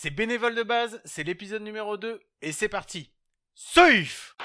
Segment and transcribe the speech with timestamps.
[0.00, 3.10] C'est bénévole de base, c'est l'épisode numéro 2 et c'est parti.
[3.56, 4.36] Safe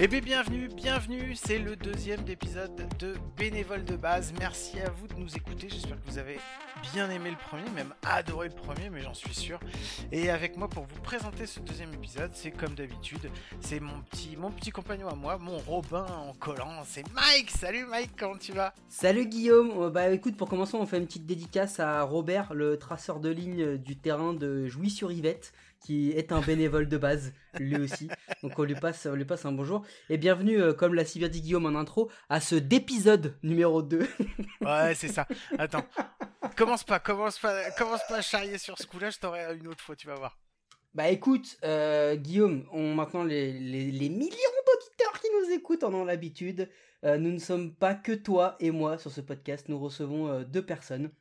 [0.00, 4.32] Eh bien bienvenue, bienvenue, c'est le deuxième épisode de Bénévole de base.
[4.38, 6.38] Merci à vous de nous écouter, j'espère que vous avez
[6.92, 9.58] bien aimé le premier, même adoré le premier, mais j'en suis sûr.
[10.12, 14.36] Et avec moi pour vous présenter ce deuxième épisode, c'est comme d'habitude, c'est mon petit,
[14.36, 17.50] mon petit compagnon à moi, mon Robin en collant, c'est Mike.
[17.50, 18.72] Salut Mike, comment tu vas?
[18.88, 22.78] Salut Guillaume, Euh, bah écoute pour commencer on fait une petite dédicace à Robert, le
[22.78, 28.08] traceur de ligne du terrain de Jouy-sur-Yvette, qui est un bénévole de base, lui aussi.
[28.42, 29.84] Donc on lui passe, on lui passe un bonjour.
[30.10, 33.82] Et bienvenue, euh, comme l'a si bien dit Guillaume en intro, à ce d'épisode numéro
[33.82, 34.06] 2.
[34.60, 35.26] Ouais, c'est ça.
[35.58, 35.84] Attends,
[36.56, 39.82] commence pas, commence pas, commence pas à charrier sur ce coup-là, je t'aurai une autre
[39.82, 40.38] fois, tu vas voir.
[40.94, 44.28] bah écoute, euh, Guillaume, on, maintenant les, les- les millions
[44.66, 46.68] d'auditeurs qui nous écoutent en ont l'habitude.
[47.04, 50.64] Euh, nous ne sommes pas que toi et moi sur ce podcast, nous recevons deux
[50.66, 51.12] personnes.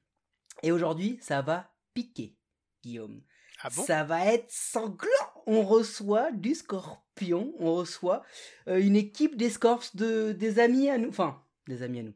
[0.64, 2.36] Et aujourd'hui, ça va piquer,
[2.84, 3.22] Guillaume.
[3.64, 3.84] Ah bon?
[3.84, 5.08] Ça va être sanglant.
[5.46, 8.24] On reçoit du Scorpion, on reçoit
[8.68, 12.14] euh, une équipe des Scorps de des amis à nous, enfin des amis à nous,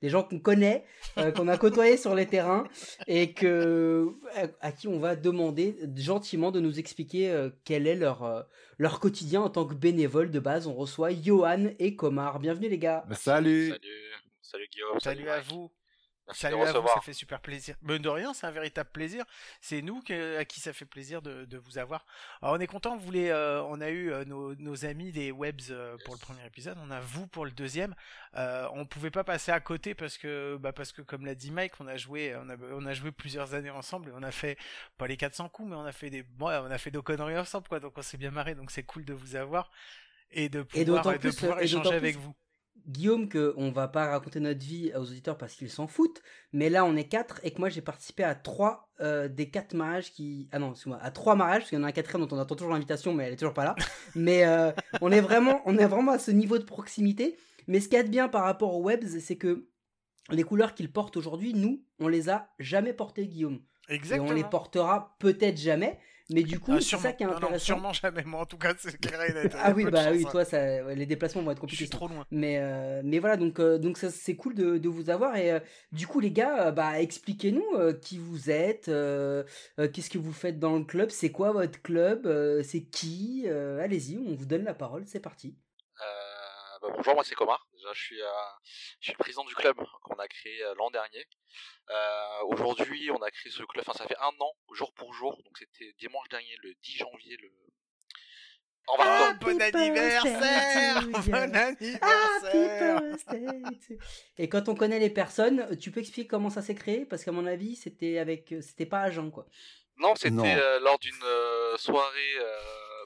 [0.00, 0.84] des gens qu'on connaît,
[1.18, 2.64] euh, qu'on a côtoyés sur les terrains
[3.06, 7.96] et que à, à qui on va demander gentiment de nous expliquer euh, quel est
[7.96, 8.42] leur euh,
[8.78, 10.66] leur quotidien en tant que bénévole de base.
[10.66, 12.38] On reçoit Johan et Komar.
[12.40, 13.04] Bienvenue les gars.
[13.08, 13.70] Bah, salut.
[13.70, 15.00] Salut, salut Guillaume.
[15.00, 15.50] Salut à Mike.
[15.50, 15.70] vous.
[16.28, 17.76] Merci Salut de à vous, ça fait super plaisir.
[17.82, 19.24] Mais de rien, c'est un véritable plaisir.
[19.60, 22.04] C'est nous que- à qui ça fait plaisir de, de vous avoir.
[22.42, 25.30] Alors on est content, vous voulez, euh, on a eu euh, nos, nos amis des
[25.30, 27.94] webs euh, pour le premier épisode, on a vous pour le deuxième.
[28.34, 31.52] Euh, on pouvait pas passer à côté parce que, bah parce que comme l'a dit
[31.52, 34.32] Mike, on a joué, on a, on a joué plusieurs années ensemble et on a
[34.32, 34.58] fait
[34.98, 37.38] pas les 400 coups, mais on a fait des, ouais, on a fait nos conneries
[37.38, 37.78] ensemble quoi.
[37.78, 39.70] Donc on s'est bien marré, donc c'est cool de vous avoir
[40.32, 42.34] et de Et pouvoir, de plus, pouvoir et échanger plus- avec vous.
[42.86, 46.22] Guillaume que on va pas raconter notre vie aux auditeurs parce qu'ils s'en foutent,
[46.52, 49.74] mais là on est quatre et que moi j'ai participé à trois euh, des quatre
[49.74, 52.26] mariages qui ah non excuse-moi à trois mariages parce qu'il y en a un quatrième
[52.26, 53.74] dont on attend toujours l'invitation mais elle est toujours pas là.
[54.14, 57.36] mais euh, on est vraiment on est vraiment à ce niveau de proximité.
[57.68, 59.66] Mais ce qu'il y a de bien par rapport aux webs, c'est que
[60.30, 64.28] les couleurs qu'ils portent aujourd'hui, nous on les a jamais portées Guillaume Exactement.
[64.28, 65.98] et on les portera peut-être jamais.
[66.28, 67.64] Mais du coup Ah, c'est ça qui est Non, non, intéressant.
[67.64, 68.24] sûrement jamais.
[68.24, 69.54] Moi, en tout cas, c'est clair et net.
[69.62, 70.30] Ah oui bah oui hein.
[70.30, 71.84] toi ça, ouais, les déplacements vont être Je compliqués.
[71.84, 71.96] suis ça.
[71.96, 72.26] trop loin.
[72.32, 75.36] Mais, euh, mais voilà, donc, euh, donc ça, c'est cool de, de vous avoir.
[75.36, 75.60] Et euh,
[75.92, 79.44] du coup, les gars, euh, bah, expliquez-nous euh, qui vous êtes, euh,
[79.78, 83.44] euh, qu'est-ce que vous faites dans le club, c'est quoi votre club, euh, c'est qui?
[83.46, 85.56] Euh, Allez-y, on vous donne la parole, c'est parti.
[86.00, 87.66] Euh, bah, bonjour, moi c'est Comar.
[87.86, 88.26] Déjà, je suis, euh,
[89.00, 91.24] je suis le président du club qu'on a créé euh, l'an dernier.
[91.90, 93.84] Euh, Aujourd'hui, on a créé ce club.
[93.86, 95.36] Enfin, ça fait un an, jour pour jour.
[95.44, 97.50] Donc, c'était dimanche dernier, le 10 janvier, le.
[98.88, 99.38] En vacances.
[99.40, 101.34] bon anniversaire to Bon you.
[101.34, 103.00] anniversaire
[104.38, 107.04] Et quand on connaît les personnes, tu peux expliquer comment ça s'est créé?
[107.04, 109.46] Parce qu'à mon avis, c'était avec, c'était pas agent quoi.
[109.96, 110.44] Non, c'était Non.
[110.44, 112.58] euh, lors d'une euh, soirée, euh,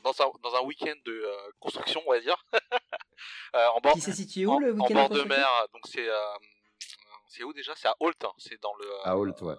[0.02, 2.42] dans un, dans un week-end de euh, construction, on va dire.
[3.54, 5.66] Euh, en bord, Qui s'est situé où en, le en week-end bord de mer.
[5.74, 6.08] Donc, c'est.
[6.08, 6.34] euh,
[7.28, 7.74] c'est où déjà?
[7.76, 8.24] C'est à Holt.
[8.24, 8.32] hein.
[8.38, 8.86] C'est dans le.
[9.06, 9.56] À Holt, ouais.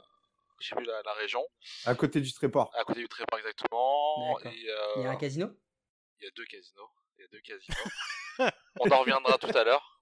[0.60, 1.46] Je sais plus la, la région.
[1.86, 2.72] À côté du Tréport.
[2.74, 4.40] À côté du Tréport exactement.
[4.46, 5.48] Et, euh, Il y a un casino?
[6.20, 6.90] il y a deux casinos.
[7.18, 7.92] Il y a deux casinos.
[8.80, 10.00] On en reviendra tout à l'heure.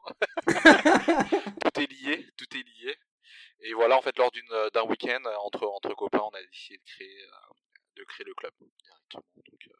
[0.48, 2.96] tout est lié, tout est lié.
[3.62, 6.84] Et voilà, en fait, lors d'une d'un week-end entre entre copains, on a décidé de
[6.86, 7.54] créer euh,
[7.98, 9.24] de créer le club directement.
[9.36, 9.74] Donc euh,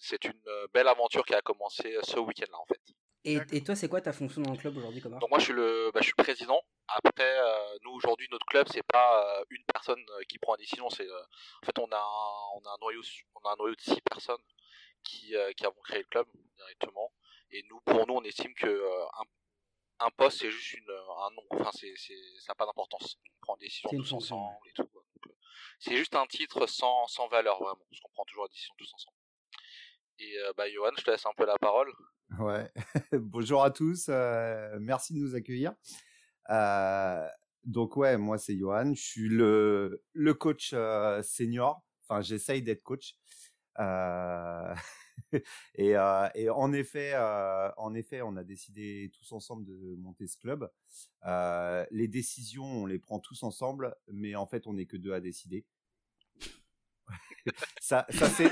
[0.00, 2.80] c'est une euh, belle aventure qui a commencé euh, ce week-end-là en fait.
[3.24, 5.52] et, toi, c'est quoi ta fonction dans le club aujourd'hui, comment Donc moi je suis
[5.52, 6.60] le bah, je suis le président.
[6.88, 10.88] Après euh, nous aujourd'hui notre club c'est pas euh, une personne qui prend la décision,
[10.90, 11.22] c'est euh,
[11.62, 13.02] en fait on a un, on a un noyau
[13.34, 14.42] on a un noyau de six personnes
[15.02, 16.26] qui euh, qui avons créé le club
[16.56, 17.12] directement.
[17.50, 19.24] Et nous pour nous on estime que euh, un
[20.06, 23.18] un poste c'est juste une un nom enfin c'est c'est ça n'a pas d'importance.
[23.24, 24.88] On prend des décisions tous ensemble et tout.
[25.80, 28.92] c'est juste un titre sans sans valeur vraiment parce qu'on prend toujours la décision tous
[28.94, 29.15] ensemble.
[30.18, 31.92] Et euh, bah Johan, je te laisse un peu la parole.
[32.38, 32.70] Ouais.
[33.12, 34.06] Bonjour à tous.
[34.08, 35.74] euh, merci de nous accueillir.
[36.50, 37.28] Euh,
[37.64, 38.94] donc ouais, moi c'est Johan.
[38.94, 40.74] Je suis le le coach
[41.22, 41.82] senior.
[42.08, 43.16] Enfin, j'essaye d'être coach.
[45.74, 45.90] Et,
[46.34, 47.14] et en effet,
[47.76, 50.70] en effet, on a décidé tous ensemble de monter ce club.
[51.90, 55.20] Les décisions, on les prend tous ensemble, mais en fait, on n'est que deux à
[55.20, 55.66] décider.
[57.80, 58.50] ça, ça c'est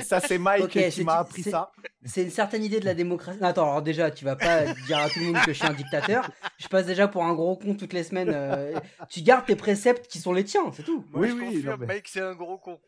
[0.00, 1.72] ça c'est Mike qui m'a appris ça.
[2.04, 3.38] C'est une certaine idée de la démocratie.
[3.40, 5.66] Non, attends, alors déjà, tu vas pas dire à tout le monde que je suis
[5.66, 6.30] un dictateur.
[6.58, 8.30] Je passe déjà pour un gros con toutes les semaines.
[8.32, 8.78] euh,
[9.08, 11.04] Tu gardes tes préceptes qui sont les tiens, c'est tout.
[11.10, 12.78] Moi, Oui, je oui, confirme, non, mais- Mike, c'est un gros con.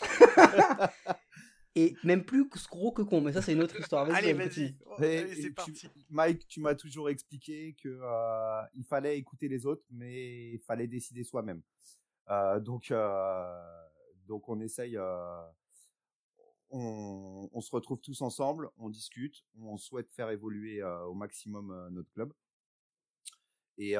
[1.74, 4.06] Et même plus gros que con, mais ça, c'est une autre histoire.
[4.14, 4.76] Allez, vas-y.
[4.84, 5.88] Oh, c'est parti.
[6.10, 10.86] Mike, tu m'as toujours expliqué que euh, il fallait écouter les autres, mais il fallait
[10.86, 11.62] décider soi-même.
[12.30, 13.54] Euh, donc, euh,
[14.28, 14.98] donc on essaye.
[16.72, 22.10] On, on se retrouve tous ensemble, on discute, on souhaite faire évoluer au maximum notre
[22.12, 22.32] club.
[23.78, 23.94] Et,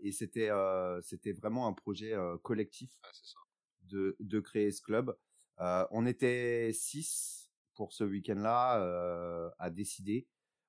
[0.00, 0.50] et c'était
[1.02, 3.38] c'était vraiment un projet collectif ça.
[3.82, 5.16] de, de créer ce club.
[5.58, 10.26] On était six pour ce week-end-là à décider.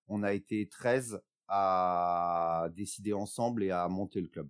[0.08, 4.50] On a été 13 à décider ensemble et à monter le club.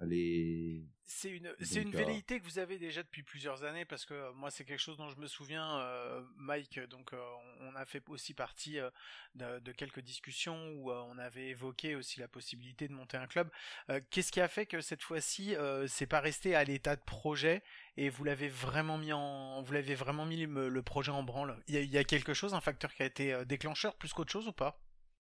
[0.00, 0.84] Les...
[1.06, 4.14] C'est une, c'est Donc, une velléité que vous avez déjà depuis plusieurs années parce que
[4.14, 6.78] euh, moi c'est quelque chose dont je me souviens, euh, Mike.
[6.88, 7.20] Donc euh,
[7.60, 8.90] on on a fait aussi partie euh,
[9.34, 13.26] de, de quelques discussions où euh, on avait évoqué aussi la possibilité de monter un
[13.26, 13.50] club.
[13.90, 17.02] Euh, Qu'est-ce qui a fait que cette fois-ci euh, c'est pas resté à l'état de
[17.02, 17.62] projet
[17.96, 21.60] et vous l'avez vraiment mis en, vous l'avez vraiment mis le, le projet en branle?
[21.66, 24.12] Il y, a, il y a quelque chose, un facteur qui a été déclencheur plus
[24.12, 24.80] qu'autre chose ou pas?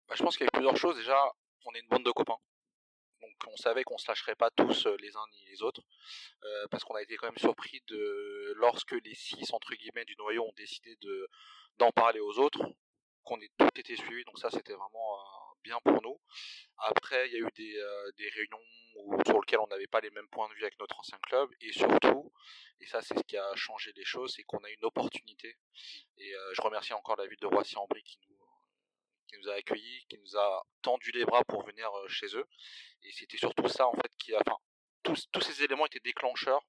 [0.09, 0.97] Bah, je pense qu'il y a eu plusieurs choses.
[0.97, 1.17] Déjà,
[1.67, 2.39] on est une bande de copains.
[3.47, 5.83] On savait qu'on se lâcherait pas tous euh, les uns ni les autres.
[6.45, 10.17] euh, parce qu'on a été quand même surpris de lorsque les six entre guillemets du
[10.17, 11.29] noyau ont décidé de
[11.79, 12.63] d'en parler aux autres,
[13.25, 14.25] qu'on ait tout été suivi.
[14.25, 16.21] Donc ça c'était vraiment euh, bien pour nous.
[16.79, 17.75] Après il y a eu des,
[18.17, 18.59] des réunions
[19.27, 21.51] sur lesquelles on n'avait pas les mêmes points de vue avec notre ancien club.
[21.61, 22.33] Et surtout,
[22.81, 25.57] et ça c'est ce qui a changé les choses, c'est qu'on a une opportunité.
[26.19, 28.30] Et je remercie encore la ville de Roissy-en-Brie qui nous
[29.31, 32.45] qui nous a accueillis, qui nous a tendu les bras pour venir euh, chez eux.
[33.03, 34.41] Et c'était surtout ça, en fait, qui a.
[34.47, 34.57] Enfin,
[35.03, 36.61] tous, ces éléments étaient déclencheurs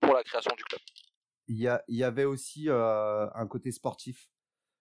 [0.00, 0.80] pour la création du club.
[1.46, 1.56] Il,
[1.88, 4.28] y avait aussi euh, un côté sportif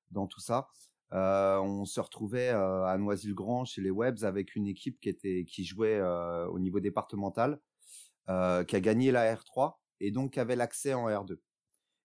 [0.09, 0.67] dans tout ça.
[1.13, 5.63] Euh, on se retrouvait à Noisy-le-Grand chez les Webs avec une équipe qui était qui
[5.63, 7.61] jouait au niveau départemental,
[8.27, 11.37] qui a gagné la R3 et donc qui avait l'accès en R2.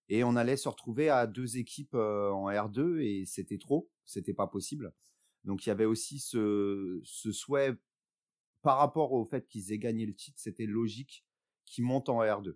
[0.07, 4.47] Et on allait se retrouver à deux équipes en R2 et c'était trop, c'était pas
[4.47, 4.93] possible.
[5.43, 7.75] Donc il y avait aussi ce, souhait
[8.61, 11.25] par rapport au fait qu'ils aient gagné le titre, c'était logique
[11.65, 12.55] qu'ils montent en R2.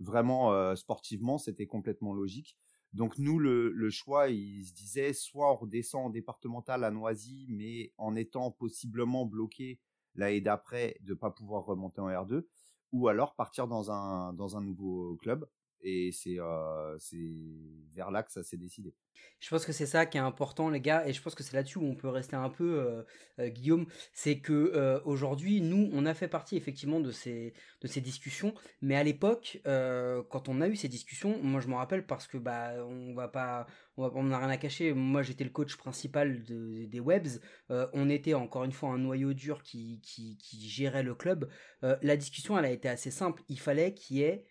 [0.00, 2.56] Vraiment sportivement, c'était complètement logique.
[2.92, 7.92] Donc nous, le, choix, il se disait soit on redescend en départemental à Noisy, mais
[7.98, 9.80] en étant possiblement bloqué
[10.14, 12.46] l'année d'après de pas pouvoir remonter en R2,
[12.92, 15.48] ou alors partir dans un dans un nouveau club.
[15.82, 16.36] Et c'est
[17.94, 18.94] vers là que ça s'est décidé.
[19.40, 21.54] Je pense que c'est ça qui est important, les gars, et je pense que c'est
[21.56, 23.04] là-dessus où on peut rester un peu,
[23.38, 23.86] Guillaume.
[24.12, 28.96] C'est que aujourd'hui, nous, on a fait partie effectivement de ces de ces discussions, mais
[28.96, 32.72] à l'époque, quand on a eu ces discussions, moi je me rappelle parce que bah
[32.84, 33.66] on va pas,
[33.96, 34.92] on n'a rien à cacher.
[34.92, 37.40] Moi, j'étais le coach principal de- des Webs.
[37.68, 41.48] On était encore une fois un noyau dur qui qui, qui gérait le club.
[41.82, 43.42] La discussion, elle a été assez simple.
[43.48, 44.44] Il fallait qu'il y ait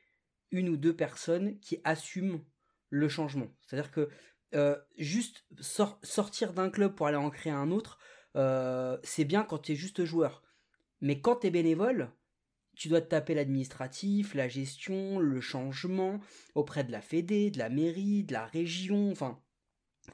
[0.51, 2.43] une ou deux personnes qui assument
[2.89, 3.47] le changement.
[3.61, 4.09] C'est-à-dire que
[4.55, 7.99] euh, juste sor- sortir d'un club pour aller en créer un autre,
[8.35, 10.43] euh, c'est bien quand tu es juste joueur.
[11.01, 12.11] Mais quand tu es bénévole,
[12.75, 16.19] tu dois te taper l'administratif, la gestion, le changement
[16.55, 19.41] auprès de la Fédé, de la mairie, de la région, enfin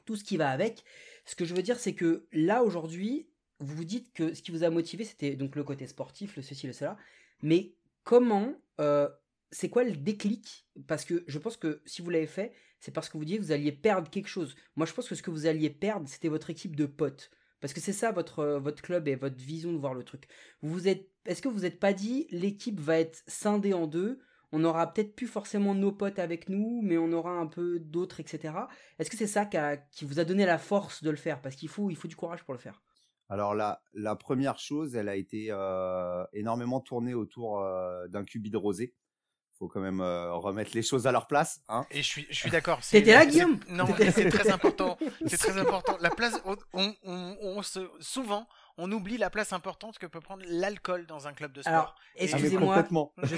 [0.04, 0.82] tout ce qui va avec.
[1.24, 3.28] Ce que je veux dire, c'est que là aujourd'hui,
[3.60, 6.42] vous vous dites que ce qui vous a motivé, c'était donc le côté sportif, le
[6.42, 6.96] ceci, le cela.
[7.42, 9.08] Mais comment, euh,
[9.54, 10.66] c'est quoi le déclic?
[10.88, 13.44] Parce que je pense que si vous l'avez fait, c'est parce que vous disiez que
[13.44, 14.56] vous alliez perdre quelque chose.
[14.74, 17.30] Moi, je pense que ce que vous alliez perdre, c'était votre équipe de potes.
[17.60, 20.26] Parce que c'est ça votre, euh, club et votre vision de voir le truc.
[20.62, 24.20] Est-ce que vous n'êtes pas dit, l'équipe va être scindée en deux?
[24.50, 28.20] On aura peut-être plus forcément nos potes avec nous, mais on aura un peu d'autres,
[28.20, 28.54] etc.
[28.98, 31.40] Est-ce que c'est ça qui, vous a donné la force de le faire?
[31.40, 32.82] Parce qu'il faut, il faut du courage pour le faire.
[33.28, 38.50] Alors la, la première chose, elle a été euh, énormément tournée autour euh, d'un cubi
[38.50, 38.94] de rosé.
[39.58, 41.60] Faut quand même euh, remettre les choses à leur place.
[41.68, 41.86] Hein.
[41.92, 42.80] Et je suis, je suis d'accord.
[42.80, 44.98] T'étais là, Guillaume Non, c'est très important.
[45.26, 45.96] C'est très important.
[46.00, 50.20] La place, on, on, on- on se, souvent, on oublie la place importante que peut
[50.20, 51.72] prendre l'alcool dans un club de sport.
[51.72, 53.12] Alors, Ah, excusez-moi, complètement.
[53.22, 53.36] je-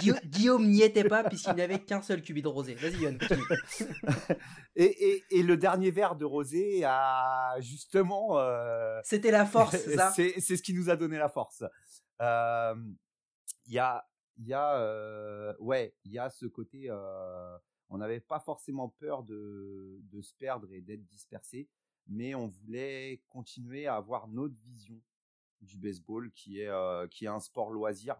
[0.00, 2.74] Guilla- Guillaume n'y était pas puisqu'il n'avait qu'un seul cubi de rosé.
[2.76, 3.18] Vas-y, Yann.
[4.76, 8.38] Et, et, et le dernier verre de rosé a justement.
[8.38, 11.64] euh, C'était la force, ça c'est c'est ce qui nous a donné la force.
[12.22, 12.74] Euh,
[13.66, 14.04] Il y a,
[14.40, 16.86] il y a, euh, ouais, il y a ce côté.
[16.88, 17.58] euh,
[17.90, 21.68] on n'avait pas forcément peur de, de se perdre et d'être dispersé,
[22.06, 24.98] mais on voulait continuer à avoir notre vision
[25.60, 28.16] du baseball, qui est, euh, qui est un sport loisir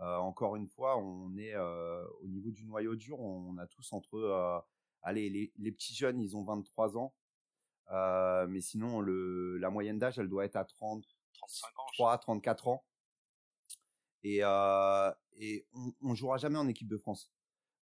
[0.00, 4.64] encore une fois, on est au niveau du noyau dur, on, a tous entre,
[5.02, 7.14] allez, les, les, petits jeunes, ils ont 23 ans,
[8.48, 11.04] mais sinon, le, la moyenne d'âge, elle doit être à 30,
[11.34, 12.84] 35 ans, 3, 34 ans.
[14.24, 17.32] Et, on, on jouera jamais en équipe de France.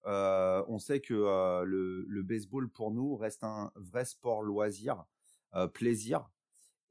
[0.06, 1.14] On sait que
[1.64, 5.06] le, baseball pour nous reste un vrai sport loisir,
[5.74, 6.30] plaisir,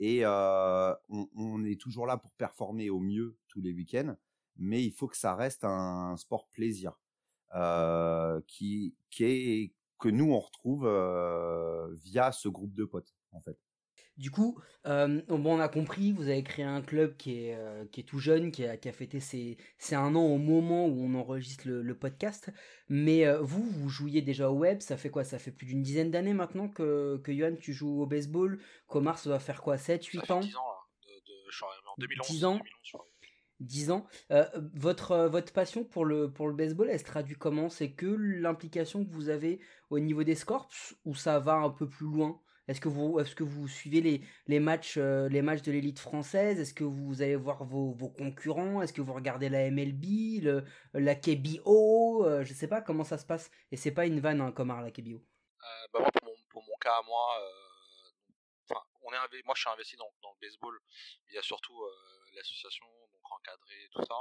[0.00, 4.16] et on, est toujours là pour performer au mieux tous les week-ends,
[4.56, 6.92] mais il faut que ça reste un, sport plaisir
[8.46, 10.86] qui est que nous on retrouve
[12.04, 13.58] via ce groupe de potes en fait.
[14.18, 17.84] Du coup, euh, bon, on a compris, vous avez créé un club qui est, euh,
[17.92, 20.86] qui est tout jeune, qui a, qui a fêté ses, ses, un an au moment
[20.86, 22.50] où on enregistre le, podcast.
[22.88, 25.22] Mais euh, vous, vous jouiez déjà au web, ça fait quoi?
[25.22, 28.58] Ça fait plus d'une dizaine d'années maintenant que, que Johan, tu joues au baseball.
[28.88, 29.78] Comar, ça doit faire quoi?
[29.78, 30.78] 7, 8 ça ans fait 10 ans, là.
[31.06, 32.28] De, de, je suis en 2011.
[32.28, 32.60] 10 ans?
[33.60, 34.06] 10 ans.
[34.74, 37.68] votre, votre passion pour le, pour le baseball, elle se traduit comment?
[37.68, 39.60] C'est que l'implication que vous avez
[39.90, 42.40] au niveau des Scorps ou ça va un peu plus loin?
[42.68, 45.98] Est-ce que vous, est-ce que vous suivez les, les matchs, euh, les matchs de l'élite
[45.98, 46.60] française?
[46.60, 48.82] Est-ce que vous allez voir vos, vos concurrents?
[48.82, 53.16] Est-ce que vous regardez la MLB, le, la KBO euh, Je sais pas comment ça
[53.16, 53.50] se passe.
[53.72, 55.16] Et c'est pas une vanne, hein, comme la KBO.
[55.16, 56.10] Euh, bah moi,
[56.50, 57.28] pour mon, cas, moi,
[58.70, 60.78] enfin, on est moi, je suis investi dans, dans le baseball.
[61.30, 61.82] Il y a surtout
[62.38, 64.16] l'association, donc encadré, tout ça.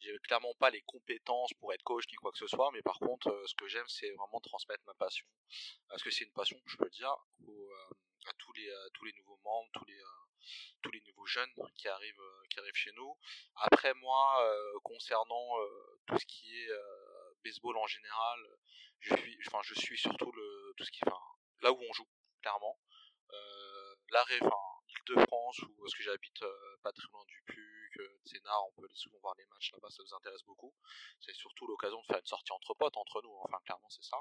[0.00, 2.98] J'ai clairement pas les compétences pour être coach ni quoi que ce soit, mais par
[2.98, 5.26] contre, ce que j'aime, c'est vraiment transmettre ma passion.
[5.88, 9.38] Parce que c'est une passion, je peux le dire, à tous les tous les nouveaux
[9.44, 10.00] membres, tous les
[10.82, 13.16] tous les nouveaux jeunes qui arrivent qui arrivent chez nous.
[13.56, 14.20] Après moi,
[14.82, 15.48] concernant
[16.06, 16.68] tout ce qui est
[17.44, 18.40] baseball en général,
[19.00, 21.18] je suis enfin je suis surtout le tout ce qui enfin
[21.62, 22.08] là où on joue
[22.40, 22.78] clairement.
[23.30, 24.56] Euh, l'arrêt enfin
[25.08, 26.44] de France ou parce que j'habite
[26.82, 30.02] pas très loin du PUC, de Sénart, on peut souvent voir les matchs là-bas, ça
[30.02, 30.74] nous intéresse beaucoup.
[31.20, 34.18] C'est surtout l'occasion de faire une sortie entre potes, entre nous, enfin clairement c'est ça.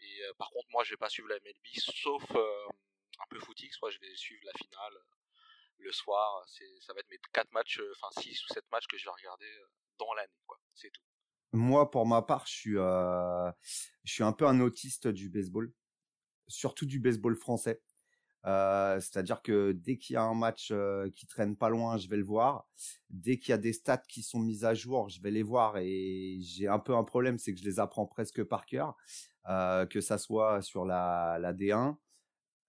[0.00, 3.90] Et par contre moi je vais pas suivre la MLB sauf un peu footix, soit
[3.90, 4.98] je vais suivre la finale
[5.78, 8.96] le soir, c'est ça va être mes quatre matchs, enfin 6 ou 7 matchs que
[8.96, 9.50] je vais regarder
[9.98, 10.58] dans l'année, quoi.
[10.74, 11.02] C'est tout.
[11.52, 13.52] Moi, pour ma part, je suis, euh,
[14.02, 15.72] je suis un peu un autiste du baseball,
[16.48, 17.82] surtout du baseball français.
[18.46, 22.08] Euh, c'est-à-dire que dès qu'il y a un match euh, qui traîne pas loin, je
[22.08, 22.66] vais le voir.
[23.10, 25.78] Dès qu'il y a des stats qui sont mises à jour, je vais les voir.
[25.78, 28.96] Et j'ai un peu un problème, c'est que je les apprends presque par cœur,
[29.48, 31.96] euh, que ça soit sur la, la D1.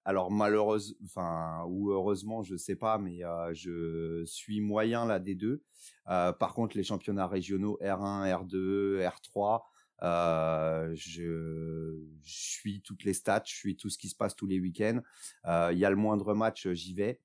[0.08, 3.22] Alors malheureusement, enfin ou heureusement, je sais pas, mais
[3.54, 5.62] je suis moyen la D2.
[6.06, 9.64] par contre, les championnats régionaux R1, R2, R3,
[10.04, 14.60] euh, je, suis toutes les stats, je suis tout ce qui se passe tous les
[14.60, 15.00] week-ends.
[15.46, 17.22] Euh, il y a le moindre match, j'y vais.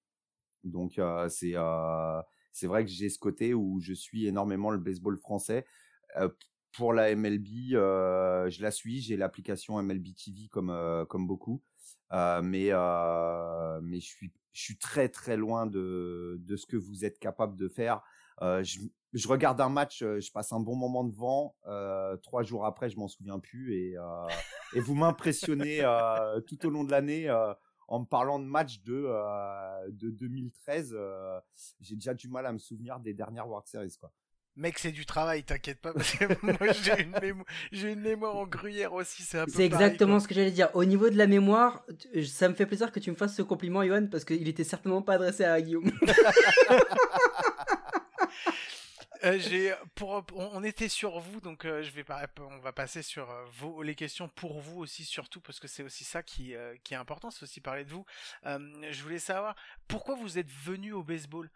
[0.65, 2.21] Donc euh, c'est euh,
[2.53, 5.65] c'est vrai que j'ai ce côté où je suis énormément le baseball français.
[6.73, 9.01] pour la MLB, je la suis.
[9.01, 11.63] J'ai l'application MLB TV comme comme beaucoup,
[12.11, 12.71] mais
[13.83, 17.57] mais je suis je suis très très loin de de ce que vous êtes capable
[17.57, 18.03] de faire.
[19.13, 21.57] Je regarde un match, euh, je passe un bon moment devant.
[21.67, 24.29] Euh, trois jours après, je m'en souviens plus et, euh,
[24.75, 27.53] et vous m'impressionnez euh, tout au long de l'année euh,
[27.89, 29.09] en me parlant de matchs de
[29.91, 30.97] de 2013.
[31.81, 34.13] j'ai déjà du mal à me souvenir des dernières World Series quoi.
[34.57, 38.47] Mec, c'est du travail, t'inquiète pas, parce que moi j'ai une, mémo une, mémoire en
[38.47, 40.69] gruyère aussi, c'est un peu C'est exactement ce que j'allais dire.
[40.75, 41.85] Au niveau de la mémoire,
[42.27, 45.03] ça me fait plaisir que tu me fasses ce compliment, Johan, parce qu'il était certainement
[45.03, 45.91] pas adressé à Guillaume.
[49.25, 53.03] Euh, j'ai pour on était sur vous donc euh, je vais pas on va passer
[53.03, 56.55] sur euh, vos les questions pour vous aussi surtout parce que c'est aussi ça qui
[56.85, 58.07] qui est important c'est aussi parler de vous.
[58.45, 59.55] Je voulais savoir
[59.89, 61.51] pourquoi vous êtes venu au baseball?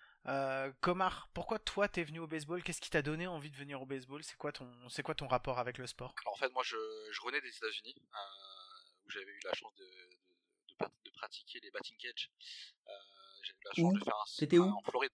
[0.80, 2.62] Comar pourquoi toi t'es venu au baseball?
[2.62, 4.22] Qu'est-ce qui t'a donné envie de venir au baseball?
[4.22, 6.14] C'est quoi ton c'est quoi ton rapport avec le sport?
[6.26, 6.76] En fait moi je
[7.12, 7.94] je revenais des États-Unis
[9.06, 9.84] où j'avais eu la chance de,
[10.80, 12.30] de, de, pratiquer les batting cage
[13.42, 14.64] j'ai eu la chance de faire un, c'était où?
[14.64, 15.12] en Floride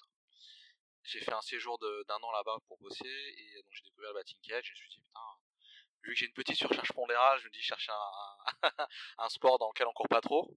[1.04, 4.38] j'ai fait un séjour d'un an là-bas pour bosser et donc j'ai découvert le batting
[4.42, 5.20] cage et je me suis dit putain
[6.02, 8.70] vu que j'ai une petite surcharge pondérale je me dis chercher un,
[9.18, 10.56] un, sport dans lequel on court pas trop.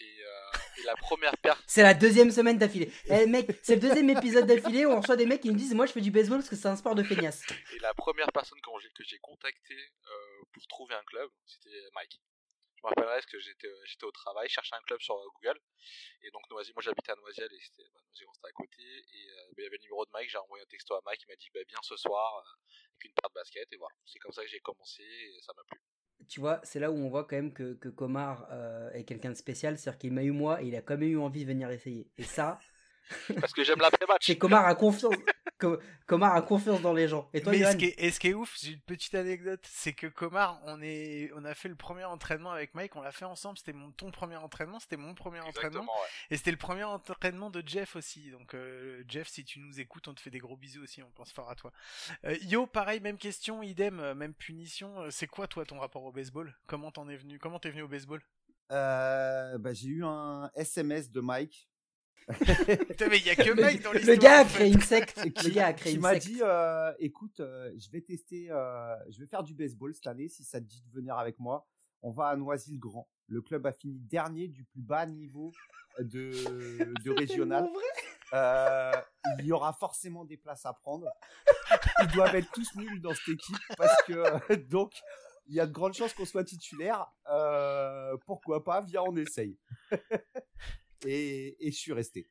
[0.00, 2.92] Et, euh, et la première perte c'est la deuxième semaine d'affilée.
[3.06, 5.74] Eh mec c'est le deuxième épisode d'affilée où on reçoit des mecs qui nous disent
[5.74, 7.42] moi je fais du baseball parce que c'est un sport de feignasse.
[7.74, 12.20] Et la première personne que j'ai contacté euh, pour trouver un club c'était Mike
[12.78, 15.58] je me rappellerai que j'étais euh, j'étais au travail, cherchais un club sur euh, Google.
[16.22, 18.82] Et donc Noisy, moi j'habitais à Noisiel et c'était bah, c'était à côté.
[18.82, 21.00] Et euh, bah, il y avait le numéro de Mike, j'ai envoyé un texto à
[21.04, 22.44] Mike, il m'a dit bah, viens ce soir
[22.92, 23.94] avec une paire de basket et voilà.
[24.06, 25.80] C'est comme ça que j'ai commencé et ça m'a plu.
[26.28, 28.48] Tu vois, c'est là où on voit quand même que, que Comar
[28.92, 31.18] est quelqu'un de spécial, c'est-à-dire qu'il m'a eu moi et il a quand même eu
[31.18, 32.10] envie de venir essayer.
[32.18, 32.58] Et ça.
[33.40, 34.22] Parce que j'aime l'après-match.
[34.26, 35.14] c'est Comar a confiance.
[35.58, 37.28] Com- Comar a confiance dans les gens.
[37.34, 39.14] Et toi, Mais Johan ce qui, est, et ce qui est ouf, j'ai une petite
[39.14, 43.02] anecdote, c'est que Comar, on, est, on a fait le premier entraînement avec Mike, on
[43.02, 46.08] l'a fait ensemble, c'était mon, ton premier entraînement, c'était mon premier entraînement, ouais.
[46.30, 48.30] et c'était le premier entraînement de Jeff aussi.
[48.30, 51.10] Donc euh, Jeff, si tu nous écoutes, on te fait des gros bisous aussi, on
[51.10, 51.72] pense fort à toi.
[52.24, 55.10] Euh, Yo, pareil, même question, idem, euh, même punition.
[55.10, 56.56] C'est quoi toi ton rapport au baseball?
[56.68, 58.22] Comment t'en es venu Comment t'es venu au baseball?
[58.70, 61.67] Euh, bah, j'ai eu un SMS de Mike
[62.28, 65.24] Putain, mais il y a que le, Mike dans le gars a créé une secte.
[65.24, 68.94] Le qui, gars a créé qui m'a dit euh, écoute euh, je vais tester euh,
[69.08, 71.66] je vais faire du baseball cette année si ça te dit de venir avec moi.
[72.02, 73.08] On va à Noisy-le-Grand.
[73.26, 75.52] Le club a fini dernier du plus bas niveau
[75.98, 76.30] de,
[77.04, 77.68] de régional.
[79.38, 81.08] il y aura forcément des places à prendre.
[82.02, 84.92] Ils doivent être tous nuls dans cette équipe parce que donc
[85.46, 87.06] il y a de grandes chances qu'on soit titulaire.
[88.26, 89.58] Pourquoi pas viens on essaye
[91.04, 92.28] et, et je suis resté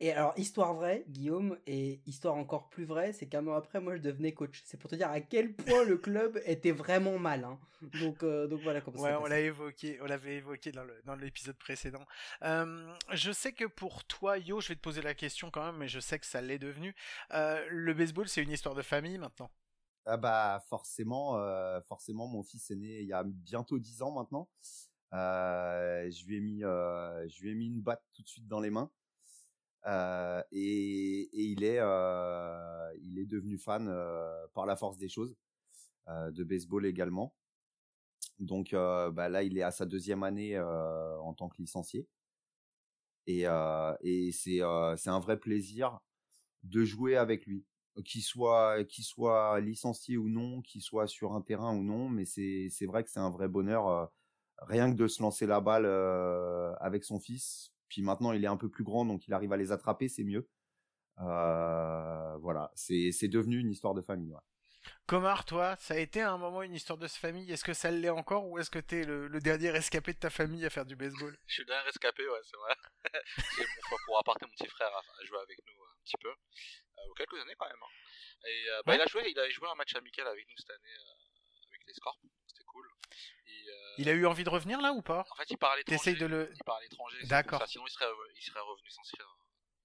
[0.00, 3.96] Et alors, histoire vraie, Guillaume, et histoire encore plus vraie, c'est qu'un an après, moi,
[3.96, 4.62] je devenais coach.
[4.66, 7.44] C'est pour te dire à quel point le club était vraiment mal.
[7.44, 7.58] hein.
[7.94, 10.82] Donc, euh, donc voilà comment ça Ouais, s'est on l'a évoqué, on l'avait évoqué dans
[10.84, 12.04] le dans l'épisode précédent.
[12.42, 15.76] Euh, je sais que pour toi, Yo, je vais te poser la question quand même,
[15.76, 16.94] mais je sais que ça l'est devenu.
[17.32, 19.50] Euh, le baseball, c'est une histoire de famille maintenant?
[20.04, 24.12] Ah bah forcément, euh, forcément, mon fils est né il y a bientôt 10 ans
[24.12, 24.48] maintenant.
[25.12, 28.46] Euh, je lui ai mis, euh, je lui ai mis une batte tout de suite
[28.48, 28.90] dans les mains.
[29.86, 31.78] Euh, et, il est,
[33.02, 33.86] il est devenu fan
[34.54, 35.36] par la force des choses
[36.08, 37.34] de baseball également.
[38.38, 42.08] Donc bah là, il est à sa deuxième année en tant que licencié.
[43.26, 43.44] Et,
[44.02, 44.60] et c'est,
[44.96, 46.00] c'est un vrai plaisir
[46.64, 47.64] de jouer avec lui
[48.04, 52.24] qu'il soit qu'il soit licencié ou non, qu'il soit sur un terrain ou non, mais
[52.24, 54.10] c'est c'est vrai que c'est un vrai bonheur
[54.62, 57.72] rien que de se lancer la balle euh, avec son fils.
[57.88, 60.24] Puis maintenant il est un peu plus grand donc il arrive à les attraper, c'est
[60.24, 60.48] mieux.
[61.20, 64.32] Euh, voilà, c'est c'est devenu une histoire de famille.
[64.32, 64.40] Ouais.
[65.06, 67.50] Comar, toi, ça a été à un moment une histoire de famille?
[67.50, 70.30] Est-ce que ça l'est encore ou est-ce que t'es le, le dernier rescapé de ta
[70.30, 71.36] famille à faire du baseball?
[71.46, 72.74] Je suis le dernier rescapé, ouais, c'est vrai.
[73.56, 76.16] J'ai mon frère pour apporter mon petit frère à, à jouer avec nous un petit
[76.22, 76.28] peu.
[76.30, 77.82] Euh, quelques années quand même.
[77.82, 78.46] hein.
[78.48, 78.98] Et euh, bah, Ouais.
[78.98, 81.80] il, a joué, il a joué un match amical avec nous cette année euh, avec
[81.86, 82.20] les Scorps.
[83.46, 85.72] Et, euh, Il a eu envie de revenir là ou pas En fait, il part
[85.72, 85.98] à l'étranger.
[85.98, 86.50] T'essayes de le.
[86.54, 87.18] Il part à l'étranger.
[87.24, 87.62] D'accord.
[87.66, 89.38] Sinon, il serait, il serait revenu s'inscrire.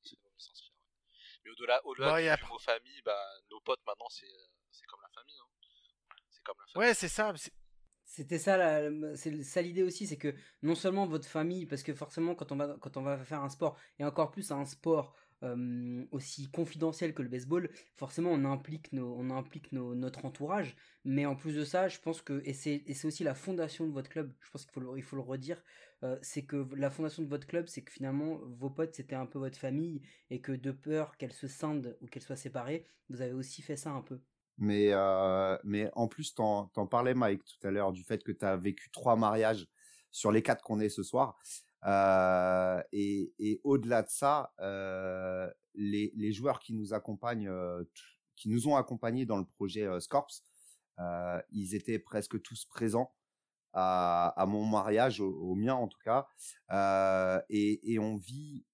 [0.04, 0.72] Il serait revenu s'inscrire.
[0.72, 1.40] ouais.
[1.46, 3.18] Mais au-delà, au-delà du après- mot famille, bah,
[3.50, 5.38] nos potes maintenant, c'est, euh, c'est comme la famille.
[5.40, 5.48] Hein.
[6.30, 6.88] C'est comme la famille.
[6.90, 7.34] Ouais, c'est ça.
[8.04, 11.94] C'était ça, la- c'est ça l'idée aussi, c'est que non seulement votre famille, parce que
[11.94, 15.16] forcément quand on va quand on va faire un sport et encore plus un sport
[15.44, 21.26] euh, aussi confidentiel que le baseball, forcément on implique nos on implique notre entourage, mais
[21.26, 23.92] en plus de ça, je pense que et c'est et c'est aussi la fondation de
[23.92, 24.34] votre club.
[24.42, 25.64] Je pense qu'il faut le, il faut le redire,
[26.04, 29.26] euh, c'est que la fondation de votre club, c'est que finalement vos potes c'était un
[29.26, 33.22] peu votre famille et que de peur qu'elles se scindent ou qu'elles soient séparées, vous
[33.22, 34.20] avez aussi fait ça un peu.
[34.58, 38.32] Mais euh, mais en plus t'en t'en parlais Mike tout à l'heure du fait que
[38.32, 39.68] tu as vécu trois mariages
[40.12, 41.40] sur les quatre qu'on est ce soir.
[41.86, 47.84] Euh, et au-delà de ça, euh, les joueurs qui nous accompagnent, euh,
[48.36, 50.44] qui nous ont accompagnés dans le projet Scorps,
[51.52, 53.14] ils étaient presque tous présents
[53.74, 56.28] à, mon mariage, au, mien en tout cas.
[57.50, 58.66] Et, on vit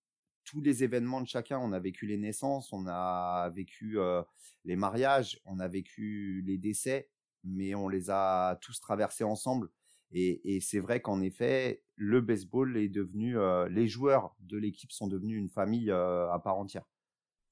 [0.44, 1.60] tous les événements de chacun.
[1.60, 3.98] On a vécu les naissances, on a vécu
[4.66, 7.10] les mariages, on a vécu les décès,
[7.44, 9.70] mais on les a tous traversés ensemble.
[10.12, 14.92] Et, et c'est vrai qu'en effet, le baseball est devenu, euh, les joueurs de l'équipe
[14.92, 16.86] sont devenus une famille euh, à part entière.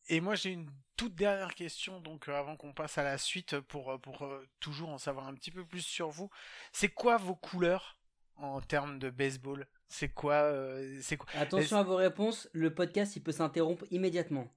[0.07, 3.59] Et moi, j'ai une toute dernière question, donc euh, avant qu'on passe à la suite,
[3.59, 6.29] pour, pour euh, toujours en savoir un petit peu plus sur vous.
[6.71, 7.99] C'est quoi vos couleurs
[8.35, 9.67] en termes de baseball?
[9.87, 11.29] C'est quoi, euh, c'est quoi?
[11.33, 14.53] Attention à vos réponses, le podcast il peut s'interrompre immédiatement.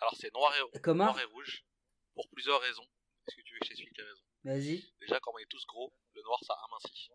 [0.00, 1.64] Alors, c'est noir et, noir et rouge
[2.14, 2.86] pour plusieurs raisons.
[3.26, 4.22] Est-ce que tu veux que je t'explique les raisons?
[4.48, 4.82] Vas-y.
[5.02, 7.10] Déjà, comme on est tous gros, le noir ça amincit.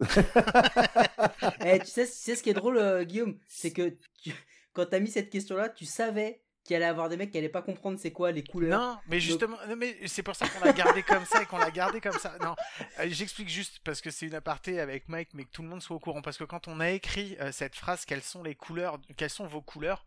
[1.64, 3.38] Eh, tu, sais, tu sais ce qui est drôle, euh, Guillaume?
[3.48, 4.32] C'est que tu-
[4.72, 7.62] quand t'as mis cette question-là, tu savais qu'il allait avoir des mecs qui allaient pas
[7.62, 8.78] comprendre c'est quoi les couleurs.
[8.78, 11.56] Non, mais justement, non, mais c'est pour ça qu'on l'a gardé comme ça et qu'on
[11.56, 12.36] l'a gardé comme ça.
[12.42, 12.54] Non,
[13.00, 15.80] euh, j'explique juste parce que c'est une aparté avec Mike, mais que tout le monde
[15.80, 16.20] soit au courant.
[16.20, 19.46] Parce que quand on a écrit euh, cette phrase, quelles sont les couleurs, quelles sont
[19.46, 20.04] vos couleurs,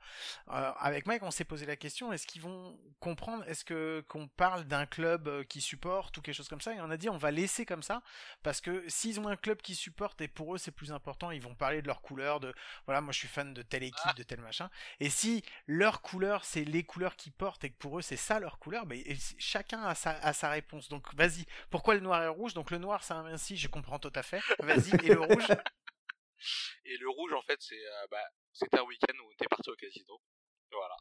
[0.52, 4.28] euh, avec Mike, on s'est posé la question est-ce qu'ils vont comprendre Est-ce que qu'on
[4.28, 6.76] parle d'un club qui supporte ou quelque chose comme ça?
[6.76, 8.04] Et on a dit on va laisser comme ça
[8.44, 11.42] parce que s'ils ont un club qui supporte et pour eux c'est plus important, ils
[11.42, 12.54] vont parler de leurs couleurs, de
[12.86, 14.70] voilà, moi je suis fan de telle équipe, de tel machin.
[15.00, 18.40] Et si leur couleur, c'est les couleurs qu'ils portent et que pour eux c'est ça
[18.40, 20.90] leur couleur, et c- chacun a sa, a sa réponse.
[20.90, 22.54] Donc vas-y, pourquoi le noir et le rouge?
[22.54, 24.42] Donc le noir c'est ainsi, je comprends tout à fait.
[24.62, 25.48] Vas-y, et le rouge?
[26.86, 28.18] Et le rouge, en fait, c'est, euh, bah,
[28.54, 30.20] c'était un week-end où on était parti au casino.
[30.72, 30.96] Voilà.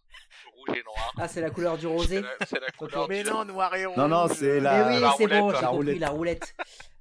[0.54, 1.14] Rouge et noir.
[1.18, 2.20] Ah, c'est la couleur du rosé?
[2.20, 3.96] la, c'est la couleur Mais du- non, noir et rouge.
[3.98, 6.00] Non, non, c'est Mais la, oui, la c'est bon, roulette, j'ai la compris, roulette.
[6.00, 6.54] la roulette.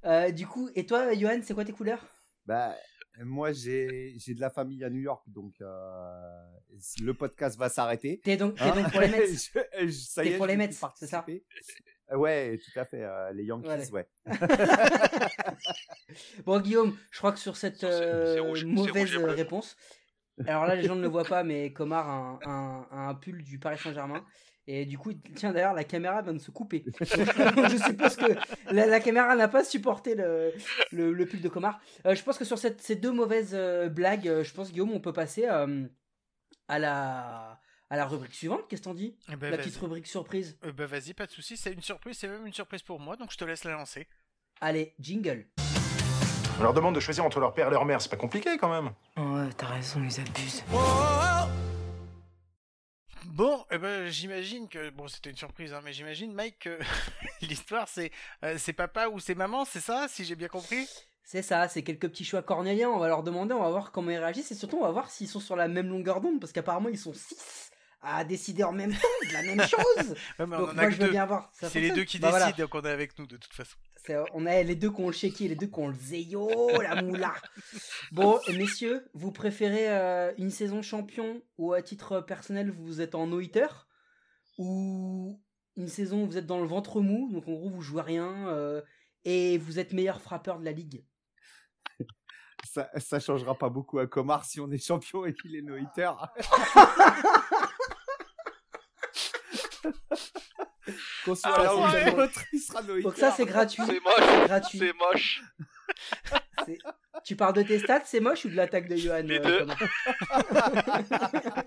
[0.06, 2.02] Euh, du coup, et toi, Johan, c'est quoi tes couleurs?
[2.46, 2.74] Bah,
[3.18, 6.42] moi, j'ai j'ai de la famille à New York, donc euh,
[7.02, 8.20] le podcast va s'arrêter.
[8.24, 10.46] T'es donc, t'es Hein donc pour les Mets Je- je- ça y T'es est, pour
[10.46, 11.24] les Mets, c'est ça
[12.12, 13.02] Ouais, tout à fait.
[13.04, 13.84] euh, les Yankees, Voilà.
[13.92, 14.08] ouais.
[16.44, 19.76] Bon, Guillaume, je crois que sur cette euh, rouge- mauvaise réponse,
[20.46, 23.58] alors là, les gens ne le voient pas, mais Comar a un, un pull du
[23.58, 24.24] Paris Saint-Germain.
[24.72, 26.84] Et du coup, tiens, d'ailleurs, la caméra vient de se couper.
[27.00, 28.32] je suppose que
[28.72, 30.52] la, la caméra n'a pas supporté le,
[30.92, 31.80] le, le pull de Comar.
[32.06, 34.92] Euh, je pense que sur cette- ces deux mauvaises euh, blagues, euh, je pense, Guillaume,
[34.92, 35.86] on peut passer euh,
[36.68, 37.58] à, la,
[37.90, 38.60] à la rubrique suivante.
[38.68, 39.16] Qu'est-ce que t'en dis?
[39.32, 40.56] Eh ben, La petite rubrique surprise.
[40.64, 43.16] Euh, bah vas-y, pas de soucis, c'est une surprise, c'est même une surprise pour moi,
[43.16, 44.06] donc je te laisse la lancer.
[44.60, 45.46] Allez, jingle.
[46.60, 48.70] On leur demande de choisir entre leur père et leur mère, c'est pas compliqué quand
[48.70, 48.92] même.
[49.16, 50.62] Ouais, t'as raison, ils abusent.
[53.30, 56.78] Bon, eh ben, j'imagine que bon, c'était une surprise, hein, mais j'imagine Mike que
[57.42, 58.10] l'histoire c'est
[58.44, 60.88] euh, c'est papa ou c'est maman, c'est ça, si j'ai bien compris?
[61.22, 62.90] C'est ça, c'est quelques petits choix cornéliens.
[62.90, 65.10] On va leur demander, on va voir comment ils réagissent et surtout on va voir
[65.10, 67.70] s'ils sont sur la même longueur d'onde parce qu'apparemment ils sont 6
[68.02, 70.14] à décider en même temps de la même chose.
[70.38, 71.10] Ouais, mais on Donc en moi je veux deux.
[71.10, 71.50] bien voir.
[71.52, 73.76] C'est les deux qui Bah décident, donc on est avec nous de toute façon.
[74.32, 76.48] On a les deux qui ont le chéquier, les deux qui ont le zéyo,
[76.80, 77.34] la moula.
[78.12, 83.26] Bon, messieurs, vous préférez euh, une saison champion ou à titre personnel vous êtes en
[83.26, 83.66] no-hitter
[84.58, 85.40] ou
[85.76, 88.48] une saison où vous êtes dans le ventre mou, donc en gros vous jouez rien
[88.48, 88.82] euh,
[89.24, 91.04] et vous êtes meilleur frappeur de la ligue?
[92.64, 96.10] Ça, ça changera pas beaucoup à Comar si on est champion et qu'il est no-hitter.
[101.24, 102.14] Qu'on soit Ah la ouais.
[102.16, 103.02] l'autre, il sera no-hitter.
[103.02, 103.82] Donc ça c'est gratuit.
[103.86, 104.46] C'est moche.
[104.46, 104.78] gratuit.
[104.78, 105.42] C'est moche.
[106.66, 106.78] C'est-
[107.24, 109.58] Tu parles de tes stats, c'est moche ou de l'attaque de Johan Les euh, deux.
[109.66, 109.76] Thomas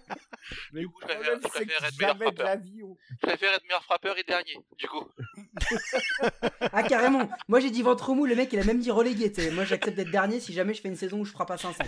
[0.71, 2.45] Mais Du coup, je préfère- je être meilleur frappeur.
[2.45, 5.07] la vie, on- Je préfère être meilleur frappeur et dernier, du coup.
[6.71, 7.29] Ah carrément.
[7.47, 9.31] Moi j'ai dit ventre mou, le mec il a même dit relégué.
[9.31, 9.51] tu sais.
[9.51, 11.83] Moi j'accepte d'être dernier si jamais je fais une saison où je frappe à 500.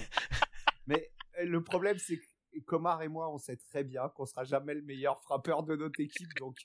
[0.87, 2.25] Mais euh, le problème, c'est que
[2.65, 5.99] Comar et moi, on sait très bien qu'on sera jamais le meilleur frappeur de notre
[5.99, 6.55] équipe, donc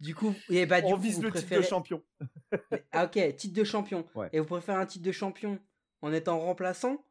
[0.00, 2.02] Du coup, et bah, du on coup, vise le titre de champion.
[2.92, 4.06] Ah ok, titre de champion.
[4.14, 4.28] Ouais.
[4.32, 5.58] Et vous préférez un titre de champion
[6.02, 7.02] en étant remplaçant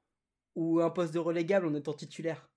[0.56, 2.48] ou un poste de relégable en étant titulaire?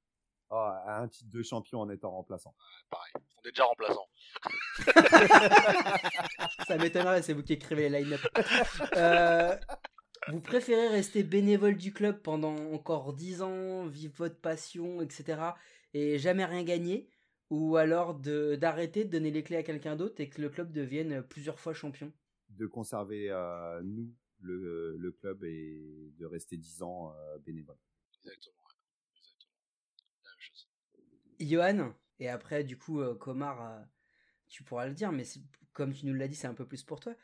[0.52, 2.54] Oh, un titre de champion en étant remplaçant.
[2.90, 3.12] Pareil.
[3.36, 4.06] On est déjà remplaçant.
[6.66, 8.20] Ça m'étonnerait, c'est vous qui écrivez les line-up.
[8.96, 9.56] Euh,
[10.28, 15.40] vous préférez rester bénévole du club pendant encore 10 ans, vivre votre passion, etc.
[15.94, 17.08] et jamais rien gagner
[17.50, 20.72] Ou alors de- d'arrêter de donner les clés à quelqu'un d'autre et que le club
[20.72, 22.12] devienne plusieurs fois champion?
[22.50, 27.76] De conserver, euh, nous, le, le club et de rester 10 ans euh, bénévole.
[28.24, 28.56] Exactement.
[28.66, 28.74] ouais.
[29.16, 29.54] Exactement.
[30.24, 30.68] La même chose.
[31.40, 33.80] Johan, et après, du coup, euh, Comar, euh,
[34.48, 35.24] tu pourras le dire, mais
[35.72, 37.14] comme tu nous l'as dit, c'est un peu plus pour toi.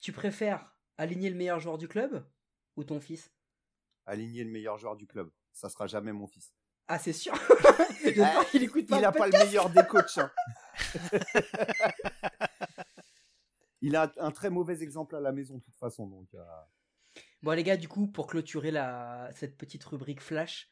[0.00, 2.26] Tu préfères aligner le meilleur joueur du club
[2.76, 3.30] ou ton fils?
[4.06, 5.30] Aligner le meilleur joueur du club.
[5.52, 6.52] Ça sera jamais mon fils.
[6.88, 7.34] Ah, c'est sûr?
[8.02, 10.18] J'espère qu'il écoute pas Il le a pas le meilleur des coachs.
[10.18, 10.30] hein.
[13.82, 16.06] Il a un très mauvais exemple à la maison, de toute façon.
[16.06, 16.44] Donc, euh,
[17.42, 19.30] Bon, les gars, du coup, pour clôturer la...
[19.34, 20.68] cette petite rubrique flash,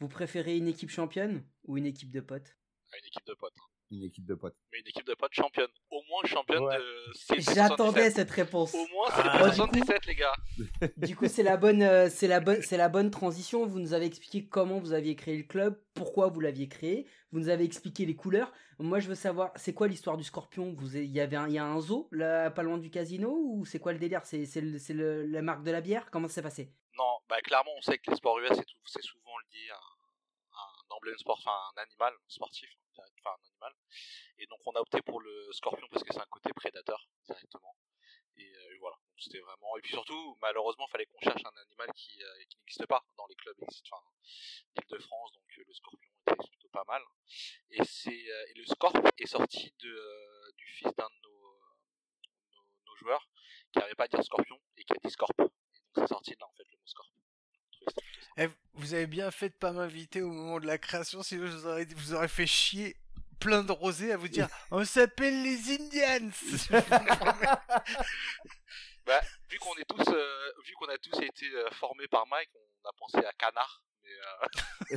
[0.00, 2.56] vous préférez une équipe championne ou une équipe de potes
[2.92, 3.54] À une équipe de potes.
[3.90, 4.56] une équipe de potes.
[4.72, 5.68] Mais une équipe de potes championne.
[5.90, 6.76] Au moins championne Ouais.
[6.78, 8.14] de CP J'attendais 77.
[8.16, 8.74] cette réponse.
[8.74, 9.22] Au moins Ah.
[9.22, 9.54] CP Bon, du coup-
[9.86, 10.34] 77, les gars.
[10.96, 13.66] Du coup, c'est la bonne, euh, c'est la bonne, c'est la bonne transition.
[13.66, 17.06] Vous nous avez expliqué comment vous aviez créé le club, pourquoi vous l'aviez créé.
[17.30, 18.52] Vous nous avez expliqué les couleurs.
[18.80, 20.72] Moi, je veux savoir, c'est quoi l'histoire du Scorpion?
[20.76, 23.30] Vous, il y avait, un, il y a un zoo là, pas loin du casino
[23.44, 24.24] ou c'est quoi le délire?
[24.24, 26.10] C'est, c'est, c'est la marque de la bière?
[26.10, 26.72] Comment ça s'est passé?
[26.96, 29.78] Non, bah clairement, on sait que les sports US, c'est, tout- c'est souvent lié à
[30.96, 33.72] emblème sport, enfin un animal sportif, enfin un animal.
[34.38, 37.76] Et donc on a opté pour le scorpion parce que c'est un côté prédateur directement.
[38.36, 39.76] Et euh, voilà, c'était vraiment.
[39.76, 43.26] Et puis surtout, malheureusement, il fallait qu'on cherche un animal qui, euh, n'existe pas dans
[43.26, 44.02] les clubs enfin,
[44.74, 47.02] d'Île-de-France, donc euh, le scorpion était plutôt pas mal.
[47.70, 48.26] Et, c'est,
[48.56, 51.60] le scorp est sorti de, du fils d'un de nos,
[52.52, 53.28] nos, nos joueurs
[53.72, 55.30] qui n'arrivait pas à dire scorpion et qui a dit scorp.
[55.38, 57.10] Et donc c'est sorti de là en fait le mot scorp.
[58.36, 61.52] Eh, vous avez bien fait de pas m'inviter au moment de la création, sinon je
[61.52, 62.96] vous aurais, vous aurais fait chier
[63.38, 66.30] plein de rosés à vous dire on s'appelle les Indians.
[69.06, 69.20] Bah,
[69.50, 72.88] vu qu'on est tous, euh, vu qu'on a tous été euh, formés par Mike, on
[72.88, 73.82] a pensé à canard.
[74.02, 74.96] Mais,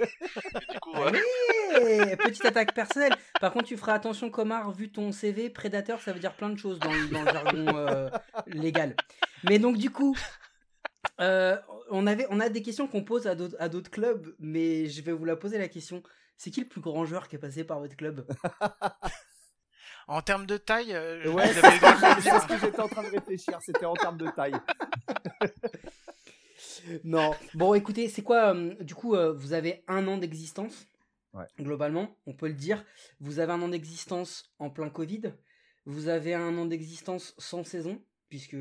[0.54, 1.22] mais du coup, ouais.
[1.76, 3.14] Allez, petite attaque personnelle.
[3.40, 6.58] Par contre, tu feras attention, Comar, vu ton CV, prédateur, ça veut dire plein de
[6.58, 8.10] choses dans, le- dans le jargon euh,
[8.46, 8.96] légal.
[9.44, 10.16] Mais donc, du coup,
[11.20, 11.56] euh,
[11.90, 15.24] on, avait, on a des questions qu'on pose à d'autres, clubs, mais je vais vous
[15.24, 16.02] la poser la question.
[16.36, 18.26] c'est qui le plus grand joueur qui est passé par votre club?
[20.06, 23.58] En termes de taille, euh, je- Ouais, c'est ce que j'étais en train de réfléchir.
[23.62, 24.52] C'était en termes de taille.
[27.04, 27.32] Non.
[27.54, 30.86] Bon, écoutez, c'est quoi euh, Du coup, euh, vous avez un an d'existence?
[31.32, 31.46] Ouais.
[31.58, 32.84] Globalement, on peut le dire.
[33.20, 35.32] Vous avez un an d'existence en plein Covid.
[35.86, 38.54] Vous avez un an d'existence sans saison, puisque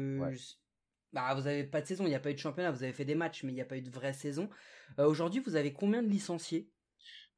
[1.13, 2.05] bah, vous avez pas de saison.
[2.05, 2.71] Il n'y a pas eu de championnat.
[2.71, 4.49] Vous avez fait des matchs, mais il n'y a pas eu de vraie saison.
[4.99, 6.69] Euh, Aujourd'hui, vous avez combien de licenciés?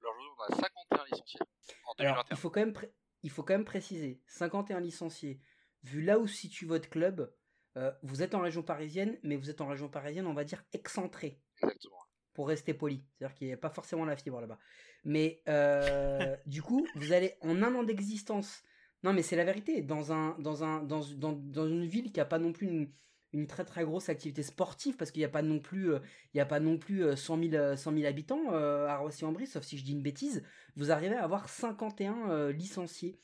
[0.02, 1.40] Aujourd'hui, on a 51 licenciés
[1.88, 2.26] en Alors, 2021.
[2.32, 2.92] il faut quand même, pré-
[3.24, 5.40] il faut quand même préciser, 51 licenciés,
[5.84, 7.34] vu là où se situe votre club,
[7.78, 10.64] euh, vous êtes en région parisienne, mais vous êtes en région parisienne, on va dire
[10.74, 11.96] excentré, Exactement.
[12.34, 13.04] pour rester poli.
[13.18, 14.60] C'est-à-dire qu'il n'y a pas forcément la fibre là-bas.
[15.04, 18.64] Mais euh, du coup, vous allez en un an d'existence.
[19.04, 19.82] Non, mais c'est la vérité.
[19.82, 22.92] Dans, un, dans, un, dans, dans, dans une ville qui n'a pas non plus une,
[23.36, 26.00] une très très grosse activité sportive, parce qu'il n'y a pas non plus, euh,
[26.34, 28.98] il y a pas non plus euh, 100, 000, euh, 100 000 habitants euh, à
[28.98, 30.44] Roissy-en-Brie, sauf si je dis une bêtise,
[30.76, 33.20] vous arrivez à avoir 51 euh, licenciés.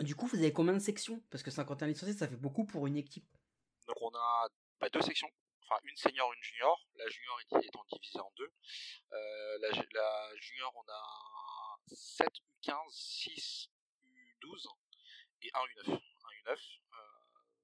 [0.00, 1.22] Du coup, vous avez combien de sections?
[1.30, 3.26] Parce que 51 licenciés, ça fait beaucoup pour une équipe.
[3.86, 4.48] Donc on a
[4.80, 5.28] bah, deux sections,
[5.62, 6.86] enfin une senior, une junior.
[6.96, 8.50] La junior étant divisée en deux.
[9.10, 12.28] La, la junior, on a 7
[12.62, 13.68] U15, 6
[14.42, 14.66] U12
[15.42, 15.92] et 1 U9.
[15.92, 16.56] Un U9, euh,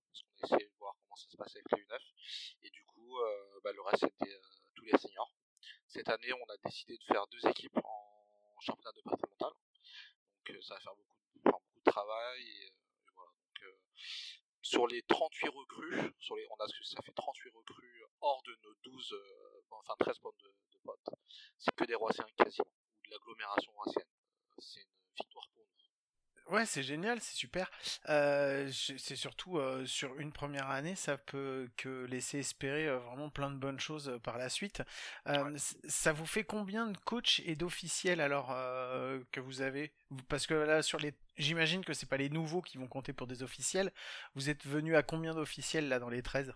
[0.08, 1.98] parce qu'on essaie de voir ça se passe avec les U9.
[2.62, 4.40] Et du coup, euh, bah, le reste c'était euh,
[4.74, 5.32] tous les seniors.
[5.86, 9.52] Cette année, on a décidé de faire deux équipes en championnat départemental.
[9.52, 12.70] Donc euh, ça va faire beaucoup, de- beaucoup de travail.
[14.62, 18.74] Sur les 38 recrues, sur les, on a, ça fait 38 recrues hors de nos
[18.82, 21.08] 12, euh, enfin 13 potes de, de potes.
[21.58, 24.08] C'est que des Roissins quasiment, ou de l'agglomération roissienne.
[24.58, 25.67] C'est une victoire pour.
[26.50, 27.70] Ouais, c'est génial, c'est super.
[28.08, 33.28] Euh, c'est surtout euh, sur une première année, ça peut que laisser espérer euh, vraiment
[33.28, 34.82] plein de bonnes choses par la suite.
[35.86, 38.48] Ça vous fait combien de coachs et d'officiels alors
[39.30, 39.92] que vous avez?
[40.28, 43.26] Parce que là, sur les, j'imagine que c'est pas les nouveaux qui vont compter pour
[43.26, 43.92] des officiels.
[44.34, 46.54] Vous êtes venu à combien d'officiels là dans les 13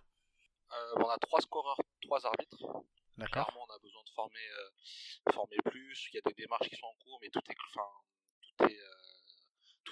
[0.72, 2.56] Euh, on a trois scoreurs, trois arbitres.
[3.18, 3.46] D'accord.
[3.46, 4.48] Clairement, on a besoin de former,
[5.32, 6.08] former plus.
[6.12, 7.88] Il y a des démarches qui sont en cours, mais tout est, enfin,
[8.40, 8.78] tout est,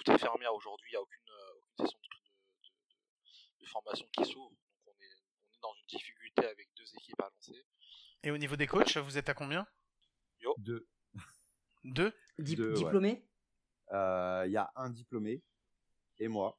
[0.03, 0.89] tout est fermé aujourd'hui.
[0.89, 2.07] Il n'y a aucune, euh, aucune session de,
[2.67, 4.49] de- de- de formation qui s'ouvre.
[4.49, 5.15] Donc on est,
[5.49, 7.65] on est dans une difficulté avec deux équipes à lancer.
[8.23, 9.65] Et au niveau des coachs, vous êtes à combien?
[10.57, 10.87] Deux.
[11.83, 12.13] Deux?
[12.39, 12.83] Dip- Deux, ouais.
[12.83, 13.25] diplômé
[13.91, 15.43] Euh, Il y a un diplômé
[16.19, 16.57] et moi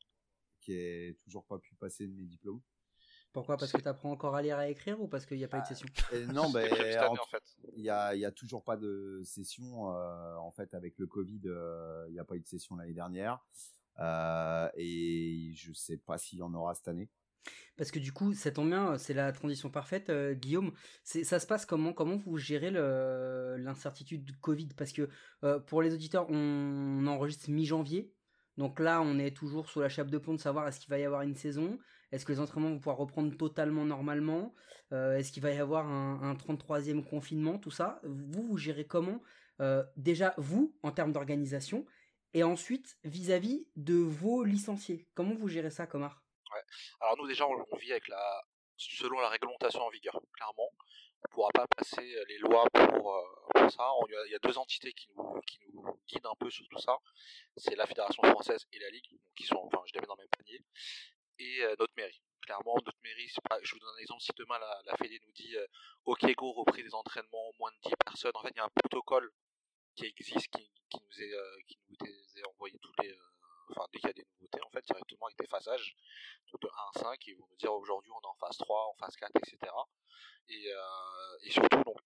[0.61, 2.63] qui ai toujours pas pu passer de mes diplômes.
[3.33, 3.57] Pourquoi?
[3.57, 5.49] Parce que tu apprends encore à lire et à écrire ou parce qu'il n'y a
[5.49, 5.89] pas eu de session?
[6.13, 7.43] Et non, ben, prévu cette année, en- en fait.
[7.77, 9.95] il y a, y a toujours pas de session.
[9.97, 12.93] euh, en fait, avec le Covid, euh, il n'y a pas eu de session l'année
[12.93, 13.39] dernière.
[14.01, 17.09] Euh, et je sais pas s'il y en aura cette année.
[17.77, 20.73] Parce que du coup, ça tombe bien, c'est la transition parfaite, euh, Guillaume.
[21.03, 21.93] C'est, ça se passe comment?
[21.93, 24.69] Comment vous gérez le, l'incertitude du Covid?
[24.77, 25.09] Parce que
[25.43, 28.13] euh, pour les auditeurs, on enregistre mi-janvier.
[28.59, 30.99] Donc là, on est toujours sous la chape de plomb de savoir est-ce qu'il va
[30.99, 31.79] y avoir une saison
[32.13, 34.55] Est-ce que les entraînements vont pouvoir reprendre totalement normalement?
[34.93, 38.01] Euh, Est-ce qu'il va y avoir un, un 33e confinement Tout ça?
[38.05, 39.21] Vous, vous gérez comment
[39.61, 41.87] Euh, Déjà, vous, en termes d'organisation,
[42.35, 45.07] et ensuite, vis-à-vis de vos licenciés.
[45.15, 46.23] Comment vous gérez ça, Comar?
[47.01, 48.43] Alors nous déjà on, vit avec la
[48.77, 50.21] selon la réglementation en vigueur.
[50.35, 50.69] Clairement,
[51.25, 53.89] on pourra pas passer les lois pour, euh, ça.
[54.09, 56.99] Il y, a- deux entités qui nous, qui nous guident un peu sur tout ça.
[57.57, 60.23] C'est la Fédération française et la Ligue, qui sont, enfin je les mets dans le
[60.25, 60.61] même panier,
[61.39, 62.21] et euh, notre mairie.
[62.43, 63.29] Clairement, notre mairie,
[63.63, 65.67] je vous donne un exemple, si demain la, la Fédé nous dit euh,
[66.07, 68.75] OK go, repris des entraînements, moins de 10 personnes, en fait il y a un
[68.75, 69.31] protocole
[69.95, 73.17] qui existe, qui, nous est, euh, qui nous est envoyé tous les,
[73.71, 75.95] enfin dès qu'il y a des nouveautés en fait directement avec des phasages.
[76.53, 78.95] De 1 à 5 ils vont nous dire aujourd'hui on est en phase 3 en
[78.95, 79.73] phase 4 etc
[80.49, 80.69] et,
[81.45, 81.97] et surtout donc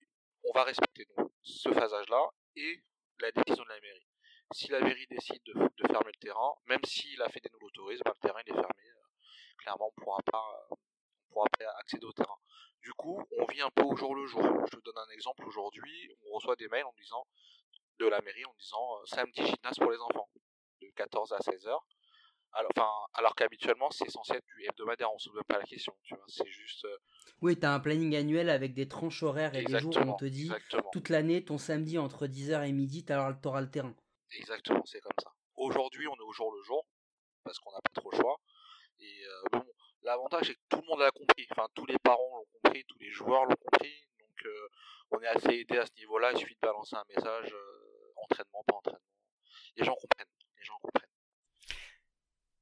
[0.45, 1.05] on va respecter
[1.43, 2.83] ce phasage là et
[3.21, 4.07] la décision de la mairie.
[4.53, 5.53] Si la mairie décide de,
[5.89, 8.96] fermer le terrain même si la Fédé nous l'autorise ben, le terrain il est fermé
[9.67, 12.39] clairement on pourra pas euh, on pourra pas accéder au terrain
[12.83, 15.45] du coup on vit un peu au jour le jour je te donne un exemple
[15.45, 17.27] aujourd'hui on reçoit des mails en disant
[17.99, 20.29] de la mairie en disant euh, samedi gymnase pour les enfants
[20.81, 21.85] de 14 à 16 heures
[22.53, 25.95] alors, enfin, alors qu'habituellement c'est censé être du hebdomadaire, on se pose pas la question,
[26.05, 26.97] tu vois, c'est juste euh,
[27.43, 30.25] Oui, t'as un planning annuel avec des tranches horaires et des jours où on te
[30.25, 33.95] dit exactement, toute l'année, ton samedi entre 10h et midi, t'auras t'auras le terrain.
[34.31, 35.31] exactement, c'est comme ça.
[35.57, 36.87] Aujourd'hui, on est au jour le jour
[37.45, 38.41] parce qu'on n'a pas trop le choix.
[40.07, 42.99] L'avantage c'est que tout le monde l'a compris, enfin tous les parents l'ont compris, tous
[43.01, 44.69] les joueurs l'ont compris, donc euh,
[45.11, 46.31] on est assez aidé à ce niveau-là.
[46.31, 49.01] Il suffit de balancer un message, euh, entraînement, pas entraînement.
[49.77, 50.27] Les gens comprennent.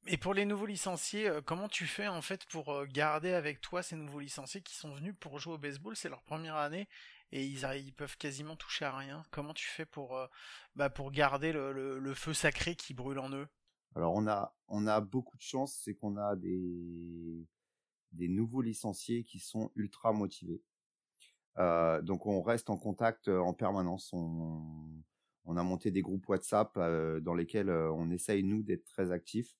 [0.06, 3.82] Et pour les nouveaux licenciés, euh, comment tu fais en fait pour garder avec toi
[3.82, 6.88] ces nouveaux licenciés qui sont venus pour jouer au baseball, c'est leur première année
[7.30, 9.22] et ils, peuvent quasiment toucher à rien.
[9.30, 10.18] Comment tu fais pour,
[10.76, 13.48] bah, garder le feu sacré qui brûle en eux?
[13.94, 17.46] Alors on a on a beaucoup de chance, c'est qu'on a des
[18.12, 20.62] des nouveaux licenciés qui sont ultra motivés.
[21.58, 24.12] Euh, donc on reste en contact euh, en permanence.
[24.12, 24.62] On
[25.46, 29.54] on a monté des groupes WhatsApp euh, dans lesquels on essaye nous d'être très actifs.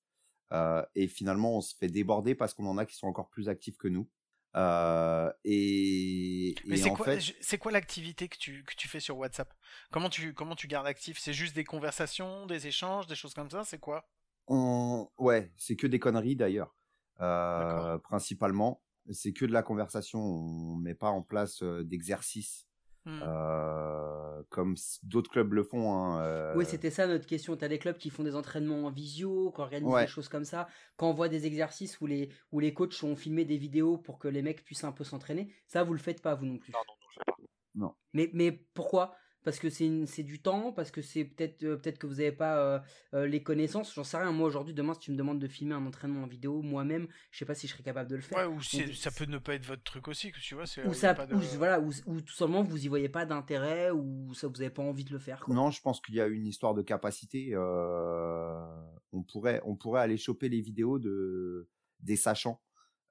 [0.52, 3.48] Euh, et finalement on se fait déborder parce qu'on en a qui sont encore plus
[3.48, 4.08] actifs que nous.
[4.56, 8.86] Euh, et, Mais c'est en quoi, fait, je- c'est quoi l'activité que tu, que tu
[8.88, 9.52] fais sur WhatsApp?
[9.90, 11.18] Comment tu, comment tu gardes actif?
[11.18, 13.64] C'est juste des conversations, des échanges, des choses comme ça?
[13.64, 14.06] C'est quoi?
[14.46, 15.08] On...
[15.18, 16.74] Ouais, c'est que des conneries d'ailleurs.
[17.20, 20.20] Euh, principalement, c'est que de la conversation.
[20.20, 22.66] On met pas en place euh, d'exercices
[23.06, 23.20] Hmm.
[23.22, 25.92] euh, comme d'autres clubs le font.
[25.92, 27.54] Hein, euh, Oui, c'était ça notre question.
[27.54, 30.02] T'as des clubs qui font des entraînements en visio, qui organisent Ouais.
[30.06, 33.44] des choses comme ça, on voit des exercices où les, où les coachs ont filmé
[33.44, 35.52] des vidéos pour que les mecs puissent un peu s'entraîner.
[35.66, 36.72] Ça, vous le faites pas, vous non plus.
[36.72, 37.96] Non, non, non, je pas.
[38.14, 41.98] Mais, mais pourquoi Parce que c'est c'est du temps, parce que c'est peut-être euh, peut-être
[41.98, 42.78] que vous n'avez pas euh,
[43.12, 43.94] euh, les connaissances.
[43.94, 44.32] J'en sais rien.
[44.32, 47.38] Moi aujourd'hui, demain, si tu me demandes de filmer un entraînement en vidéo, moi-même, je
[47.38, 48.38] sais pas si je serais capable de le faire.
[48.38, 50.66] Ouais, ou Donc, ça peut ne pas être votre truc aussi, que tu vois.
[50.66, 53.26] c'est- Ou ça, pas de- ou, voilà, ou, ou tout simplement vous y voyez pas
[53.26, 55.40] d'intérêt, ou ça vous avez pas envie de le faire.
[55.40, 55.54] quoi.
[55.54, 57.50] Non, je pense qu'il y a une histoire de capacité.
[57.52, 58.64] euh,
[59.12, 61.68] on pourrait, on pourrait aller choper les vidéos de
[62.00, 62.60] des sachants,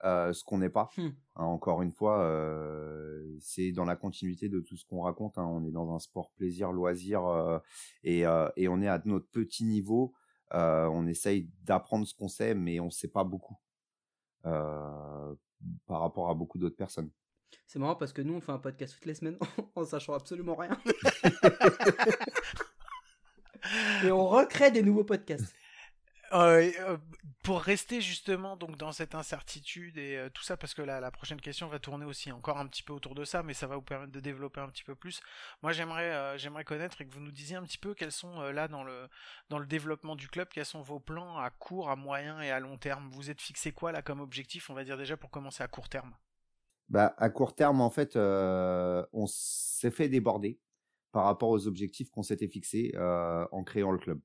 [0.04, 0.90] euh, ce qu'on n'est pas.
[0.98, 1.10] Hmm.
[1.36, 5.38] Hein, encore une fois, euh, c'est dans la continuité de tout ce qu'on raconte.
[5.38, 5.46] hein.
[5.46, 7.60] On est dans un sport plaisir, loisir, euh,
[8.04, 8.24] et,
[8.56, 10.14] et on est à notre petit niveau.
[10.52, 13.58] On essaye d'apprendre ce qu'on sait, mais on sait pas beaucoup
[14.44, 15.38] par
[15.88, 17.10] rapport à beaucoup d'autres personnes.
[17.68, 19.38] C'est marrant parce que nous on fait un podcast toutes les semaines
[19.76, 20.78] en sachant absolument rien.
[24.04, 25.56] Et on recrée des nouveaux podcasts.
[26.34, 26.98] Euh, euh,
[27.44, 31.40] pour rester justement donc dans cette incertitude et euh, tout ça, parce que la, prochaine
[31.40, 33.84] question va tourner aussi encore un petit peu autour de ça, mais ça va vous
[33.84, 35.22] permettre de développer un petit peu plus.
[35.62, 38.68] Moi, j'aimerais j'aimerais connaître et que vous nous disiez un petit peu quels sont là
[38.68, 39.08] dans le
[39.50, 42.60] dans le développement du club, quels sont vos plans à court, à moyen et à
[42.60, 43.10] long terme.
[43.12, 45.90] Vous êtes fixé quoi là comme objectif On va dire déjà pour commencer à court
[45.90, 46.16] terme?
[46.90, 50.60] Bah, à court terme, en fait, on s'est fait déborder
[51.12, 54.20] par rapport aux objectifs qu'on s'était fixés en créant le club.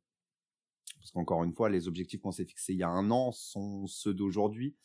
[1.09, 3.87] Parce qu'encore une fois, les objectifs qu'on s'est fixés il y a un an sont
[3.87, 4.77] ceux d'aujourd'hui.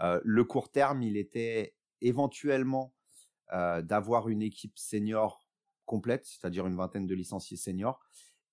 [0.00, 2.94] Euh, le court terme, il était éventuellement
[3.52, 5.44] euh, d'avoir une équipe senior
[5.84, 8.00] complète, c'est-à-dire une vingtaine de licenciés seniors,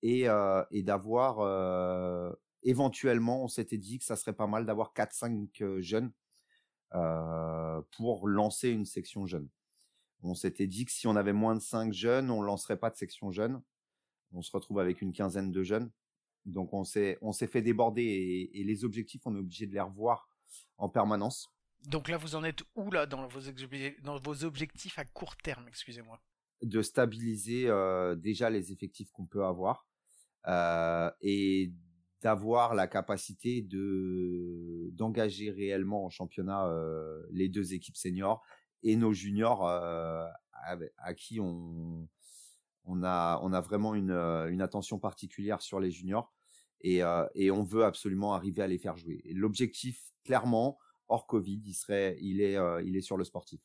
[0.01, 6.11] et, euh, d'avoir éventuellement, on s'était dit que ça serait pas mal d'avoir 4-5 jeunes
[7.91, 9.47] pour lancer une section jeune.
[10.23, 12.95] On s'était dit que si on avait moins de 5 jeunes, on lancerait pas de
[12.95, 13.61] section jeune.
[14.33, 15.91] On se retrouve avec une quinzaine de jeunes.
[16.45, 19.73] Donc on s'est on s'est fait déborder et, et les objectifs, on est obligé de
[19.73, 20.29] les revoir
[20.77, 21.47] en permanence.
[21.87, 23.39] Donc là, vous en êtes où là dans vos,
[24.03, 26.19] dans vos objectifs à court terme Excusez-moi?
[26.61, 29.87] de stabiliser euh, déjà les effectifs qu'on peut avoir
[30.47, 31.71] euh, et
[32.21, 38.43] d'avoir la capacité de d'engager réellement en championnat euh, les deux équipes seniors
[38.83, 42.07] et nos juniors à, qui on
[42.83, 46.33] on a on a vraiment une euh, une attention particulière sur les juniors
[46.81, 49.21] et euh, et on veut absolument arriver à les faire jouer.
[49.33, 53.61] L'objectif clairement hors Covid, il serait il est euh, il est sur le sportif.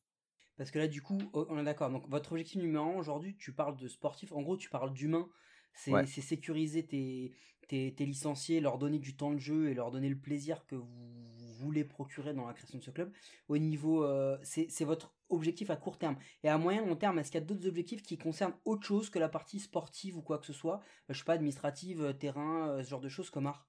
[0.57, 1.91] Parce que là, du coup, oh, on est d'accord.
[1.91, 4.33] Donc, votre objectif numéro un aujourd'hui, tu parles de sportif.
[4.33, 5.29] En gros, tu parles d'humain.
[5.73, 6.07] C'est Ouais.
[6.07, 7.35] sécuriser tes,
[7.67, 10.77] tes, tes licenciés, leur donner du temps de jeu et leur donner le plaisir que
[10.77, 13.13] vous voulez procurer dans la création de ce club.
[13.49, 16.17] Au niveau, euh, c'est c'est votre objectif à court terme.
[16.43, 19.11] Et à moyen long terme, est-ce qu'il y a d'autres objectifs qui concernent autre chose
[19.11, 20.81] que la partie sportive ou quoi que ce soit?
[21.11, 23.67] Euh, Je sais pas, administrative, euh, terrain, euh, ce genre de choses comme art.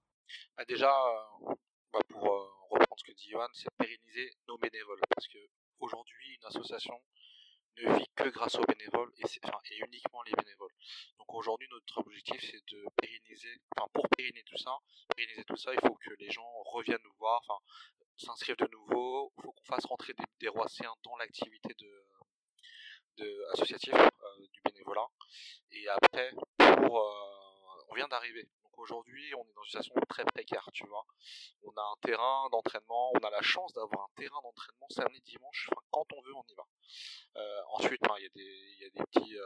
[0.58, 1.54] Bah, déjà, euh,
[1.94, 2.24] bah, pour
[2.70, 5.00] reprendre ce que dit Johan, c'est pérenniser nos bénévoles.
[5.16, 5.40] Parce que
[5.80, 7.00] aujourd'hui, une association
[7.78, 10.74] ne vit que grâce aux bénévoles et, enfin, et uniquement les bénévoles.
[11.18, 14.78] Donc aujourd'hui, notre objectif, c'est de pérenniser, enfin, pour pérenniser tout ça,
[15.16, 17.42] pérenniser tout ça, il faut que les gens reviennent nous voir,
[18.18, 22.06] s'inscrivent de nouveau, il faut qu'on fasse rentrer des, des Roissiens dans l'activité de,
[23.54, 25.08] associative euh, du bénévolat.
[25.72, 27.00] Et après, euh,
[27.90, 28.50] on vient d'arriver.
[28.64, 31.06] Donc aujourd'hui, on est dans une situation très précaire, tu vois.
[31.64, 35.70] On a un terrain d'entraînement, on a la chance d'avoir un terrain d'entraînement samedi, dimanche,
[35.72, 36.68] enfin, quand on veut, on y va.
[37.38, 39.38] Euh, ensuite, ben, il y a des, y petits,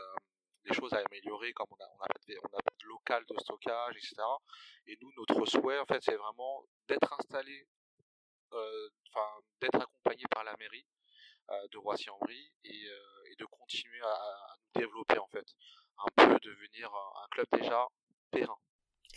[0.71, 3.95] choses à améliorer, comme on a, pas de, on a pas de local de stockage,
[3.97, 4.15] etc.
[4.85, 7.67] Et nous, notre souhait, en fait, c'est vraiment d'être installé,
[9.61, 10.85] d'être accompagné par la mairie
[11.51, 15.45] euh, de Roissy-en-Brie et, euh, de continuer à, nous développer, en fait.
[15.97, 17.87] Un peu devenir un, club déjà
[18.31, 18.57] périn.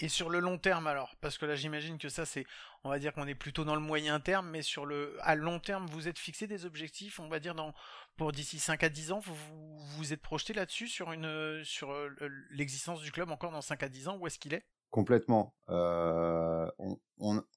[0.01, 2.47] Et sur le long terme alors, parce que là j'imagine que ça c'est,
[2.83, 5.61] on va dire qu'on est plutôt dans le moyen terme, mais sur le, à long
[5.61, 7.75] terme, vous êtes fixé des objectifs, on va dire dans,
[8.17, 11.93] pour d'ici 5 à 10 ans, vous vous, vous êtes projeté là-dessus sur une, sur
[11.93, 12.09] euh,
[12.51, 14.67] l'existence du club encore dans 5 à 10 ans, où est-ce qu'il est?
[14.93, 15.55] Complètement.
[15.71, 16.71] Euh,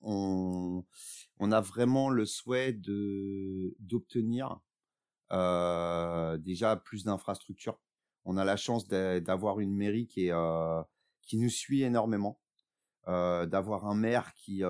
[0.02, 0.86] on,
[1.52, 4.62] a vraiment le souhait de d'obtenir
[5.34, 7.78] euh, déjà plus d'infrastructures.
[8.24, 10.82] On a la chance d'avoir une mairie qui euh,
[11.24, 12.40] qui nous suit énormément,
[13.06, 14.64] d'avoir un maire qui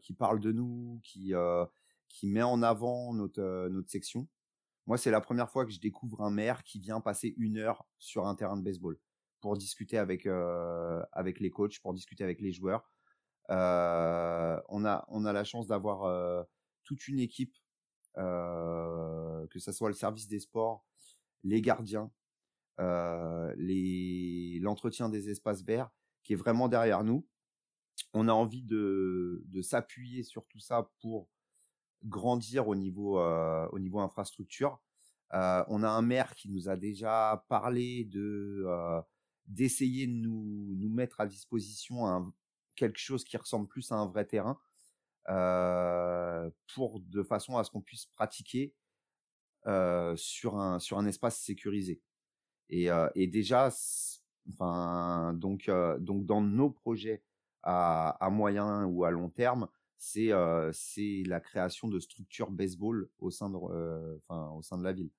[0.00, 1.34] qui parle de nous, qui
[2.08, 4.26] qui met en avant notre notre section.
[4.86, 7.84] Moi, c'est la première fois que je découvre un maire qui vient passer une heure
[7.98, 8.98] sur un terrain de baseball
[9.42, 10.26] pour discuter avec
[11.12, 12.90] avec les coachs, pour discuter avec les joueurs.
[13.50, 16.46] Euh, on a on a la chance d'avoir
[16.84, 17.54] toute une équipe,
[18.18, 20.86] euh, que ce soit le service des sports,
[21.42, 22.10] les gardiens,
[22.80, 23.54] euh,
[24.60, 25.90] l'entretien des espaces verts
[26.22, 27.26] qui est vraiment derrière nous.
[28.14, 31.28] On a envie de, de s'appuyer sur tout ça pour
[32.04, 34.80] grandir au niveau euh, au niveau infrastructure.
[35.34, 39.00] Euh, on a un maire qui nous a déjà parlé de euh,
[39.46, 42.32] d'essayer de nous nous mettre à disposition un,
[42.76, 44.58] quelque chose qui ressemble plus à un vrai terrain
[45.28, 48.74] euh, pour de façon à ce qu'on puisse pratiquer
[49.66, 52.02] euh, sur un sur un espace sécurisé.
[52.70, 53.70] Et, euh, et déjà,
[54.48, 55.70] enfin, donc,
[56.00, 57.22] donc dans nos projets
[57.62, 59.68] à, à, moyen ou à long terme,
[59.98, 60.30] c'est
[60.72, 65.10] c'est la création de structures baseball au sein de, enfin, au sein de la ville.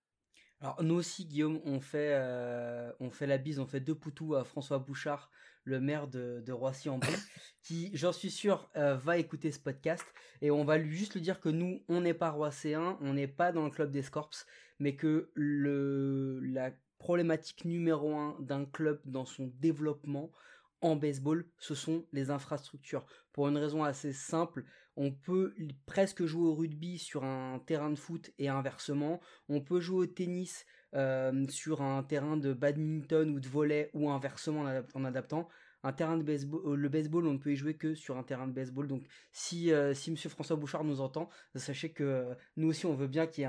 [0.64, 4.36] Alors nous aussi, Guillaume, on fait, euh, on fait la bise, on fait deux poutous
[4.36, 5.30] à François Bouchard,
[5.66, 7.12] le maire de, de Roissy-en-Brie,
[7.62, 10.06] qui, j'en suis sûr, euh, va écouter ce podcast.
[10.42, 13.28] Et on va lui juste lui dire que nous, on n'est pas Roisséens, on n'est
[13.28, 14.46] pas dans le club des Scorps,
[14.80, 20.32] mais que le, la problématique numéro un d'un club dans son développement
[20.80, 23.06] en baseball, ce sont les infrastructures.
[23.34, 24.64] Pour une raison assez simple,
[24.96, 25.54] on peut
[25.86, 29.20] presque jouer au rugby sur un terrain de foot et inversement.
[29.50, 30.66] On peut jouer au tennis
[30.96, 35.50] euh, sur un terrain de badminton ou de volley ou inversement en, adaptant
[35.84, 38.24] un terrain de baseball, euh, le baseball, on ne peut y jouer que sur un
[38.24, 38.88] terrain de baseball.
[38.88, 42.96] Donc, si, euh, si Monsieur François Bouchard nous entend, sachez que euh, nous aussi, on
[42.96, 43.44] veut bien qu'il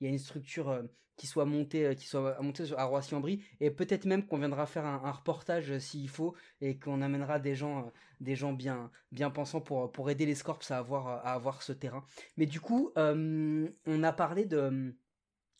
[0.00, 0.82] y ait, une structure
[1.18, 5.10] qui soit montée, euh, soit montée à Roissy-en-Brie, et peut-être même qu'on viendra faire un,
[5.10, 8.90] reportage euh, s'il faut, et qu'on amènera des gens, bien,
[9.30, 12.04] pensants pour, aider les Scorps à avoir, à avoir ce terrain.
[12.38, 14.94] Mais du coup, on a parlé de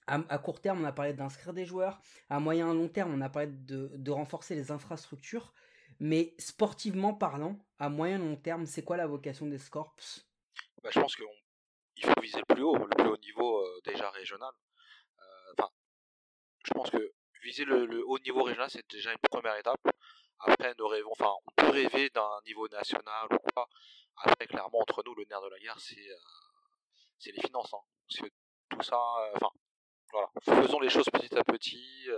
[0.09, 2.01] à, court terme, on a parlé d'inscrire des joueurs.
[2.31, 5.53] À moyen et long terme, on a parlé de, renforcer les infrastructures.
[6.01, 10.21] Mais sportivement parlant, à moyen long terme, c'est quoi la vocation des Scorps?
[10.83, 14.09] Bah, Je pense qu'il faut viser le plus haut, le plus haut niveau euh, déjà
[14.11, 14.53] régional.
[15.57, 19.81] Enfin, euh, je pense que viser le, haut niveau régional, c'est déjà une première étape.
[20.41, 23.69] Après, nous rêvons, enfin, on peut rêver d'un niveau national ou quoi.
[24.17, 27.73] Après, clairement, entre nous, le nerf de la guerre, c'est euh, les finances.
[27.75, 27.83] Hein.
[28.09, 28.35] Parce que
[28.69, 29.51] tout ça, euh, enfin,
[30.13, 30.31] voilà,
[30.63, 32.09] faisons les choses petit à petit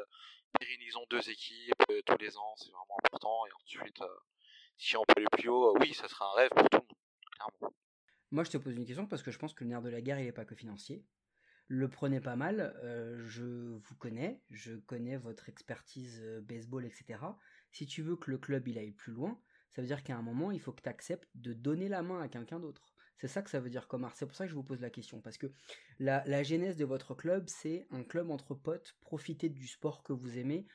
[0.58, 3.46] pérennisons deux équipes euh, tous les ans, c'est vraiment important.
[3.46, 4.18] Et ensuite, euh,
[4.76, 7.60] si on peut aller plus haut, euh, oui, ça sera un rêve pour tout le
[7.68, 7.72] monde.
[8.30, 10.00] Moi, je te pose une question parce que je pense que le nerf de la
[10.00, 11.04] guerre, il n'est pas que financier.
[11.72, 17.20] Le prenez pas mal, euh, je vous connais, je connais votre expertise baseball, etc.
[17.70, 20.22] Si tu veux que le club il aille plus loin, ça veut dire qu'à un
[20.22, 22.82] moment, il faut que tu acceptes de donner la main à quelqu'un d'autre.
[23.18, 24.16] C'est ça que ça veut dire Comar.
[24.16, 25.20] C'est pour ça que je vous pose la question.
[25.20, 25.46] Parce que
[26.00, 30.12] la, la genèse de votre club, c'est un club entre potes, profiter du sport que
[30.12, 30.66] vous aimez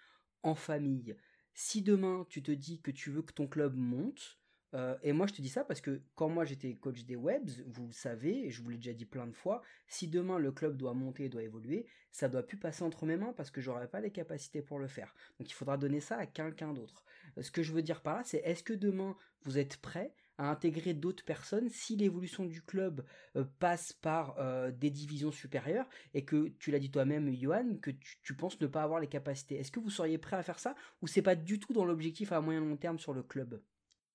[0.44, 1.18] en famille.
[1.56, 4.40] Si demain tu te dis que tu veux que ton club monte,
[4.76, 7.50] euh, et moi je te dis ça parce que quand moi j'étais coach des webs,
[7.68, 10.52] vous le savez, et je vous l'ai déjà dit plein de fois, si demain le
[10.52, 13.88] club doit monter, doit évoluer, ça doit plus passer entre mes mains parce que j'aurais
[13.88, 15.16] pas les capacités pour le faire.
[15.40, 17.06] Donc il faudra donner ça à quelqu'un d'autre.
[17.40, 20.50] Ce que je veux dire par là, c'est est-ce que demain vous êtes prêt à
[20.50, 23.06] intégrer d'autres personnes si l'évolution du club
[23.38, 27.92] euh, passe par euh, des divisions supérieures et que tu l'as dit toi-même Johan que
[27.92, 29.56] tu, tu, penses ne pas avoir les capacités?
[29.56, 32.34] Est-ce que vous seriez prêt à faire ça ou c'est pas du tout dans l'objectif
[32.34, 33.62] à moyen long terme sur le club?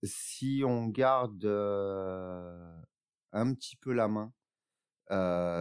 [0.02, 1.44] Si on garde
[3.32, 4.32] un petit peu la main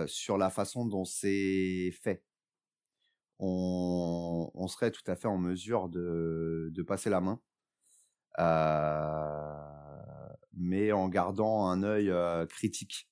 [0.08, 2.24] sur la façon dont c'est fait
[3.42, 7.42] on, serait tout à fait en mesure de, de passer la main
[10.54, 12.14] mais en gardant un œil
[12.48, 13.10] critique.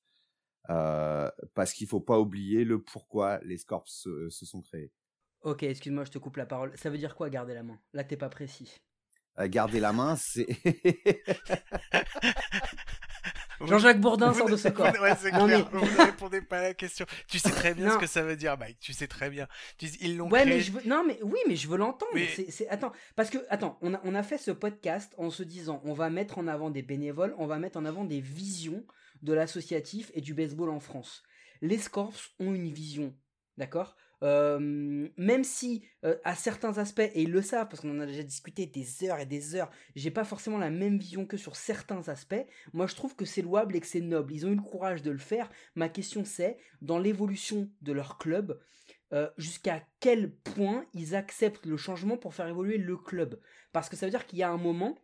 [0.68, 4.92] Parce qu'il faut pas oublier le pourquoi les Scorps se, se sont créés.
[5.42, 6.76] Ok, excuse-moi, je te coupe la parole.
[6.78, 7.80] Ça veut dire quoi garder la main?
[7.94, 8.82] Là, t'es pas précis.
[9.40, 10.48] Euh, garder la main, c'est.
[13.60, 14.94] Vous- Jean-Jacques Bourdin vous- sort de ce corps.
[15.02, 15.68] Ouais, c'est Non, clair.
[15.74, 17.08] mais- Vous ne répondez pas à la question.
[17.28, 18.00] Tu sais très bien ce Non.
[18.00, 18.78] que ça veut dire, Mike.
[18.80, 19.48] Tu sais très bien.
[19.80, 20.54] Tu- Ils l'ont Ouais, créé.
[20.56, 20.82] mais je veux...
[20.86, 22.12] non, mais oui, mais je veux l'entendre.
[22.14, 22.30] Mais-
[22.70, 25.94] attends, parce que attends, on a, on a fait ce podcast en se disant, on
[25.94, 28.86] va mettre en avant des bénévoles, on va mettre en avant des visions
[29.24, 31.24] de l'associatif et du baseball en France.
[31.62, 33.16] Les Scorps ont une vision,
[33.58, 33.96] d'accord?
[34.24, 38.06] Euh, même si euh, à certains aspects et ils le savent parce qu'on en a
[38.08, 41.56] déjà discuté des heures et des heures, j'ai pas forcément la même vision que sur
[41.56, 42.46] certains aspects.
[42.74, 44.34] Moi, je trouve que c'est louable et que c'est noble.
[44.34, 45.50] Ils ont eu le courage de le faire.
[45.76, 48.60] Ma question c'est, dans l'évolution de leur club,
[49.14, 53.40] euh, jusqu'à quel point ils acceptent le changement pour faire évoluer le club?
[53.72, 54.98] Parce que ça veut dire qu'il y a un moment,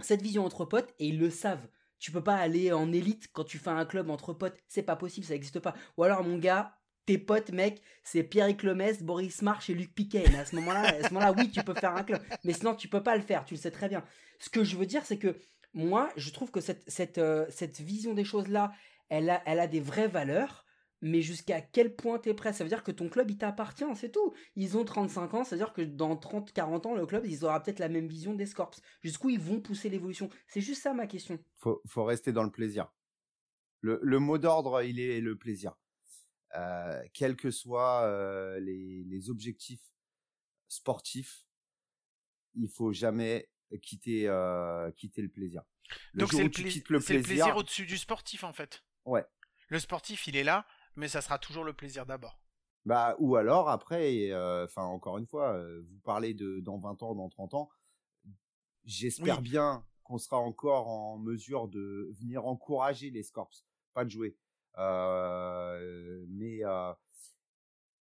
[0.00, 1.68] cette vision entre potes, et ils le savent.
[2.00, 4.96] Tu peux pas aller en élite quand tu fais un club entre potes, c'est pas
[4.96, 5.74] possible, ça n'existe pas.
[5.96, 6.79] Ou alors, mon gars,
[7.10, 10.24] tes potes, mec, c'est Pierre Lemès, Boris March et Luc Piquet.
[10.36, 12.22] À ce moment-là, moment-là, oui, tu peux faire un club.
[12.44, 14.04] Mais sinon, tu peux pas le faire, tu le sais très bien.
[14.38, 15.34] Ce que je veux dire, c'est que
[15.74, 18.72] moi, je trouve que cette, cette, euh, cette vision des choses-là,
[19.08, 20.64] elle a, elle a des vraies valeurs.
[21.02, 22.52] Mais jusqu'à quel point t'es prêt?
[22.52, 24.32] Ça veut dire que ton club, il t'appartient, c'est tout.
[24.54, 27.60] Ils ont 35 ans, ça veut dire que dans 30-40 ans, le club, ils aura
[27.60, 28.76] peut-être la même vision des Scorps.
[29.02, 30.28] Jusqu'où ils vont pousser l'évolution?
[30.46, 31.40] C'est juste ça ma question.
[31.56, 32.92] faut, faut rester dans le plaisir.
[33.80, 35.74] Le, le mot d'ordre, il est le plaisir.
[36.56, 39.82] Euh, quels que soient euh, les, les objectifs
[40.68, 41.46] sportifs,
[42.54, 43.48] il faut jamais
[43.82, 45.62] quitter euh, quitter le plaisir.
[46.12, 46.62] Le Donc c'est le, pla-
[47.00, 48.82] plaisir, plaisir au-dessus du sportif en fait.
[49.04, 49.24] Ouais.
[49.68, 52.40] Le sportif, il est là, mais ça sera toujours le plaisir d'abord.
[52.84, 57.02] bah ou alors après, euh, enfin encore une fois, euh, vous parlez de dans 20
[57.04, 57.70] ans, dans 30 ans,
[58.84, 59.42] j'espère Oui.
[59.42, 64.36] bien qu'on sera encore en mesure de venir encourager les Scorps, pas de jouer.
[64.78, 66.92] Euh, mais euh,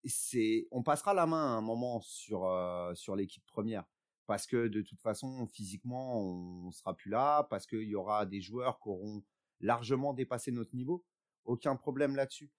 [0.05, 3.85] c'est, on passera la main à un moment sur euh, sur l'équipe première
[4.27, 8.41] parce que de toute façon physiquement on sera plus là parce qu'il y aura des
[8.41, 9.23] joueurs qui auront
[9.59, 11.05] largement dépassé notre niveau.
[11.45, 12.51] Aucun problème là-dessus.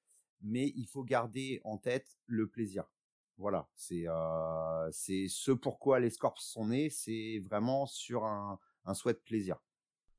[0.43, 2.91] Mais il faut garder en tête le plaisir.
[3.37, 6.91] Voilà, c'est euh, c'est ce pourquoi les Scorps sont nés.
[6.91, 9.59] C'est vraiment sur un un souhait de plaisir.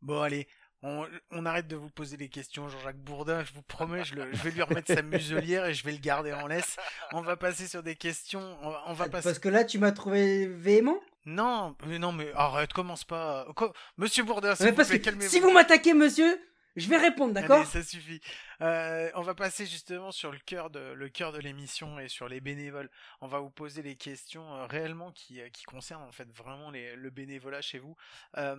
[0.01, 0.47] Bon, allez,
[0.83, 3.43] on, on arrête de vous poser des questions, Jean-Jacques Bourdin.
[3.43, 5.99] Je vous promets, je, le- je vais lui remettre sa muselière et je vais le
[5.99, 6.77] garder en laisse.
[7.13, 8.57] On va passer sur des questions.
[8.61, 9.29] On va, on va passer.
[9.29, 10.99] Parce que là, tu m'as trouvé véhément?
[11.25, 13.45] Non, mais non, mais arrête, commence pas.
[13.97, 15.29] Monsieur Bourdin, s'il vous plaît, calmez-vous.
[15.29, 16.41] si vous m'attaquez, monsieur,
[16.75, 17.63] je vais répondre, d'accord?
[17.67, 18.19] ça suffit.
[18.61, 22.27] Euh, on va passer justement sur le cœur de le cœur de l'émission et sur
[22.27, 22.89] les bénévoles.
[23.21, 26.71] On va vous poser les questions euh, réellement qui, euh, qui concernent en fait vraiment
[26.71, 27.95] les, le bénévolat chez vous.
[28.37, 28.55] Euh,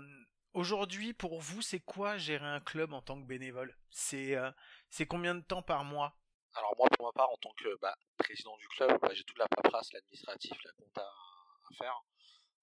[0.55, 3.75] Aujourd'hui, pour vous, c'est quoi gérer un club en tant que bénévole?
[3.91, 4.51] C'est euh,
[4.91, 6.15] c'est combien de temps par mois?
[6.55, 9.39] Alors moi, pour ma part, en tant que bah, président du club, bah, j'ai toute
[9.39, 11.99] la paperasse, l'administratif, la compta à faire,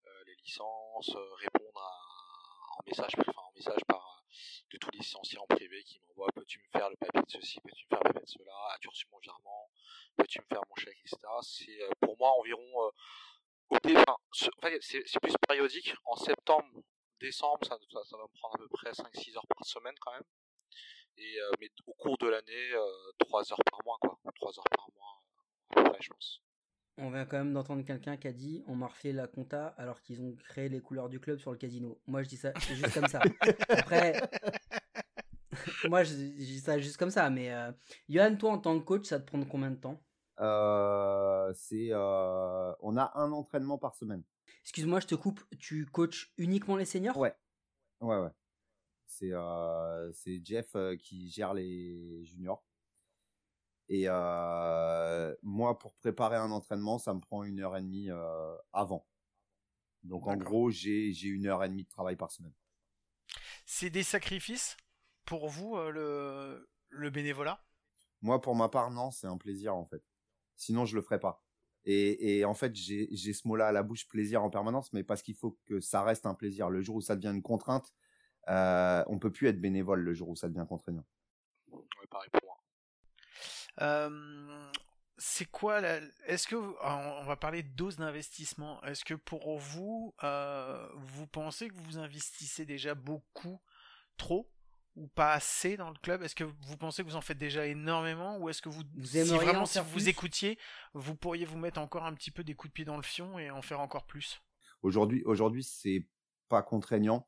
[0.06, 1.92] Euh, les licences, euh, répondre à,
[2.78, 4.24] en message, enfin en message par
[4.72, 7.60] de tous les licenciés en privé qui m'envoient peux-tu me faire le papier de ceci,
[7.62, 9.70] peux-tu me faire le papier de cela, as-tu reçu mon virement,
[10.16, 11.18] peux-tu me faire mon chèque, etc.
[11.42, 12.92] C'est pour moi environ
[13.70, 14.18] au enfin,
[14.82, 15.94] c'est plus périodique.
[16.06, 16.68] En septembre,
[17.20, 20.14] décembre, ça, ça, ça va me prendre à peu près 5-6 heures par semaine quand
[20.14, 20.24] même.
[21.18, 24.18] Et, euh, mais au cours de l'année, euh, 3 heures par mois, quoi.
[24.36, 25.24] 3 heures par mois,
[25.72, 26.42] à peu près, je pense.
[27.02, 30.02] On vient quand même d'entendre quelqu'un qui a dit on m'a refait la compta alors
[30.02, 31.98] qu'ils ont créé les couleurs du club sur le casino.
[32.08, 33.22] Moi je dis ça juste comme ça.
[33.70, 34.22] Après,
[35.86, 37.30] moi je, je dis ça juste comme ça.
[37.30, 37.72] Mais euh...
[38.10, 40.04] Johan, toi en tant que coach, ça te prend combien de temps?
[40.40, 44.24] Euh, c'est, euh, on a un entraînement par semaine.
[44.70, 45.42] Excuse-moi, je te coupe.
[45.58, 47.18] Tu coaches uniquement les seniors?
[47.18, 47.36] Ouais.
[48.02, 48.30] Ouais, ouais.
[49.08, 52.64] C'est euh, c'est Jeff euh, qui gère les juniors.
[53.88, 58.56] Et euh, moi, pour préparer un entraînement, ça me prend une heure et demie euh,
[58.72, 59.08] avant.
[60.04, 62.54] Donc en gros, j'ai j'ai une heure et demie de travail par semaine.
[63.66, 64.78] C'est des sacrifices
[65.26, 67.66] pour vous euh, le le bénévolat?
[68.22, 70.04] Moi, pour ma part, non, c'est un plaisir en fait.
[70.56, 71.44] Sinon, je le ferais pas.
[71.86, 75.22] Et, et en fait, j'ai ce mot-là à la bouche, plaisir en permanence, mais parce
[75.22, 76.70] qu'il faut que ça reste un plaisir.
[76.70, 77.94] Le jour où ça devient une contrainte,
[78.50, 81.06] euh, on peut plus être bénévole le jour où ça devient contraignant.
[81.72, 82.64] Ouais, pareil pour moi.
[83.82, 84.72] Euh,
[85.18, 86.00] c'est quoi la...
[86.26, 90.88] Est-ce que vous- on on va parler de dose d'investissement Est-ce que pour vous, euh,
[90.96, 93.62] vous pensez que vous investissez déjà beaucoup,
[94.18, 94.50] trop?
[95.00, 96.22] Ou pas assez dans le club?
[96.22, 99.06] Est-ce que vous pensez que vous en faites déjà énormément ou est-ce que vous, Vous
[99.06, 100.08] si aimeriez vraiment en si vous plus?
[100.10, 100.60] écoutiez,
[100.94, 103.40] vous pourriez vous mettre encore un petit peu des coups de pied dans le fion
[103.40, 104.42] et en faire encore plus?
[104.82, 106.06] Aujourd'hui, aujourd'hui, c'est
[106.50, 107.28] pas contraignant.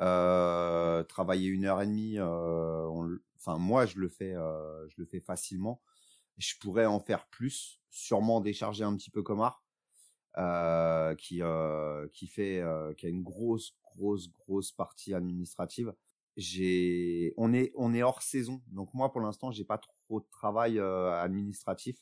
[0.00, 4.94] Euh, travailler une heure et demie, euh, on enfin moi je le fais, euh, je
[4.98, 5.82] le fais facilement.
[6.36, 9.64] Je pourrais en faire plus, sûrement décharger un petit peu Comar,
[10.36, 15.92] euh, qui euh, qui fait, euh, qui a une grosse, grosse, grosse partie administrative.
[17.36, 18.62] On est, hors saison.
[18.68, 21.98] Donc moi, pour l'instant, j'ai pas trop de travail administratif.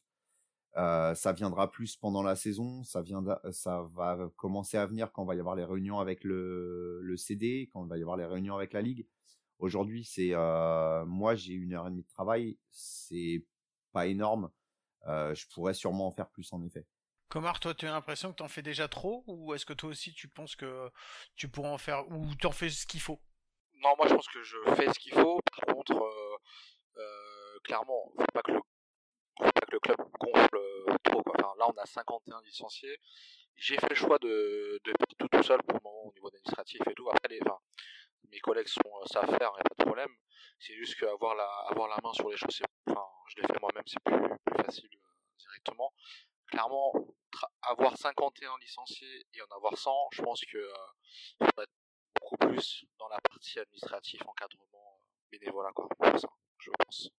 [0.76, 5.24] Euh, ça viendra plus pendant la saison, ça viendra, ça va commencer à venir quand
[5.24, 8.74] va y avoir les réunions avec le, CD, quand va y avoir les réunions avec
[8.74, 9.06] la ligue.
[9.58, 13.46] Aujourd'hui, c'est euh, moi j'ai une heure et demie de travail, c'est
[13.92, 14.50] pas énorme.
[15.06, 16.86] Euh, je pourrais sûrement en faire plus en effet.
[17.30, 19.88] Comar, toi, tu as l'impression que tu en fais déjà trop, ou est-ce que toi
[19.88, 20.90] aussi tu penses que
[21.36, 23.20] tu pourras en faire, ou tu en fais ce qu'il faut?
[23.82, 25.40] Non, moi je pense que je fais ce qu'il faut.
[25.52, 26.36] Par contre, euh,
[26.98, 28.60] euh, clairement, faut pas que le
[29.38, 31.22] faut pas que le club gonfle euh, trop.
[31.26, 32.98] Enfin, là, on a 51 licenciés.
[33.56, 36.94] J'ai fait le choix de, tout tout seul pour le moment au niveau administratif et
[36.94, 37.08] tout.
[37.10, 37.40] Après, les,
[38.30, 40.14] mes collègues sont, savent faire, il n'y a pas de problème.
[40.58, 43.84] C'est juste qu'avoir la, avoir la main sur les choses, enfin, je l'ai fait moi-même,
[43.86, 44.88] c'est plus, facile
[45.38, 45.92] directement.
[46.46, 46.92] Clairement,
[47.62, 51.66] avoir 51 licenciés et en avoir 100, je pense que euh, faudrait
[52.26, 55.00] beaucoup plus dans la partie administrative, encadrement,
[55.30, 57.10] bénévolat, quoi, pour ça, je pense.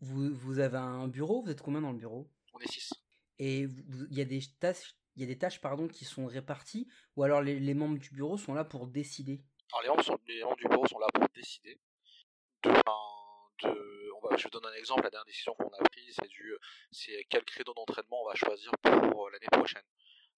[0.00, 1.42] Vous, vous avez un bureau?
[1.42, 2.30] Vous êtes combien dans le bureau?
[2.54, 2.92] On est 6.
[3.38, 7.22] Et il y a des tâches, y a des tâches pardon, qui sont réparties ou
[7.22, 9.44] alors les, les, membres du bureau sont là pour décider?
[9.72, 11.78] Alors les membres, sont, les membres du bureau sont là pour décider.
[12.64, 16.28] De, de, on va, je donne un exemple, la dernière décision qu'on a prise, c'est
[16.28, 16.56] du
[16.90, 19.84] c'est quel créneau d'entraînement on va choisir pour l'année prochaine.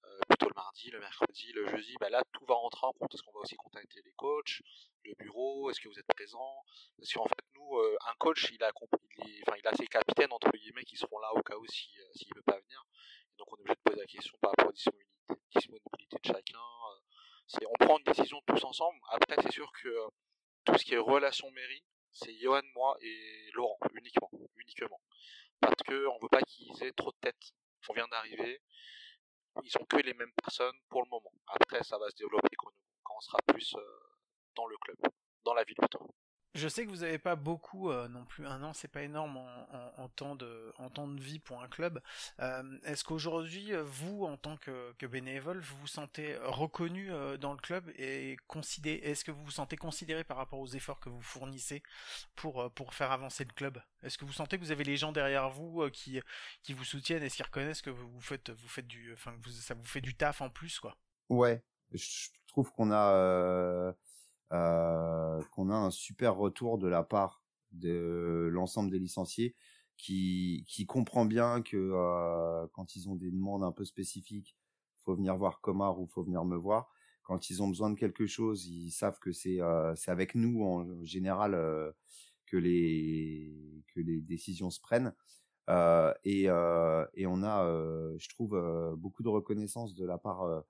[0.04, 3.14] Euh, plutôt le mardi, le mercredi, le jeudi, bah là tout va rentrer en compte.
[3.14, 4.62] Est-ce qu'on va aussi contacter les coachs,
[5.04, 6.64] le bureau, est-ce que vous êtes présent?
[6.96, 8.70] Parce qu'en fait nous, euh, un coach, il a,
[9.18, 11.90] il, enfin, il a ses capitaines entre guillemets qui seront là au cas où s'il
[11.90, 12.84] si, euh, s'il veut pas venir.
[13.38, 16.58] Donc on est obligé de poser la question par rapport aux disponibilités, disponibilité de chacun.
[17.66, 18.98] On prend une décision tous ensemble.
[19.10, 19.88] Après c'est sûr que
[20.64, 25.00] tout ce qui est relation mairie, c'est Johan, moi et Laurent uniquement, uniquement.
[25.60, 27.52] Parce que on veut pas qu'ils aient trop de tête.
[27.88, 28.60] On vient d'arriver,
[29.62, 31.32] ils ont que les mêmes personnes pour le moment.
[31.46, 32.70] Après, ça va se développer quand,
[33.16, 33.80] on sera plus euh,
[34.56, 34.96] dans le club,
[35.44, 36.08] dans la ville plutôt.
[36.54, 38.44] Je sais que vous n'avez pas beaucoup euh, non plus.
[38.44, 42.02] Un an, c'est pas énorme en, temps de en temps de vie pour un club.
[42.40, 47.58] Euh, Est-ce qu'aujourd'hui, vous, en tant que, bénévole, vous vous sentez reconnu euh, dans le
[47.58, 51.22] club et considéré Est-ce que vous vous sentez considéré par rapport aux efforts que vous
[51.22, 51.82] fournissez
[52.34, 53.80] pour euh, pour faire avancer le club?
[54.02, 56.20] Est-ce que vous sentez que vous avez les gens derrière vous euh, qui
[56.64, 59.84] qui vous soutiennent et qui reconnaissent que vous faites vous faites du enfin ça vous
[59.84, 60.96] fait du taf en plus quoi?
[61.28, 63.94] Ouais, je trouve qu'on a
[64.52, 67.40] euh, qu'on a un super retour de la part
[67.70, 69.54] de l'ensemble des licenciés
[69.96, 74.56] qui, comprend bien que euh, quand ils ont des demandes un peu spécifiques,
[75.04, 76.90] faut venir voir Comar ou faut venir me voir.
[77.22, 81.04] Quand ils ont besoin de quelque chose, ils savent que c'est euh, avec nous en
[81.04, 81.52] général
[82.46, 85.14] que les que décisions se prennent.
[86.24, 90.64] Et, et on a, je trouve, beaucoup de reconnaissance de la part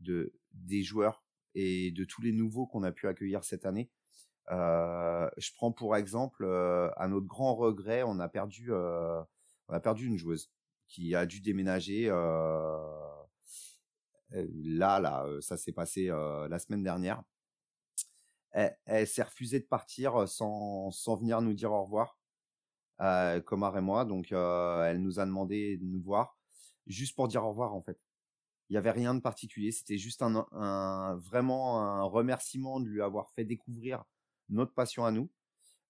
[0.00, 1.22] de des joueurs
[1.54, 3.90] et de tous les nouveaux qu'on a pu accueillir cette année.
[4.50, 9.22] Euh, je prends pour exemple, euh, à notre grand regret, on a perdu, euh,
[9.68, 10.50] on a perdu une joueuse
[10.88, 12.06] qui a dû déménager.
[14.30, 17.22] là, là, ça s'est passé la semaine dernière.
[18.52, 22.18] Elle, s'est refusée de partir sans, sans venir nous dire au revoir,
[23.44, 24.04] Comar et moi.
[24.04, 26.36] Donc, elle nous a demandé de nous voir
[26.86, 27.98] juste pour dire au revoir en fait.
[28.70, 29.72] Il y avait rien de particulier.
[29.72, 34.04] C'était juste un, vraiment un remerciement de lui avoir fait découvrir
[34.48, 35.28] notre passion à nous,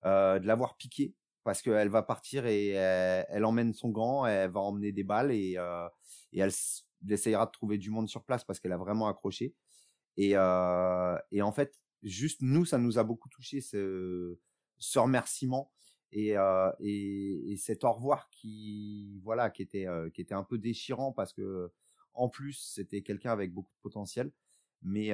[0.07, 1.15] euh, de l'avoir piqué
[1.45, 5.55] parce qu'elle va partir et elle, emmène son gant, elle va emmener des balles et,
[5.59, 5.89] euh,
[6.35, 6.51] elle,
[7.09, 9.55] essayera de trouver du monde sur place parce qu'elle a vraiment accroché.
[10.17, 14.39] Et, euh, en fait, juste nous, ça nous a beaucoup touché ce,
[14.97, 15.71] remerciement
[16.13, 16.35] et,
[16.81, 21.33] et, et cet au revoir qui voilà qui était qui était un peu déchirant parce
[21.33, 21.71] que
[22.15, 24.33] en plus, c'était quelqu'un avec beaucoup de potentiel,
[24.83, 25.11] mais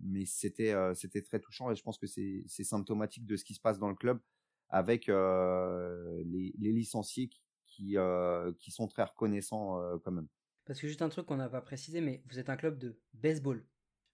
[0.00, 3.54] mais c'était c'était très touchant et je pense que c'est c'est symptomatique de ce qui
[3.54, 4.20] se passe dans le club
[4.68, 10.28] avec les, les licenciés qui qui, euh, qui sont très reconnaissants euh, quand même.
[10.64, 12.98] Parce que juste un truc qu'on n'a pas précisé, mais vous êtes un club de
[13.12, 13.66] baseball.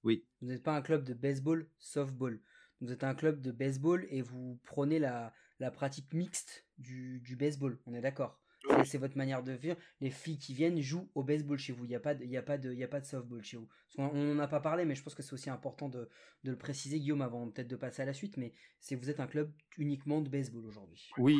[0.02, 0.26] Oui.
[0.40, 2.40] Vous n'êtes pas un club de baseball, softball.
[2.80, 7.36] Vous êtes un club de baseball et vous prenez la, la pratique mixte du, du
[7.36, 7.78] baseball.
[7.86, 8.40] On est d'accord
[8.84, 9.76] c'est votre manière de vivre.
[10.00, 11.84] Les filles qui viennent jouent au baseball chez vous.
[11.84, 13.06] Il n'y a pas de, il y a pas de, il y a pas de
[13.06, 13.68] softball chez vous.
[13.98, 16.08] On n'en a pas parlé, mais je pense que c'est aussi important de,
[16.44, 18.36] de le préciser, Guillaume, avant peut-être de passer à la suite.
[18.36, 21.10] Mais c'est vous êtes un club uniquement de baseball aujourd'hui.
[21.18, 21.38] Oui,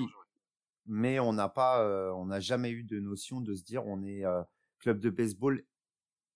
[0.86, 4.02] mais on n'a pas, euh, on n'a jamais eu de notion de se dire on
[4.02, 4.42] est euh,
[4.78, 5.62] club de baseball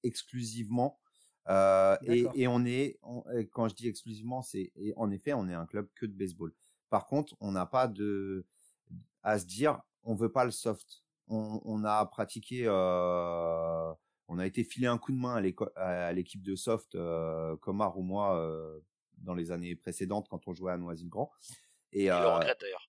[0.02, 1.00] exclusivement.
[1.48, 3.22] Euh, et, et, on est, on,
[3.52, 6.54] quand je dis exclusivement, c'est en effet, on est un club que de baseball.
[6.88, 8.46] Par contre, on n'a pas de
[9.22, 11.02] à se dire on veut pas le soft.
[11.28, 13.92] On, on a pratiqué, euh,
[14.28, 15.42] on a été filé un coup de main
[15.76, 18.80] à l'équipe de soft, euh, Comar ou moi, euh,
[19.18, 21.30] dans les années précédentes quand on jouait à Noisy-le-Grand.
[21.92, 22.88] Et Je le euh, regrette d'ailleurs.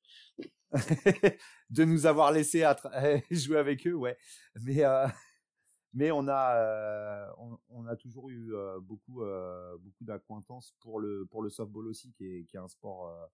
[1.69, 2.65] de nous avoir laissé
[3.31, 4.17] jouer avec eux, ouais.
[4.61, 5.07] Mais euh,
[5.93, 10.99] mais on a euh, on, on a toujours eu euh, beaucoup euh, beaucoup d'acquaintance pour
[10.99, 13.25] le pour le softball aussi, qui est qui est un sport euh,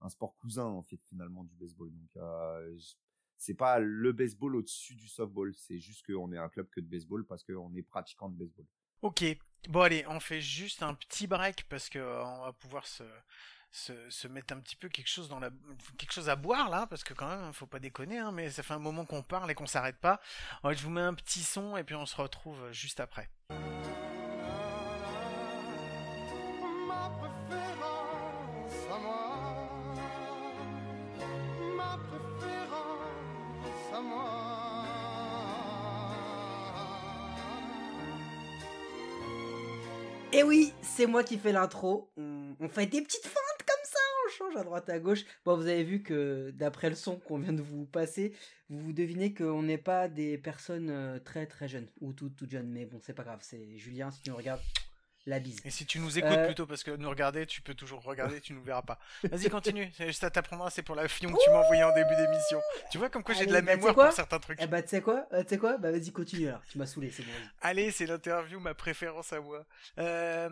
[0.00, 1.90] un sport cousin en fait finalement du baseball.
[1.90, 2.76] Donc euh,
[3.36, 6.86] c'est pas le baseball au-dessus du softball, c'est juste qu'on est un club que de
[6.86, 8.66] baseball parce qu'on est pratiquant de baseball.
[9.02, 9.24] Ok,
[9.68, 13.04] bon allez, on fait juste un petit break parce que euh, on va pouvoir se,
[13.70, 15.50] se, mettre un petit peu quelque chose dans la
[15.98, 18.62] quelque chose à boire là parce que quand même faut pas déconner hein, mais ça
[18.62, 20.20] fait un moment qu'on parle et qu'on s'arrête pas.
[20.64, 23.28] Je vous mets un petit son et puis on se retrouve juste après.
[40.36, 42.10] Et oui, c'est moi qui fais l'intro.
[42.18, 45.24] On, fait des petites feintes comme ça, on change à droite à gauche.
[45.46, 48.34] Bon, vous avez vu que d'après le son qu'on vient de vous passer,
[48.68, 52.68] vous devinez qu'on n'est pas des personnes euh, très très jeunes ou toutes toutes jeunes.
[52.68, 53.38] Mais bon, c'est pas grave.
[53.40, 54.60] C'est Julien, si tu nous regardes,
[55.26, 55.60] la bise.
[55.64, 56.46] Et si tu nous écoutes Euh.
[56.46, 58.98] plutôt parce que nous regarder, tu peux toujours regarder, tu nous verras pas.
[59.24, 59.90] Vas-y, continue.
[59.96, 62.60] C'est- Ça t'apprendra, c'est pour la fion que tu m'as envoyé en début d'émission.
[62.92, 64.58] Tu vois comme quoi j'ai de Allez, la bah, mémoire pour certains trucs.
[64.62, 65.78] Eh bah, tu sais quoi Euh, Tu sais quoi?
[65.78, 66.62] Bah, vas-y, continue alors.
[66.70, 67.32] Tu m'as saoulé, c'est bon.
[67.60, 69.66] Allez, c'est l'interview, ma préférence à moi.
[69.98, 70.48] Euh,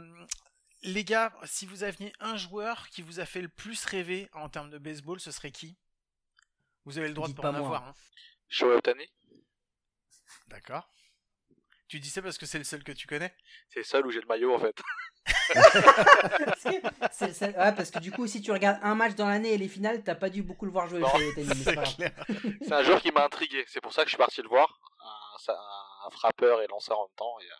[0.83, 4.49] les gars, si vous aviez un joueur qui vous a fait le plus rêver en
[4.49, 5.77] termes de baseball, ce serait qui?
[6.85, 7.66] Vous avez le droit Dites de pas en pas moi.
[7.68, 7.89] avoir.
[7.89, 7.95] Hein.
[8.49, 8.81] Shohei
[10.49, 10.91] D'accord.
[11.95, 13.32] Tu dis ça parce que c'est le seul que tu connais?
[13.68, 14.76] C'est le seul où j'ai le maillot en fait.
[15.55, 15.55] Parce
[16.64, 16.70] que,
[17.12, 19.59] c'est- c'est- ouais, parce que du coup, si tu regardes un match dans l'année et
[19.59, 20.99] les finales, t'as pas dû beaucoup le voir jouer.
[20.99, 21.95] Non, c'est C'est pas grave.
[21.95, 22.26] clair.
[22.62, 23.64] C'est un joueur qui m'a intrigué.
[23.68, 24.80] C'est pour ça que je suis parti le voir.
[25.47, 27.38] Un, frappeur et lanceur en même temps.
[27.38, 27.55] Et, euh,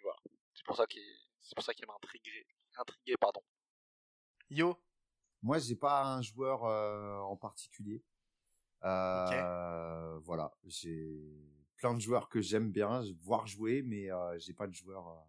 [0.00, 0.18] et voilà.
[0.54, 1.00] C'est pour ça qu'il
[1.40, 2.48] c'est pour ça qu'il m'a intrigué.
[2.80, 3.42] Intrigué, pardon.
[4.50, 4.76] Yo,
[5.40, 8.02] Moi, j'ai pas un joueur euh, en particulier.
[8.82, 11.14] Euh, Voilà, j'ai
[11.78, 15.08] plein de joueurs que j'aime bien voir jouer, mais euh, j'ai pas de joueur.
[15.08, 15.20] euh,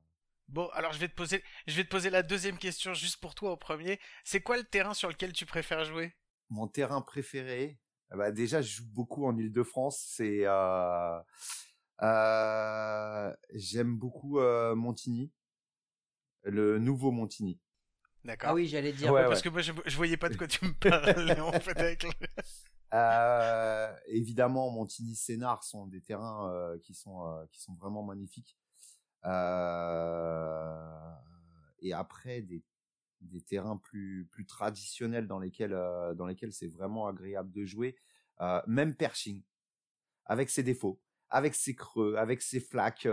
[0.50, 3.36] bon, alors je vais te poser, je vais te poser la deuxième question juste pour
[3.36, 4.00] toi au premier.
[4.26, 6.14] C'est quoi le terrain sur lequel tu préfères jouer?
[6.50, 7.80] Mon terrain préféré,
[8.12, 10.04] eh ben, déjà, je joue beaucoup en Île-de-France.
[10.16, 11.20] C'est, euh,
[12.02, 15.32] euh, j'aime beaucoup euh, Montigny,
[16.43, 17.60] le nouveau Montigny.
[18.26, 18.50] D'accord.
[18.50, 19.14] Ah oui, j'allais dire.
[19.14, 21.78] Ouais, Parce que moi je, je voyais pas de quoi tu me parlais en fait
[21.78, 22.10] avec le...
[22.94, 28.58] Euh, évidemment, Montigny, Sénard sont des terrains euh, qui sont euh, qui sont vraiment magnifiques.
[31.82, 32.64] Et après des
[33.22, 35.78] des terrains plus plus traditionnels dans lesquels
[36.16, 37.98] dans lesquels c'est vraiment agréable de jouer.
[38.68, 39.44] Même Pershing,
[40.26, 43.08] avec ses défauts, avec ses creux, avec ses flaques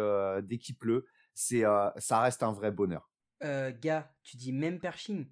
[0.44, 1.64] dès qu'il pleut, c'est
[1.98, 3.10] ça reste un vrai bonheur.
[3.40, 5.26] Gars, tu dis même Pershing?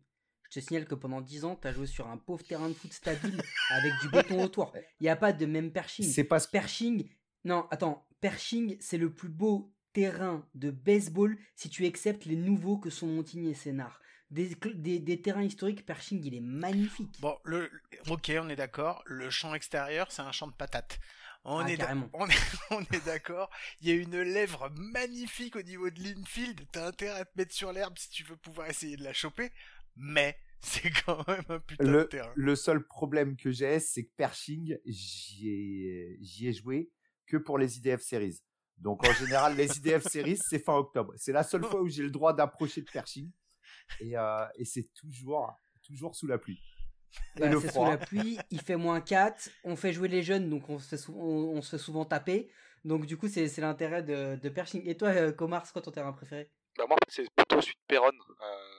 [0.54, 2.92] Je te signale que pendant 10 ans, t'as joué sur un pauvre terrain de foot
[2.92, 4.72] stable avec du béton autour.
[5.00, 6.08] Il n'y a pas de même Pershing.
[6.08, 7.08] C'est pas Pershing,
[7.44, 12.78] non, attends, Pershing, c'est le plus beau terrain de baseball si tu acceptes les nouveaux
[12.78, 14.00] que sont Montigny et Sénard.
[14.30, 17.20] Des, des, des terrains historiques, Pershing, il est magnifique.
[17.20, 17.68] Bon, le,
[18.08, 19.02] ok, on est d'accord.
[19.06, 21.00] Le champ extérieur, c'est un champ de patates.
[21.42, 21.82] On Ah, est
[22.12, 22.34] on est,
[22.70, 23.50] on est d'accord.
[23.80, 26.64] Il y a une lèvre magnifique au niveau de l'infield.
[26.70, 29.50] T'as intérêt à te mettre sur l'herbe si tu veux pouvoir essayer de la choper.
[29.96, 30.36] Mais
[30.82, 32.32] c'est quand même un putain de le, terrain.
[32.34, 36.90] le seul problème que j'ai, c'est que Pershing, j'y ai, j'y ai joué
[37.26, 38.40] que pour les IDF Series.
[38.78, 41.12] Donc en général, les IDF Series, c'est fin octobre.
[41.16, 43.30] C'est la seule fois où j'ai le droit d'approcher de Pershing.
[44.00, 45.52] Et, euh, et c'est toujours,
[45.82, 46.58] toujours sous la pluie.
[47.36, 50.22] Et Bah, le c'est sous la pluie, il fait moins 4, on fait jouer les
[50.22, 52.50] jeunes, donc on se fait, sou- on, on se fait souvent taper.
[52.84, 54.82] Donc du coup, c'est c'est l'intérêt de, de Pershing.
[54.86, 56.50] Et toi, euh, Comar, c'est quoi ton terrain préféré?
[56.76, 58.73] Bah, moi, c'est plutôt de Péronne, euh,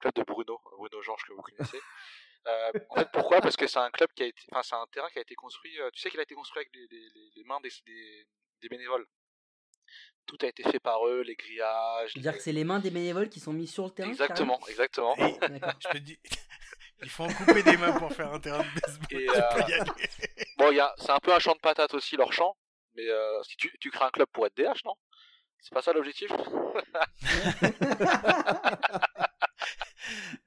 [0.00, 1.80] club de Bruno, Bruno Georges que vous connaissez.
[2.46, 3.40] Euh, en fait, pourquoi?
[3.40, 5.34] Parce que c'est un club qui a été, enfin, c'est un terrain qui a été
[5.34, 5.78] construit.
[5.80, 8.26] euh, tu sais qu'il a été construit avec les, les- les- les mains des, des,
[8.62, 9.06] des bénévoles.
[10.26, 12.12] Tout a été fait par eux, les grillages.
[12.12, 14.58] C'est-à-dire les- que c'est les mains des bénévoles qui sont mises sur le terrain Exactement,
[14.68, 15.14] exactement.
[15.16, 15.72] Et D'accord.
[15.80, 16.16] je te dire,
[17.02, 19.06] il faut en couper des mains pour faire un terrain de baseball.
[19.10, 19.84] Et, euh.
[20.56, 22.56] Bon, il y a, c'est un peu un champ de patates aussi leur champ,
[22.94, 24.94] mais euh, si tu, tu crées un club pour être DH, non?
[25.58, 26.30] C'est pas ça l'objectif?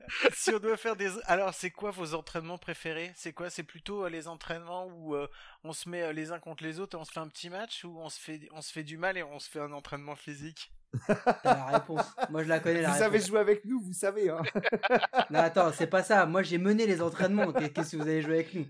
[0.34, 3.12] si on doit faire des, alors c'est quoi vos entraînements préférés?
[3.16, 3.50] C'est quoi?
[3.50, 5.28] C'est plutôt euh, les entraînements où euh,
[5.64, 7.50] on se met euh, les uns contre les autres et on se fait un petit
[7.50, 9.72] match ou on se fait, on se fait du mal et on se fait un
[9.72, 10.72] entraînement physique?
[11.08, 12.06] T'as la réponse.
[12.30, 14.30] Moi, je la connais, la Vous savez jouer avec nous, vous savez.
[14.30, 14.42] Hein.
[15.32, 16.26] Non, attends, c'est pas ça.
[16.28, 17.52] Moi, j'ai mené les entraînements.
[17.52, 18.68] Qu'est-ce que vous allez jouer avec nous?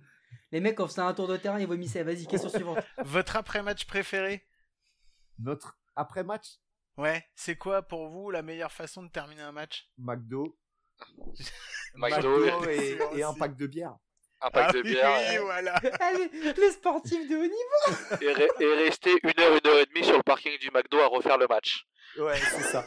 [0.52, 2.04] Les mecs, quand c'est un tour de terrain, ils vomissaient.
[2.04, 2.78] Vas-y, question suivante.
[3.04, 4.48] Votre après-match préféré?
[5.40, 6.60] Notre après-match,
[6.98, 9.90] Ouais, c'est quoi pour vous la meilleure façon de terminer un match?
[9.98, 10.60] McDo,
[11.96, 12.70] McDo, McDo
[13.18, 13.94] et, un pack de bière.
[14.42, 15.76] un pack Ah de bière oui, et- voilà.
[16.00, 18.20] Allez, les sportifs de haut niveau.
[18.22, 21.00] et, re- et rester une heure, une heure et demie sur le parking du McDo
[21.00, 21.86] à refaire le match.
[22.18, 22.86] Ouais, c'est ça.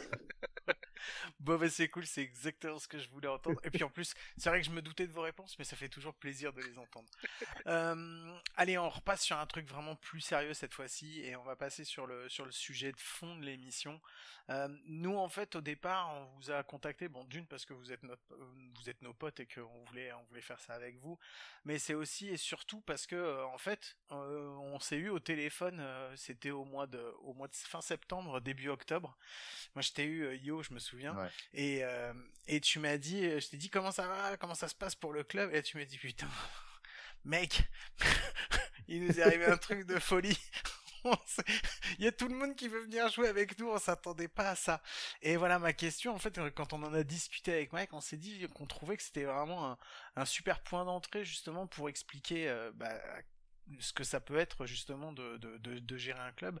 [1.47, 3.61] Bon, bah, c'est cool, c'est exactement ce que je voulais entendre.
[3.63, 5.77] Et puis en plus, c'est vrai que je me doutais de vos réponses, mais ça
[5.77, 7.09] fait toujours plaisir de les entendre.
[7.65, 11.57] Euh, allez, on repasse sur un truc vraiment plus sérieux cette fois-ci, et on va
[11.57, 13.99] passer sur le, sur le sujet de fond de l'émission.
[14.49, 17.91] Euh, nous, en fait, au départ, on vous a contacté, bon, d'une, parce que vous
[17.91, 20.95] êtes, notre, euh, vous êtes nos potes et qu'on voulait, on voulait faire ça avec
[20.97, 21.19] vous,
[21.65, 25.83] mais c'est aussi et surtout parce que, en fait, euh, on s'est eu au téléphone,
[26.15, 29.17] c'était au mois de, au mois de fin septembre, début octobre.
[29.75, 31.15] Moi, je t'ai eu, Yo, je me souviens.
[31.15, 31.29] Ouais.
[31.53, 32.13] Et, euh,
[32.47, 34.95] et tu m'as dit, euh, je t'ai dit comment ça va, comment ça se passe
[34.95, 36.27] pour le club, et tu m'as dit putain,
[37.25, 37.63] mec,
[38.87, 40.37] il nous est arrivé un truc de folie.
[41.99, 44.49] Il y a tout le monde qui veut venir jouer avec nous, on s'attendait pas
[44.49, 44.81] à ça.
[45.21, 48.01] Et voilà ma question, en fait, euh, quand on en a discuté avec Mike, on
[48.01, 49.77] s'est dit qu'on trouvait que c'était vraiment
[50.15, 52.99] un, super point d'entrée justement pour expliquer bah,
[53.79, 56.59] ce que ça peut être justement de, gérer un club.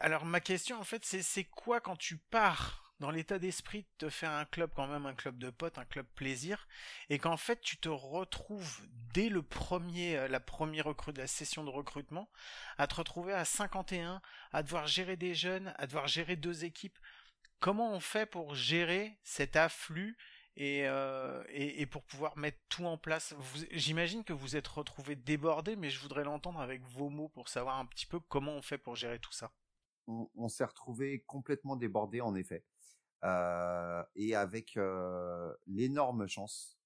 [0.00, 4.10] Alors ma question en fait c'est quoi quand tu pars dans l'état d'esprit de te
[4.10, 6.66] faire un club quand même un club de potes un club plaisir
[7.10, 8.80] et qu'en fait tu te retrouves
[9.12, 12.30] dès le premier euh, la première la session de recrutement
[12.78, 14.20] à te retrouver à 51
[14.52, 16.98] à devoir gérer des jeunes à devoir gérer deux équipes
[17.60, 20.16] comment on fait pour gérer cet afflux
[20.56, 21.42] et, euh,
[21.90, 23.34] pour pouvoir mettre tout en place?
[23.72, 27.78] J'imagine que vous êtes retrouvé débordé, mais je voudrais l'entendre avec vos mots pour savoir
[27.78, 29.52] un petit peu comment on fait pour gérer tout ça.
[30.06, 32.64] On, s'est retrouvé complètement débordé en effet,
[33.24, 36.78] Euh, et avec euh, l'énorme chance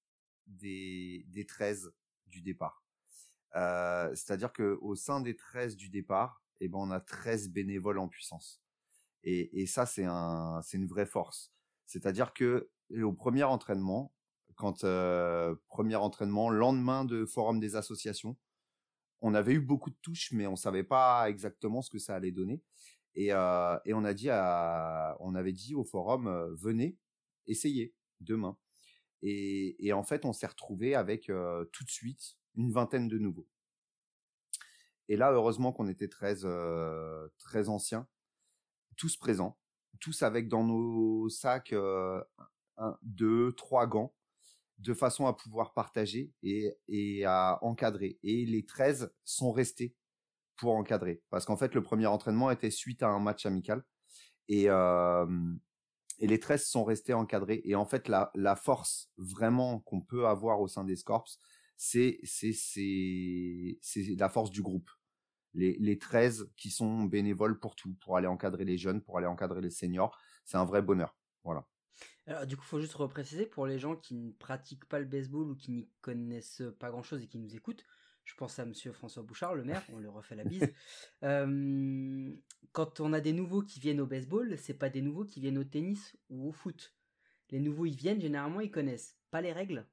[0.46, 1.92] des, des 13
[2.26, 2.84] du départ.
[3.56, 7.98] Euh, C'est-à-dire que au sein des 13 du départ, eh ben on a 13 bénévoles
[7.98, 8.62] en puissance.
[9.24, 11.52] Et, et ça c'est un c'est une vraie force.
[11.86, 12.70] C'est-à-dire que
[13.02, 14.12] au premier entraînement,
[14.60, 18.36] quand euh, premier entraînement, lendemain de forum des associations,
[19.22, 22.30] on avait eu beaucoup de touches, mais on savait pas exactement ce que ça allait
[22.30, 22.62] donner.
[23.14, 26.96] Et, euh, et on a dit on avait dit au forum, euh, venez,
[27.46, 28.56] essayez demain.
[29.22, 33.48] Et, en fait, on s'est retrouvé avec euh, tout de suite une vingtaine de nouveaux.
[35.08, 38.08] Et là, heureusement qu'on était très, euh, très anciens,
[38.96, 39.58] tous présents,
[40.00, 42.22] tous avec dans nos sacs euh,
[42.76, 44.14] un, deux, trois gants,
[44.78, 48.18] de façon à pouvoir partager et, et à encadrer.
[48.22, 49.94] Et les 13 sont restés
[50.60, 51.22] pour encadrer.
[51.30, 53.82] Parce qu'en fait, le premier entraînement était suite à un match amical.
[54.48, 57.62] Et, et les 13 sont restés encadrés.
[57.64, 61.38] Et en fait, la, la force vraiment qu'on peut avoir au sein des Scorps,
[61.76, 62.20] c'est
[64.18, 64.90] la force du groupe.
[65.54, 69.26] Les, les 13 qui sont bénévoles pour tout, pour aller encadrer les jeunes, pour aller
[69.26, 71.16] encadrer les seniors, c'est un vrai bonheur.
[71.42, 71.66] Voilà.
[72.26, 75.50] Alors, du coup, faut juste repréciser pour les gens qui ne pratiquent pas le baseball
[75.50, 77.84] ou qui n'y connaissent pas grand chose et qui nous écoutent.
[78.30, 80.62] Je pense à monsieur François Bouchard, le maire, on lui refait la bise.
[81.22, 82.32] Euh,
[82.72, 85.58] quand on a des nouveaux qui viennent au baseball, c'est pas des nouveaux qui viennent
[85.58, 86.94] au tennis ou au foot.
[87.50, 89.86] Les nouveaux, ils viennent, généralement, ils connaissent pas les règles,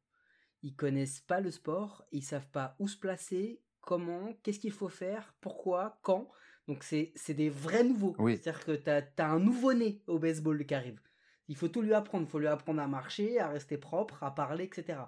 [0.63, 4.87] ils connaissent pas le sport, ils savent pas où se placer, comment, qu'est-ce qu'il faut
[4.87, 6.29] faire, pourquoi, quand.
[6.67, 8.15] Donc, c'est c'est des vrais nouveaux.
[8.19, 8.37] Oui.
[8.37, 11.01] C'est-à-dire que t'as as un nouveau-né au baseball qui arrive.
[11.49, 12.25] Il faut tout lui apprendre.
[12.25, 14.99] Il faut lui apprendre à marcher, à rester propre, à parler, etc.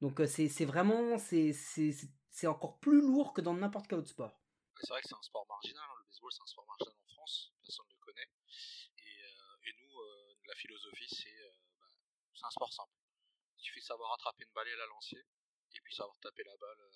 [0.00, 1.52] Donc euh, c'est c'est vraiment, c'est
[2.38, 4.40] c'est- encore plus lourd que dans n'importe quel autre sport.
[4.80, 7.08] C'est vrai que c'est un sport marginal, hein, le baseball c'est un sport marginal en
[7.14, 8.28] France, personne ne le connaît.
[8.98, 11.86] Et, euh, et nous, euh, la philosophie c'est euh, bah,
[12.34, 12.92] c'est un sport simple.
[13.58, 16.56] Il suffit de savoir attraper une balle et la lancer, et puis savoir taper la
[16.58, 16.90] balle euh,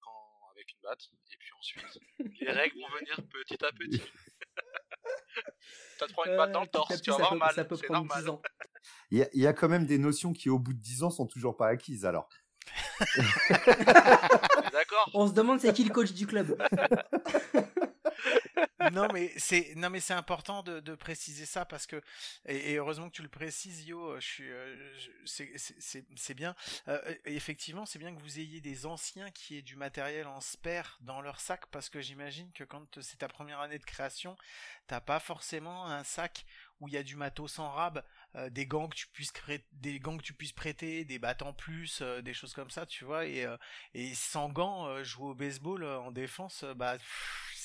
[0.00, 1.98] quand, avec une batte, et puis ensuite
[2.40, 4.02] les règles vont venir petit à petit.
[5.98, 7.86] T'as te prends une balle dans le torse, tu vas avoir mal, ça peut c'est
[7.86, 8.22] prendre normal.
[8.22, 8.42] 10 ans.
[9.12, 11.04] Il y a, il y a quand même des notions qui, au bout de 10
[11.04, 12.28] ans, sont toujours pas acquises, alors.
[13.16, 16.56] On est D'accord On se demande c'est qui le coach du club.
[18.90, 22.00] non mais c'est non mais c'est important de, préciser ça parce que
[22.46, 24.92] et, heureusement que tu le précises Yo je suis euh,
[25.24, 26.54] c'est c'est- bien.
[26.88, 30.98] Euh, effectivement c'est bien que vous ayez des anciens qui aient du matériel en spare
[31.02, 34.36] dans leur sac parce que j'imagine que quand c'est ta première année de création
[34.86, 36.44] t'as pas forcément un sac
[36.80, 38.04] où il y a du matos en rab
[38.34, 39.32] euh, des gants que tu puisses
[39.72, 43.04] des gants que tu puisses prêter des battes en plus des choses comme ça tu
[43.04, 43.46] vois et
[43.94, 46.96] et sans gants jouer au baseball en défense bah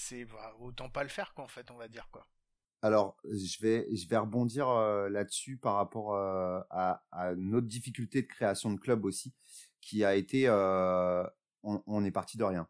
[0.08, 2.26] c'est bah, autant pas le faire quoi en fait on va dire quoi
[2.82, 8.22] Alors, je vais, je vais rebondir euh, là-dessus par rapport euh, à, à notre difficulté
[8.22, 9.34] de création de club aussi,
[9.82, 11.24] qui a été, euh,
[11.64, 12.68] on, on est parti de rien,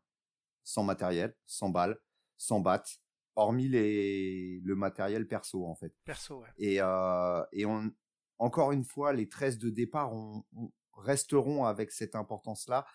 [0.63, 1.99] sans matériel, sans balles,
[2.37, 2.99] sans battes,
[3.35, 5.93] hormis les, le matériel perso en fait.
[6.05, 7.91] perso ouais Et, et on,
[8.39, 10.43] encore une fois, les 13 de départ ont-
[10.93, 12.85] resteront avec cette importance-là.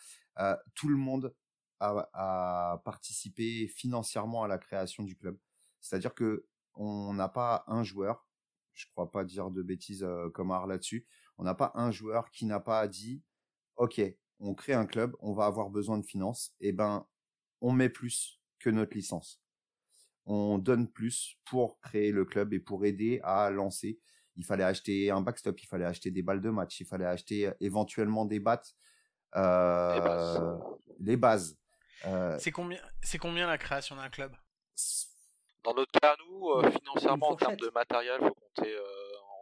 [0.74, 1.34] Tout le monde
[1.82, 5.38] a participé financièrement à la création du club.
[5.80, 8.26] C'est-à-dire que on n'a pas un joueur,
[8.72, 11.06] je crois pas dire de bêtises euh, comme Art là-dessus,
[11.38, 13.22] on n'a pas un joueur qui n'a pas dit,
[13.76, 14.00] ok,
[14.40, 17.06] on crée un club, on va avoir besoin de finances, et ben,
[17.60, 19.40] on met plus que notre licence.
[20.24, 24.00] On donne plus pour créer le club et pour aider à lancer.
[24.36, 27.48] Il fallait acheter un backstop, il fallait acheter des balles de match, il fallait acheter
[27.48, 28.74] euh, éventuellement des battes,
[29.36, 30.42] euh, Les bases.
[31.00, 31.58] les bases.
[32.06, 34.34] Euh, C'est combien, c'est combien la création d'un club?
[35.64, 38.82] Dans notre cas, nous, euh, financièrement, en termes de matériel, faut compter euh,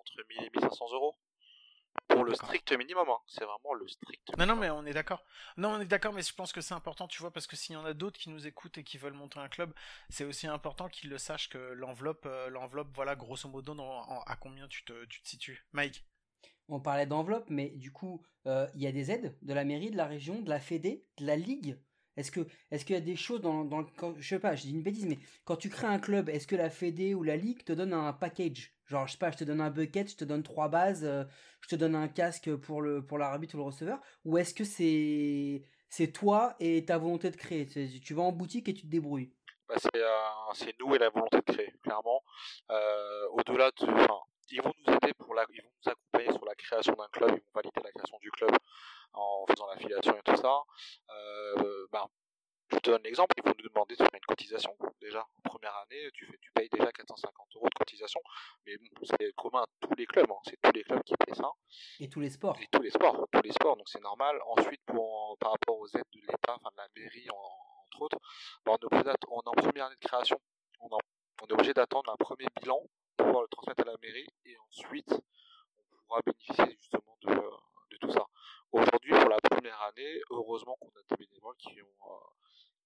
[0.01, 1.17] entre 1000 et 1500 euros.
[2.09, 3.19] Pour le strict minimum, hein.
[3.27, 4.61] c'est vraiment le strict Non, non, minimum.
[4.61, 5.25] mais on est d'accord.
[5.57, 7.75] Non, on est d'accord, mais je pense que c'est important, tu vois, parce que s'il
[7.75, 9.73] y en a d'autres qui nous écoutent et qui veulent monter un club,
[10.09, 14.21] c'est aussi important qu'ils le sachent que l'enveloppe, euh, l'enveloppe, voilà, grosso modo, dans- en-
[14.23, 15.67] à combien tu te, tu te situes.
[15.73, 16.05] Mike?
[16.69, 19.91] On parlait d'enveloppe, mais du coup, euh, il y a des aides de la mairie,
[19.91, 21.81] de la région, de la Fédé, de la Ligue?
[22.21, 22.41] Est-ce que,
[22.71, 24.83] est-ce qu'il y a des choses dans, dans quand- je sais pas, je dis une
[24.83, 27.73] bêtise, mais quand tu crées un club, est-ce que la Fédé ou la Ligue te
[27.73, 28.75] donne un package?
[28.87, 31.25] Genre, je sais pas, je te donne un bucket, je te donne trois bases, euh,
[31.63, 34.65] je te donne un casque pour le, pour l'arbitre ou le receveur, ou est-ce que
[34.65, 37.67] c'est, toi et ta volonté de créer?
[37.67, 39.33] Tu vas en boutique et tu te débrouilles.
[39.67, 40.09] Bah, c'est, euh,
[40.53, 42.23] c'est nous et la volonté de créer, clairement.
[42.71, 44.19] Euh, au-delà de, enfin,
[44.51, 47.31] ils vont nous aider pour la, ils vont nous accompagner sur la création d'un club,
[47.31, 48.51] ils vont valider la création du club
[49.13, 50.63] en faisant l'affiliation et tout ça.
[51.11, 52.07] Euh, bah,
[52.73, 54.77] je te donne l'exemple, ils vont nous demander de faire une cotisation.
[55.01, 58.21] Déjà, en première année, tu fais, tu payes déjà 450 euros de cotisation.
[58.65, 60.39] Mais bon, c'est commun à tous les clubs, hein.
[60.45, 61.51] c'est tous les clubs qui paient ça.
[61.99, 62.57] Et tous les sports.
[62.61, 64.41] Et tous les sports, tous les sports, donc c'est normal.
[64.47, 68.19] Ensuite, pour, par rapport aux aides de l'État, enfin de la mairie en- entre autres,
[68.65, 70.41] bah, on, est on est en première année de création,
[70.79, 70.99] on, en-
[71.43, 72.79] on est obligé d'attendre un premier bilan
[73.17, 77.97] pour pouvoir le transmettre à la mairie et ensuite on pourra bénéficier justement de, de
[78.01, 78.25] tout ça.
[78.73, 82.15] Aujourd'hui, pour la première année, heureusement qu'on a des bénévoles qui ont, euh,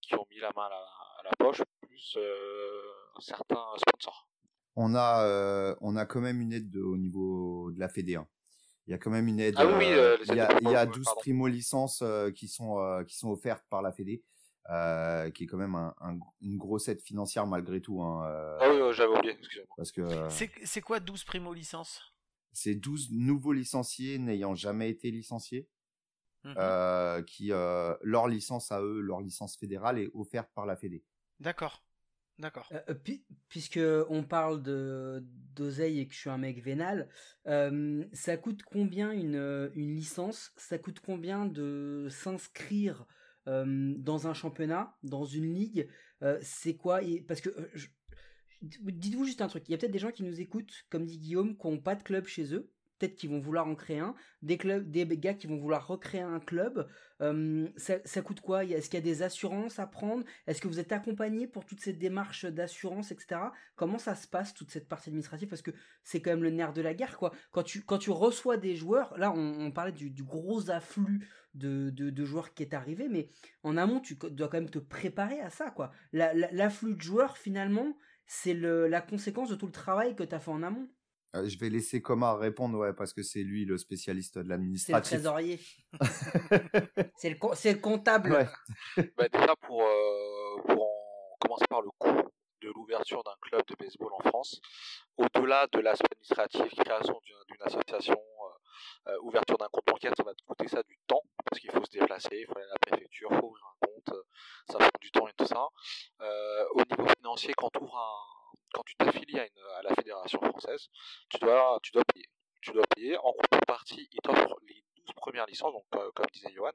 [0.01, 2.81] qui ont mis la main à la, à la poche, plus euh,
[3.21, 4.29] certains sponsors.
[4.77, 8.17] on a euh, on a quand même une aide de- au niveau de la Fédé.
[8.17, 8.27] hein.
[8.87, 9.55] Il y a quand même une aide.
[9.57, 11.21] Ah oui, euh, euh, il y a, il y a football, 12 pardon.
[11.21, 14.23] primo licences euh, qui sont euh, qui sont offertes par la Fédé,
[14.71, 18.03] euh, qui est quand même un, un- une grosse aide financière malgré tout.
[18.03, 19.75] Hein, euh, Ah oui, euh, j'avais oublié, excusez-moi.
[19.77, 22.03] Parce que C'est, c'est quoi 12 primo licences?
[22.57, 25.67] c'est 12 nouveaux licenciés n'ayant jamais été licenciés,
[26.45, 26.55] Mhm.
[26.59, 31.03] euh, qui euh, leur licence à eux, leur licence fédérale est offerte par la Fédé.
[31.41, 31.83] D'accord.
[32.39, 32.69] D'accord.
[32.73, 32.95] Euh, euh,
[33.49, 35.25] puisque on parle de
[35.55, 37.09] d'oseille et que je suis un mec vénal,
[37.47, 40.53] euh, ça coûte combien une, une licence?
[40.57, 43.07] Ça coûte combien de s'inscrire
[43.47, 45.89] euh, dans un championnat, dans une ligue?
[46.23, 47.03] Euh, C'est quoi?
[47.05, 47.69] Et- Parce que euh,
[48.63, 49.69] dites-vous juste un truc.
[49.69, 51.95] Il y a peut-être des gens qui nous écoutent, comme dit Guillaume, qui n'ont pas
[51.95, 52.71] de club chez eux.
[53.05, 54.15] Peut-être qu'ils vont vouloir en créer un.
[54.41, 56.89] Des clubs, des gars qui vont vouloir recréer un club.
[57.21, 58.65] Euh, ça, coûte quoi?
[58.65, 60.25] Est-ce qu'il y a des assurances à prendre?
[60.47, 63.41] Est-ce que vous êtes accompagné pour toutes ces démarches d'assurance, etc.
[63.77, 65.49] Comment ça se passe toute cette partie administrative?
[65.49, 67.33] Parce que c'est quand même le nerf de la guerre, quoi.
[67.53, 72.25] Quand tu quand tu reçois des joueurs, là on, parlait du, gros afflux de, de,
[72.25, 73.29] joueurs qui est arrivé, mais
[73.65, 75.93] en amont tu dois quand même te préparer à ça, quoi.
[76.15, 80.35] La- la- L'afflux de joueurs finalement, c'est la conséquence de tout le travail que tu
[80.35, 80.89] as fait en amont.
[81.35, 84.45] Euh, je vais laisser Comar répondre, ouais, parce que c'est lui le spécialiste de C'est
[84.45, 85.11] le l'administratif.
[85.11, 85.61] trésorier.
[87.17, 88.33] c'est le, co- c'est le comptable.
[88.33, 88.47] Ouais.
[89.17, 92.29] Bah, déjà pour, euh, pour en commencer par le coût
[92.63, 94.61] de l'ouverture d'un club de baseball en France,
[95.17, 100.23] au-delà de l'aspect administratif, création d'une d'une association, euh, euh, ouverture d'un compte bancaire, ça
[100.25, 102.73] va te coûter ça du temps, parce qu'il faut se déplacer, il faut aller à
[102.75, 104.15] la préfecture, il faut ouvrir un compte,
[104.71, 105.67] ça prend du temps et tout ça.
[106.23, 108.34] Euh, au niveau financier, quand, tu ouvres un,
[108.75, 110.89] quand tu t'affilies à, la fédération française,
[111.31, 112.29] tu dois, tu dois payer.
[112.61, 113.17] Tu dois payer.
[113.19, 116.73] En contrepartie, ils t'offrent les 12 premières licences, donc euh, comme disait Johan.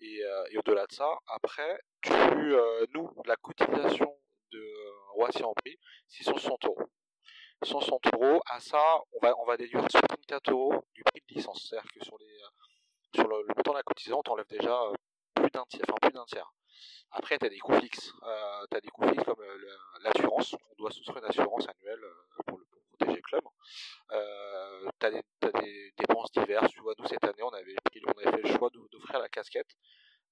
[0.00, 4.14] Et, euh, et au-delà de ça, après, tu, euh, nous, la cotisation
[4.52, 4.62] de
[5.14, 5.78] Roissy en prix,
[6.08, 6.90] c'est 160 euros.
[7.62, 11.68] 160 euros, à ça, on va, déduire 64 euros du prix de licence.
[11.68, 14.76] C'est-à-dire que sur, le, le montant de la cotisation, on t'enlève déjà
[15.34, 15.64] plus d'un
[16.26, 16.52] tiers.
[17.12, 18.12] Après, tu as des coûts fixes.
[18.22, 20.54] Euh, tu as des coûts fixes comme euh, l'assurance.
[20.54, 22.64] On doit souscrire une assurance annuelle euh, pour, le,
[22.98, 23.42] protéger le club.
[24.12, 26.72] Euh, tu as, des, dépenses diverses.
[26.72, 29.28] Tu vois, nous, cette année, on avait, pris- on avait fait le choix d'offrir la
[29.28, 29.76] casquette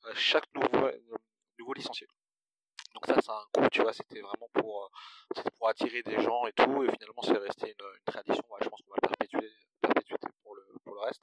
[0.04, 0.90] à chaque nouveau,
[1.58, 2.06] nouveau licencié.
[2.94, 4.90] Donc ça, c'est un coût, tu vois, c'était vraiment pour,
[5.58, 8.90] pour attirer des gens et tout, et finalement, c'est resté une, tradition, je pense qu'on
[8.90, 9.48] va perpétuer,
[9.80, 11.22] perpétuer pour le, pour le reste.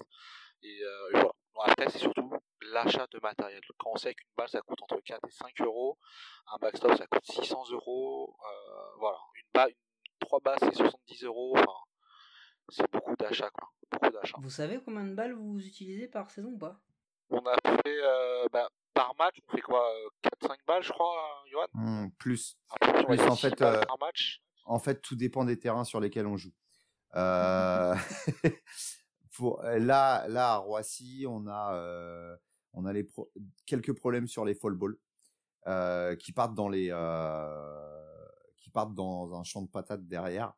[0.61, 1.31] Et, voilà.
[1.65, 3.61] Après, c'est surtout l'achat de matériel.
[3.77, 5.97] Quand on sait qu'une balle, ça coûte entre 4 et 5 euros,
[6.53, 9.17] un backstop, ça coûte 600 euros, euh, voilà.
[9.35, 11.71] Une balle, une, trois balles, c'est 70 euros, enfin,
[12.69, 13.69] c'est beaucoup d'achats, quoi.
[13.91, 14.37] Beaucoup d'achats.
[14.39, 16.79] Vous savez combien de balles vous utilisez par saison ou pas?
[17.29, 20.09] On a fait, euh, bah, par match, on fait quoi euh,
[20.41, 21.67] 4-5 balles, je crois, Johan?
[21.73, 22.57] Hmm, plus.
[22.79, 24.41] Plus, en 6 fait, euh, par match.
[24.65, 26.53] En fait, tout dépend des terrains sur lesquels on joue.
[27.15, 27.95] Euh,
[29.35, 32.35] pour, là, là, à Roissy, on a, euh,
[32.73, 33.31] on a les pro-
[33.65, 34.97] quelques problèmes sur les fall balls
[35.67, 38.25] euh, qui partent dans les, euh,
[38.57, 40.53] qui partent dans un champ de patates derrière.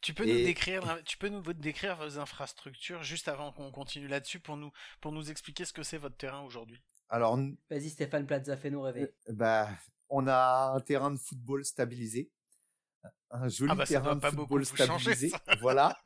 [0.00, 4.06] Tu peux Et- nous décrire, tu peux nous décrire vos infrastructures juste avant qu'on continue
[4.08, 6.82] là-dessus pour nous, pour nous expliquer ce que c'est votre terrain aujourd'hui?
[7.08, 7.38] Alors,
[7.70, 9.14] Vas-y Stéphane Plaza, fais-nous rêver.
[9.30, 9.68] bah,
[10.10, 12.30] on a un terrain de football stabilisé.
[13.30, 15.36] Un joli Ah bah, ça terrain de pas beaucoup football changer, stabilisé.
[15.60, 15.98] voilà.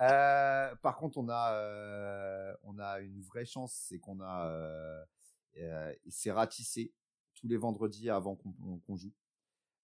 [0.00, 5.04] Euh, par contre, on a, euh, on a une vraie chance, c'est qu'on a, euh,
[5.58, 6.92] euh, c'est ratissé
[7.34, 9.12] tous les vendredis avant qu'on joue.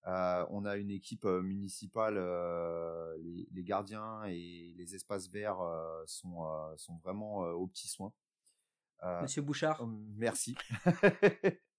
[0.07, 5.61] Euh, on a une équipe euh, municipale, euh, les, les gardiens et les espaces verts
[5.61, 8.13] euh, sont, euh, sont vraiment euh, aux petits soins.
[9.05, 9.87] Euh, Monsieur Bouchard.
[10.17, 10.57] Merci.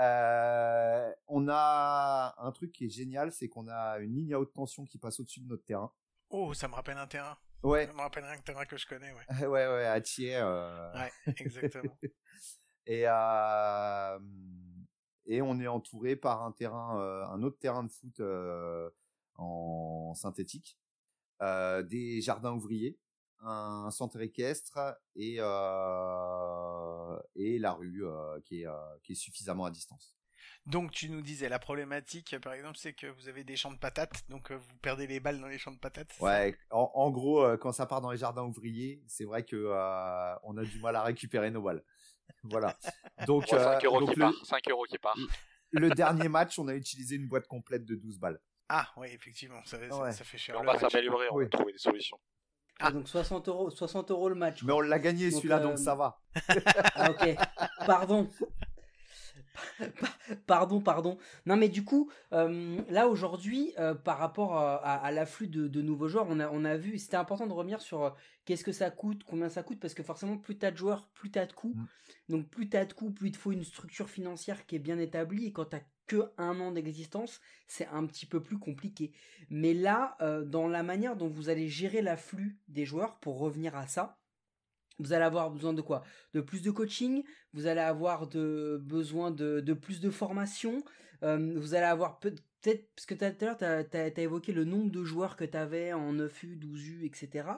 [0.00, 4.52] Euh, on a un truc qui est génial, c'est qu'on a une ligne à haute
[4.52, 5.92] tension qui passe au-dessus de notre terrain.
[6.30, 7.36] Oh, ça me rappelle un terrain.
[7.62, 9.26] Ouais, Ça me rappelle un terrain que je connais, ouais.
[9.46, 10.36] ouais, ouais, à Thiers.
[10.42, 11.96] euh, Ouais, exactement.
[12.86, 14.18] et euh,
[15.26, 18.20] et on est entouré par un terrain, un autre terrain de foot
[19.36, 20.78] en synthétique,
[21.40, 22.98] des jardins ouvriers,
[23.42, 24.78] un centre équestre
[25.16, 28.72] et euh, et la rue euh, qui est euh,
[29.02, 30.16] qui est suffisamment à distance.
[30.66, 33.78] Donc tu nous disais la problématique, par exemple, c'est que vous avez des champs de
[33.78, 36.14] patates, donc euh, vous perdez les balles dans les champs de patates.
[36.20, 39.56] Ouais, en, en gros, euh, quand ça part dans les jardins ouvriers, c'est vrai que
[39.56, 41.82] euh, on a du mal à récupérer nos balles.
[42.44, 42.76] Voilà.
[43.26, 44.46] Donc, Bon, 5 euh, euros donc qui le, part.
[44.46, 45.16] 5 euros qui part.
[45.72, 48.40] le dernier match, on a utilisé une boîte complète de 12 balles.
[48.68, 50.12] Ah, oui, effectivement, ça, Ouais.
[50.12, 50.56] fait cher.
[50.58, 51.44] on va s'améliorer, on Oui.
[51.44, 52.18] va trouver des solutions.
[52.80, 52.90] Ah.
[52.90, 54.62] Donc 60 euros, 60 euros le match.
[54.64, 56.18] Mais on l'a gagné Donc, celui-là, euh, donc ça va.
[56.94, 57.36] Ah ok,
[57.86, 58.28] pardon.
[60.46, 61.18] Pardon, pardon.
[61.46, 65.68] Non mais du coup, euh, là aujourd'hui, euh, par rapport à, à- à l'afflux de,
[65.68, 68.10] de nouveaux joueurs, on a, on a vu, c'était important de revenir sur euh,
[68.44, 71.30] qu'est-ce que ça coûte, combien ça coûte, parce que forcément, plus t'as de joueurs, plus
[71.30, 71.74] t'as de coûts.
[71.76, 71.84] Mm.
[72.28, 74.98] Donc plus t'as de coûts, plus il te faut une structure financière qui est bien
[74.98, 79.12] établie, et quand t'as que un an d'existence, c'est un petit peu plus compliqué.
[79.50, 83.76] Mais là, euh, dans la manière dont vous allez gérer l'afflux des joueurs, pour revenir
[83.76, 84.18] à ça,
[84.98, 86.04] vous allez avoir besoin de quoi?
[86.34, 90.82] De plus de coaching, vous allez avoir de, besoin de, de plus de formation,
[91.22, 94.90] vous allez avoir peut- peut-être, parce que tout à l'heure, tu as, évoqué le nombre
[94.90, 97.48] de joueurs que tu avais en 9U, 12U, etc.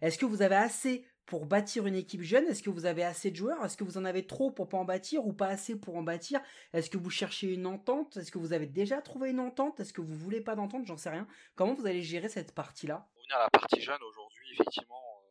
[0.00, 2.46] Est-ce que vous avez assez pour bâtir une équipe jeune?
[2.46, 3.64] Est-ce que vous avez assez de joueurs?
[3.64, 6.02] Est-ce que vous en avez trop pour pas en bâtir ou pas assez pour en
[6.02, 6.40] bâtir?
[6.72, 8.16] Est-ce que vous cherchez une entente?
[8.16, 9.80] Est-ce que vous avez déjà trouvé une entente?
[9.80, 10.86] Est-ce que vous voulez pas d'entente?
[10.86, 11.26] J'en sais rien.
[11.56, 13.08] Comment vous allez gérer cette partie-là?
[13.12, 15.22] Pour revenir à la partie jeune, aujourd'hui, effectivement,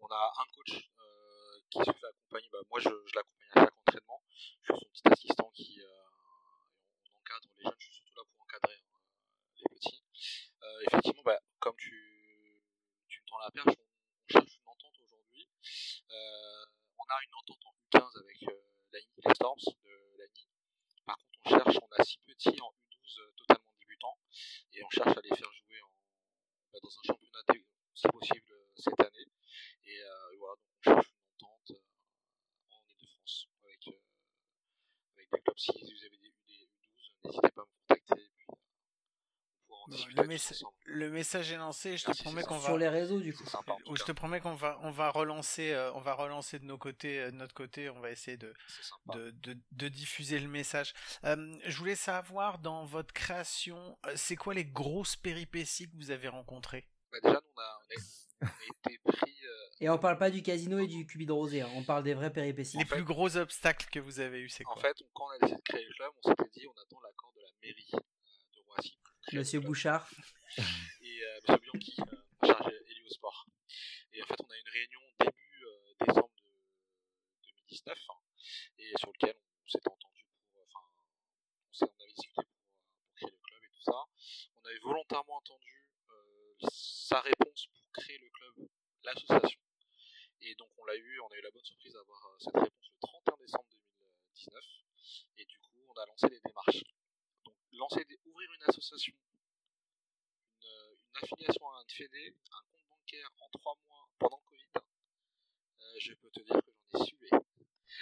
[0.00, 2.48] on a un coach euh, qui se fait accompagner.
[2.52, 4.22] Bah, moi, je, l'accompagne à chaque entraînement.
[4.62, 7.74] Je suis son petit assistant qui euh, encadre les jeunes.
[7.78, 8.98] Je suis surtout là pour encadrer hein,
[9.56, 10.04] les petits.
[10.62, 12.62] Euh, effectivement, bah, comme tu,
[13.08, 15.48] tu me tends la perche, on, cherche une entente aujourd'hui.
[16.10, 16.64] Euh,
[16.98, 18.62] on a une entente en U15 avec euh,
[18.92, 20.48] l'ANI, les Storms de l'ANI.
[21.04, 24.18] Par contre, on cherche, on a six petits en U12 euh, totalement débutants
[24.72, 25.90] et on cherche à les faire jouer en,
[26.72, 27.40] bah, dans un championnat
[27.94, 29.26] si possible euh, cette année.
[29.94, 34.00] Et euh, voilà, donc on cherche une entente euh, en Ile-de-France avec, euh,
[35.16, 35.58] avec des clubs.
[35.58, 38.22] Si vous avez des, des U12, n'hésitez pas à me contacter.
[38.22, 38.46] Et
[39.68, 41.96] Bon, discuter le, messa- le message est lancé.
[41.96, 43.44] Je te Merci, promets c'est qu'on va Sur les réseaux, du coup.
[43.46, 43.76] Sympa.
[43.86, 46.78] Ou je te promets qu'on va on va relancer euh, on va relancer de nos
[46.78, 48.52] côtés euh, de notre côté on va essayer de
[49.12, 50.92] de, de, de diffuser le message.
[51.24, 56.10] Euh, je voulais savoir dans votre création euh, c'est quoi les grosses péripéties que vous
[56.10, 56.86] avez rencontrées?
[57.12, 58.02] Bah, déjà, on a, on a-
[58.42, 59.43] on a été pris.
[59.80, 61.68] Et on parle pas du casino et du cubi de rosé, hein.
[61.74, 62.78] on parle des vraies péripéties.
[62.78, 65.26] Les fait- plus gros obstacles que vous avez eu c'est En quoi fait, on- quand
[65.26, 67.48] on a décidé de créer le club, on s'était dit on attend l'accord de la
[67.62, 67.98] mairie euh,
[68.56, 68.98] de Roissy.
[69.32, 69.60] Monsieur.
[69.60, 70.08] Bouchard.
[70.58, 70.62] et
[71.24, 73.46] euh, Monsieur Bianchi, euh, chargé Héliosport.
[74.12, 76.30] Et en fait, on a eu une réunion début euh, décembre
[77.42, 78.14] de 2019, hein,
[78.78, 79.34] et sur lequel
[79.64, 80.86] on s'était entendu pour, enfin,
[81.68, 84.04] on, s'est- on avait discuté pour, pour créer le club et tout ça.
[84.56, 88.68] On avait volontairement entendu euh, sa réponse pour créer le club,
[89.02, 89.60] l'association.
[90.46, 92.90] Et donc, on l'a eu, on a eu la bonne surprise d'avoir euh, cette réponse
[92.90, 93.64] le 31 décembre
[93.98, 94.64] 2019.
[95.38, 96.84] Et du coup, on a lancé les démarches.
[97.44, 99.14] Donc, lancer des, ouvrir une association
[100.60, 104.84] une, une affiliation à un fédé, un compte bancaire en trois mois pendant le Covid,
[105.80, 107.28] euh, je peux te dire que j'en ai sué.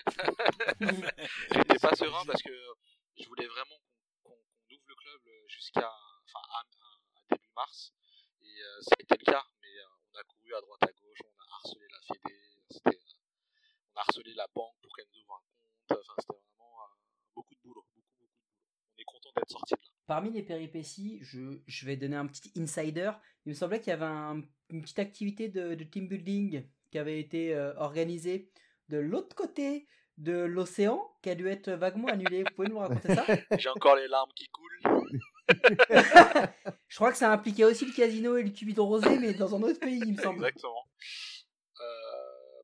[1.54, 2.56] J'étais pas serein parce que
[3.18, 3.78] je voulais vraiment
[4.24, 5.92] qu'on ouvre le club jusqu'à
[6.24, 6.64] enfin, à,
[7.30, 7.92] début mars.
[8.40, 9.44] Et euh, ça a été le cas.
[9.60, 11.31] Mais euh, on a couru à droite à gauche, on
[11.64, 12.34] harcelé la Fédé,
[12.70, 12.98] c'était,
[13.94, 15.42] on a harcelé la banque pour qu'elle nous ouvre un
[15.94, 16.00] compte.
[16.00, 16.94] Enfin, c'était vraiment euh,
[17.34, 18.32] beaucoup de boulot, beaucoup, beaucoup de boulot.
[18.96, 19.86] On est content d'être sorti de là.
[20.06, 23.12] Parmi les péripéties, je, je vais donner un petit insider.
[23.46, 26.98] Il me semblait qu'il y avait un- une petite activité de, de team building qui
[26.98, 28.50] avait été euh, organisée
[28.88, 29.86] de l'autre côté
[30.18, 32.42] de l'océan, qui a dû être vaguement annulée.
[32.44, 33.24] Vous pouvez nous raconter ça?
[33.58, 34.80] J'ai encore les larmes qui coulent.
[36.88, 39.62] Je crois que ça impliquait aussi le casino et le cubit rosé, mais dans un
[39.62, 40.44] autre pays, il me semble.
[40.44, 40.86] Exactement.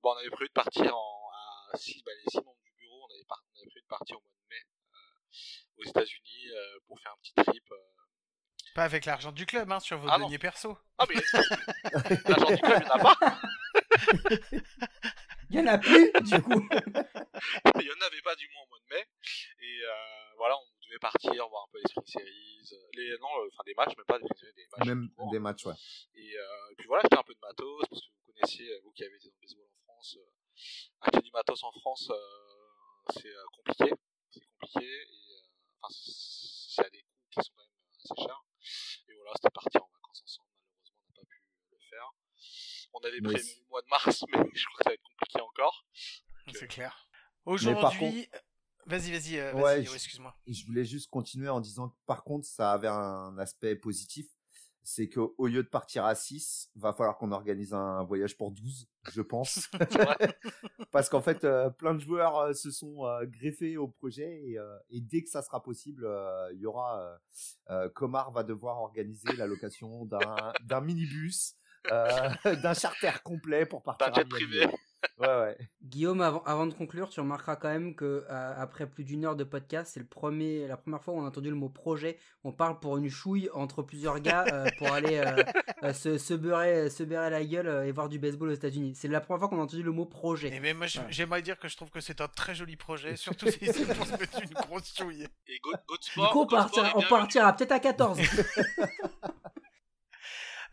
[0.08, 1.28] Bon, on avait prévu de partir en,
[1.72, 3.88] à six, bah, les six membres du bureau, on avait, par- on avait prévu de
[3.88, 4.62] partir au mois de mai
[4.94, 7.64] euh, aux États-Unis euh, pour faire un petit trip.
[7.72, 7.76] euh.
[8.74, 10.24] Pas avec l'argent du club, hein, sur vos Ah non.
[10.26, 10.78] deniers perso.
[10.96, 11.14] Ah, mais
[12.26, 13.40] l'argent du club, il n'y en a pas.
[15.50, 16.68] Il y en a plus, du coup.
[17.76, 19.06] Il n'y en avait pas du moins au mois de mai.
[19.60, 22.70] Et euh, voilà, on devait partir voir un peu les Spring Series.
[22.94, 24.24] Les, non, euh, enfin des matchs, mais pas des
[24.54, 24.86] des matchs.
[24.86, 25.30] Même court.
[25.32, 25.74] des matchs, ouais.
[26.14, 28.92] Et, euh, et puis voilà, acheter un peu de matos, parce que vous connaissiez, vous
[28.92, 33.12] qui avez été dans le baseball en France, euh, acheter du matos en France, euh,
[33.20, 33.92] c'est euh, compliqué.
[34.30, 35.40] C'est compliqué, et euh,
[35.82, 38.44] enfin, c'est- à des coûts qui sont quand même assez chers.
[39.08, 41.42] Et voilà, c'était partir en vacances ensemble, malheureusement, on n'a pas pu
[41.72, 42.10] le faire.
[42.92, 45.40] On avait prévu le mois de mars, mais je crois que ça va être compliqué
[45.40, 45.84] encore.
[46.54, 47.08] C'est clair.
[47.44, 48.28] Aujourd'hui,
[48.86, 50.36] vas-y, vas-y, vas-y, Ouais, excuse-moi.
[50.46, 54.26] Je voulais juste continuer en disant que par contre, ça avait un aspect positif.
[54.90, 58.88] C'est qu'au lieu de partir à 6, va falloir qu'on organise un voyage pour 12,
[59.12, 59.68] je pense.
[60.92, 64.56] Parce qu'en fait, euh, plein de joueurs euh, se sont euh, greffés au projet et,
[64.88, 66.08] et dès que ça sera possible,
[66.54, 67.18] il y aura
[67.94, 71.54] Comar va devoir organiser la location d'un minibus,
[71.84, 74.66] d'un charter complet pour partir à privé.
[75.20, 75.56] Ouais, ouais.
[75.82, 79.36] Guillaume, avant, avant de conclure, tu remarqueras quand même que euh, après plus d'une heure
[79.36, 82.18] de podcast, c'est le premier, la première fois où on a entendu le mot projet.
[82.44, 85.42] On parle pour une chouille entre plusieurs gars euh, pour aller euh,
[85.84, 88.94] euh, se, se beurrer, se beurrer la gueule euh, et voir du baseball aux États-Unis.
[88.96, 90.54] C'est la première fois qu'on a entendu le mot projet.
[90.54, 91.10] Et mais moi, je- Voilà.
[91.12, 94.04] j'aimerais dire que je trouve que c'est un très joli projet, surtout si c'est pour
[94.06, 95.26] se mettre une grosse chouille.
[95.46, 98.18] Et Go, Go Du coup, on Go partira, on partira peut-être à 14.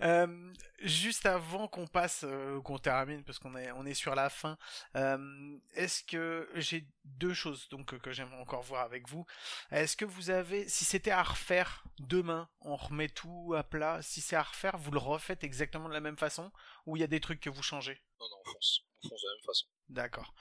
[0.02, 4.30] Euh, juste avant qu'on passe, euh, qu'on termine, parce qu'on est, on est sur la
[4.30, 4.58] fin,
[4.96, 9.26] euh, est-ce que j'ai deux choses donc que j'aimerais encore voir avec vous.
[9.72, 14.02] Est-ce que vous avez, si c'était à refaire demain, on remet tout à plat.
[14.02, 16.52] Si c'est à refaire, vous le refaites exactement de la même façon,
[16.86, 18.02] ou il y a des trucs que vous changez?
[18.20, 18.82] Non, non, on fonce.
[19.04, 19.66] On fonce de la même façon.
[19.90, 20.34] D'accord.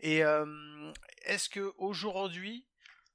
[0.00, 0.22] Et
[1.26, 2.66] est-ce que aujourd'hui,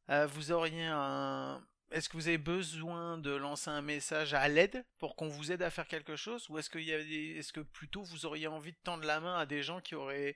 [0.08, 5.16] vous auriez un, est-ce que vous avez besoin de lancer un message à l'aide pour
[5.16, 8.48] qu'on vous aide à faire quelque chose, ou est-ce des, est-ce que plutôt vous auriez
[8.48, 10.36] envie de tendre la main à des gens qui auraient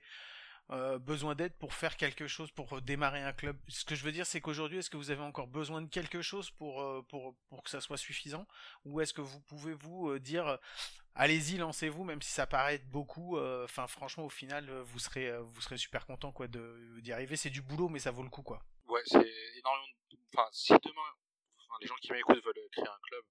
[0.70, 3.56] euh, besoin d'aide pour faire quelque chose, pour démarrer un club?
[3.68, 6.22] Ce que je veux dire, c'est qu'aujourd'hui, est-ce que vous avez encore besoin de quelque
[6.22, 8.46] chose pour euh, pour que ça soit suffisant,
[8.84, 10.58] ou est-ce que vous pouvez vous euh, dire
[11.16, 13.38] allez-y, lancez-vous, même si ça paraît beaucoup.
[13.38, 17.36] Enfin, franchement, au final, vous serez, vous serez super content quoi d'y arriver.
[17.36, 18.62] C'est du boulot, mais ça vaut le coup quoi.
[18.86, 19.86] Ouais, c'est énormément.
[20.32, 21.10] Enfin, si demain,
[21.80, 23.24] les gens qui m'écoutent veulent créer un club,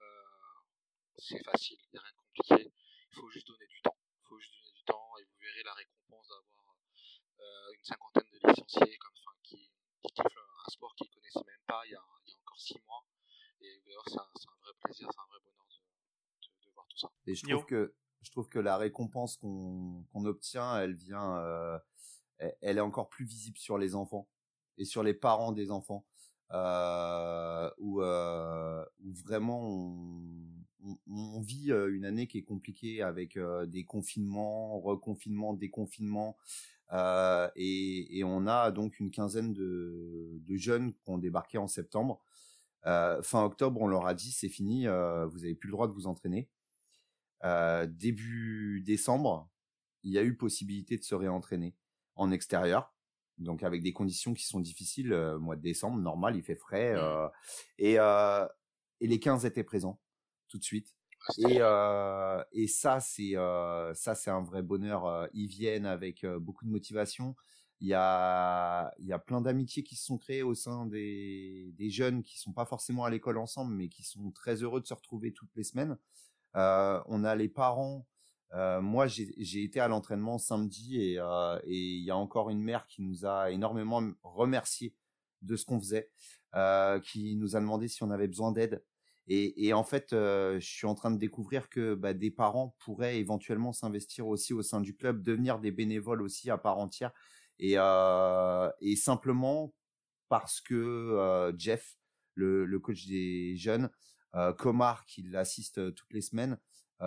[0.00, 0.04] euh,
[1.16, 2.72] c'est facile, il n'y a rien de compliqué.
[3.10, 3.96] Il faut juste donner du temps.
[3.96, 6.76] Il faut juste donner du temps et vous verrez la récompense d'avoir
[7.40, 9.70] euh, une cinquantaine de licenciés comme, enfin, qui,
[10.02, 12.60] qui kiffent un sport qu'ils connaissaient même pas il y a, il y a encore
[12.60, 13.06] six mois.
[13.60, 15.76] Et d'ailleurs, c'est un, vrai plaisir, c'est un vrai bonheur de,
[16.46, 17.10] de, de voir tout ça.
[17.26, 17.94] Et je trouve que
[18.24, 21.78] je trouve que la récompense qu'on obtient, elle vient, euh,
[22.38, 24.28] elle est encore plus visible sur les enfants
[24.78, 26.06] et sur les parents des enfants,
[26.54, 29.60] euh, où, euh, où vraiment
[31.08, 33.36] on, vit euh, une année qui est compliquée avec
[33.66, 36.36] des confinements, reconfinements, déconfinements,
[37.56, 42.22] et, on a donc une quinzaine de, jeunes qui ont débarqué en septembre.
[42.84, 46.06] Fin octobre, on leur a dit c'est fini, vous avez plus le droit de vous
[46.06, 46.48] entraîner.
[47.88, 49.50] Début décembre,
[50.04, 51.74] il y a eu possibilité de se réentraîner
[52.14, 52.93] en extérieur,
[53.38, 55.12] donc avec des conditions qui sont difficiles.
[55.12, 57.28] Euh, mois de décembre, normal, il fait frais, euh,
[57.78, 58.46] et, euh,
[59.00, 60.00] et les 15 étaient présents
[60.48, 60.94] tout de suite.
[61.38, 65.06] Et, euh, et ça, c'est euh, ça, c'est un vrai bonheur.
[65.06, 67.34] Euh, Ils viennent avec euh, beaucoup de motivation.
[67.80, 71.72] Il y a, il y a plein d'amitiés qui se sont créées au sein des,
[71.76, 74.86] des jeunes qui sont pas forcément à l'école ensemble, mais qui sont très heureux de
[74.86, 75.98] se retrouver toutes les semaines.
[76.56, 78.06] Euh, on a les parents.
[78.54, 82.62] Euh, moi, j'ai été à l'entraînement samedi et euh, et il y a encore une
[82.62, 84.94] mère qui nous a énormément remercié
[85.42, 86.10] de ce qu'on faisait,
[86.54, 88.82] euh, qui nous a demandé si on avait besoin d'aide.
[89.26, 92.76] Et, et en fait, euh, je suis en train de découvrir que bah, des parents
[92.78, 97.10] pourraient éventuellement s'investir aussi au sein du club, devenir des bénévoles aussi à part entière,
[97.58, 99.74] et, euh, et simplement
[100.28, 101.96] parce que Jeff,
[102.34, 103.90] le, le coach des jeunes,
[104.58, 106.58] Comar qui l'assiste toutes les semaines,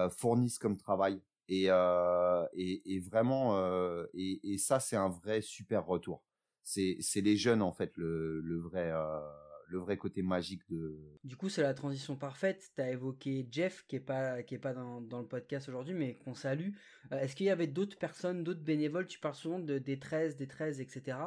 [0.10, 1.22] fournissent comme travail.
[1.49, 6.24] Et, euh, et, et vraiment, euh, et, et ça, c'est un vrai super retour.
[6.64, 9.19] C'est les jeunes, en fait, le, le, vrai, euh,
[9.68, 10.98] le vrai côté magique de...
[11.23, 12.72] Du coup, c'est la transition parfaite.
[12.76, 15.94] Tu as évoqué Jeff, qui est pas, qui est pas dans, dans le podcast aujourd'hui,
[15.94, 16.72] mais qu'on salue.
[17.11, 19.07] Euh, Est-ce qu'il y avait d'autres personnes, d'autres bénévoles?
[19.07, 21.18] Tu parles souvent de, des 13, des 13, etc.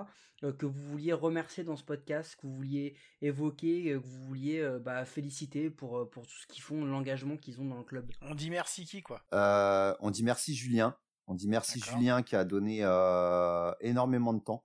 [0.42, 4.24] euh, que vous vouliez remercier dans ce podcast, que vous vouliez évoquer, euh, que vous
[4.26, 7.78] vouliez euh, bah, féliciter pour, euh, pour tout ce qu'ils font, l'engagement qu'ils ont dans
[7.78, 8.10] le club?
[8.22, 9.20] On dit merci qui quoi?
[9.34, 10.96] Euh, on dit merci Julien.
[11.26, 11.78] On dit merci.
[11.78, 14.64] Julien qui a donné euh, énormément de temps,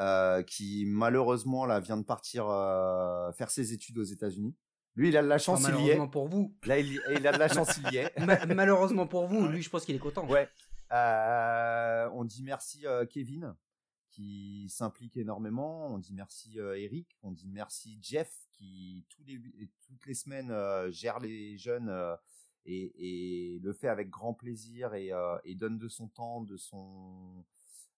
[0.00, 4.54] euh, qui malheureusement là vient de partir euh, faire ses études aux États-Unis.
[4.94, 5.96] Lui, il a de la chance, Enfin, il y est.
[5.96, 6.56] malheureusement pour vous.
[6.64, 8.18] Là, il, il a de la chance, il y est.
[8.26, 10.26] Ma- malheureusement pour vous, lui, je pense qu'il est content.
[10.28, 10.48] Ouais.
[10.92, 13.54] Euh, on dit merci Kevin
[14.10, 15.86] qui s'implique énormément.
[15.94, 17.06] On dit merci Eric.
[17.22, 19.40] On dit merci Jeff qui tous les,
[19.86, 20.52] toutes les semaines
[20.90, 21.92] gère les jeunes
[22.64, 22.92] et,
[23.54, 27.44] et le fait avec grand plaisir et, euh, et donne de son temps, de son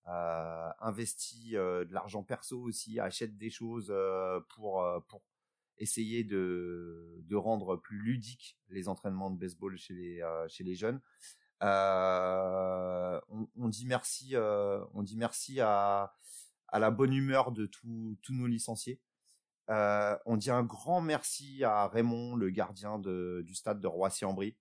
[0.07, 5.23] investit euh, de l'argent perso aussi, achète des choses euh, pour euh, pour
[5.79, 10.75] essayer de de rendre plus ludique les entraînements de baseball chez les euh, chez les
[10.75, 11.01] jeunes.
[11.63, 13.21] Euh,
[13.57, 16.15] on, dit merci, euh, on dit merci à,
[16.69, 19.01] à la bonne humeur de tous nos licenciés.
[19.69, 24.57] Euh, on dit un grand merci à Raymond, le gardien de, du stade de Roissy-en-Brie,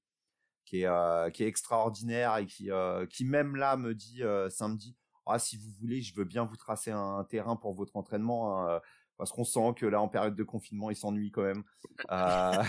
[0.66, 4.50] qui est euh, qui est extraordinaire et qui euh, qui même là me dit euh,
[4.50, 4.98] samedi,
[5.30, 8.60] ah si vous voulez, je veux bien vous tracer un, terrain pour votre entraînement.
[8.60, 8.80] hein, euh,
[9.18, 11.64] parce qu'on sent que là, en période de confinement, il s'ennuie quand même.
[12.10, 12.64] Euh,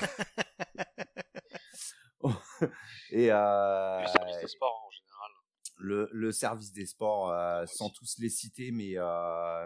[3.11, 5.31] et euh, Le service des sports en général.
[5.79, 8.97] le, le service des sports, euh, sans tous les citer, mais,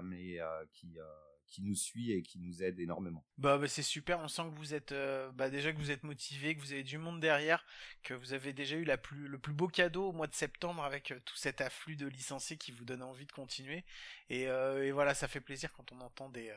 [0.02, 0.38] mais
[0.74, 0.98] qui,
[1.54, 3.24] qui nous suit et qui nous aide énormément.
[3.38, 6.02] Bah, bah, c'est super, on sent que vous êtes euh, bah, déjà que vous êtes
[6.02, 7.64] motivé, que vous avez du monde derrière,
[8.02, 11.20] que vous avez déjà eu le plus beau cadeau au mois de septembre avec euh,
[11.24, 13.84] tout cet afflux de licenciés qui vous donne envie de continuer.
[14.30, 16.52] Et, euh, voilà, ça fait plaisir quand on entend des,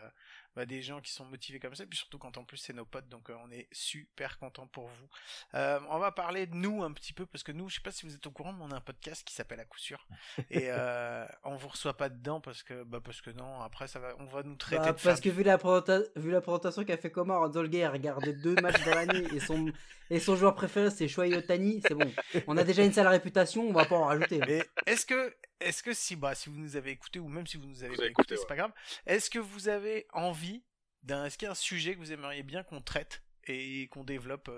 [0.57, 2.73] bah, des gens qui sont motivés comme ça, et puis surtout quand en plus c'est
[2.73, 5.07] nos potes, donc euh, on est super content pour vous.
[5.53, 7.91] Euh, on va parler de nous un petit peu, parce que nous, je sais pas
[7.91, 10.07] si vous êtes au courant, mais on a un podcast qui s'appelle à coup sûr.
[10.49, 13.99] Et euh, on vous reçoit pas dedans parce que, bah, parce que non, après ça
[13.99, 16.84] va, on va nous traiter Bah, de parce que vu la, présenta- vu la présentation
[16.84, 19.71] qu'a fait Komar en Zolgay, a regardé deux matchs dans l'année et son,
[20.09, 22.11] et son joueur préféré c'est Shohei Otani, c'est bon.
[22.47, 24.39] On a déjà une sale réputation, on va pas en rajouter.
[24.47, 27.57] Mais est-ce que, est-ce que si, bah, si vous nous avez écouté ou même si
[27.57, 28.71] vous nous avez Vous avez écouté, écouté, c'est pas grave.
[29.05, 30.63] Est-ce que vous avez envie
[31.03, 34.03] d'un, est-ce qu'il y a un sujet que vous aimeriez bien qu'on traite et qu'on
[34.03, 34.49] développe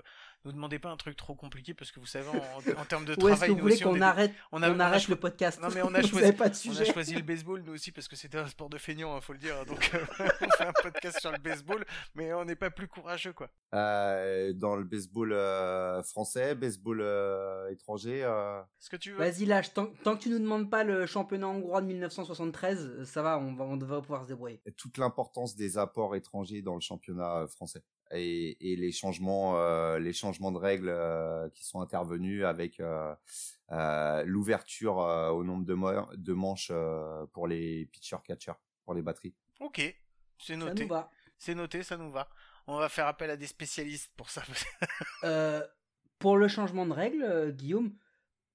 [0.46, 2.32] Ne demandez pas un truc trop compliqué parce que vous savez, en,
[2.80, 4.32] en termes de Ou est-ce travail, que vous nous voulez aussi, on qu'on est- arrête,
[4.52, 6.24] on a- on on a arrête cho- le podcast Non, mais on a Vous choisi-
[6.24, 6.88] avez pas de On sujet.
[6.88, 9.34] a choisi le baseball nous aussi parce que c'était un sport de feignant, hein, faut
[9.34, 9.66] le dire.
[9.66, 11.84] Donc euh, on fait un podcast sur le baseball,
[12.14, 13.50] mais on n'est pas plus courageux quoi.
[13.74, 19.44] Euh, dans le baseball euh, français, baseball euh, étranger, euh, Est-ce que tu veux Vas-y
[19.44, 23.38] lâche, tant, tant que tu nous demandes pas le championnat hongrois de 1973, ça va,
[23.38, 24.62] on va, on devrait pouvoir se débrouiller.
[24.78, 29.98] toute l'importance des apports étrangers dans le championnat euh, français et, et les changements, euh,
[29.98, 33.14] les changements de règles euh, qui sont intervenus avec euh,
[33.72, 38.94] euh, l'ouverture euh, au nombre de, mo- de manches euh, pour les pitchers catchers, pour
[38.94, 39.34] les batteries.
[39.60, 39.78] Ok,
[40.38, 40.82] c'est Ça noté.
[40.84, 41.10] nous va.
[41.38, 42.28] C'est noté, ça nous va.
[42.66, 44.42] On va faire appel à des spécialistes pour ça.
[45.24, 45.62] Euh,
[46.18, 47.94] pour le changement de règles, euh, Guillaume,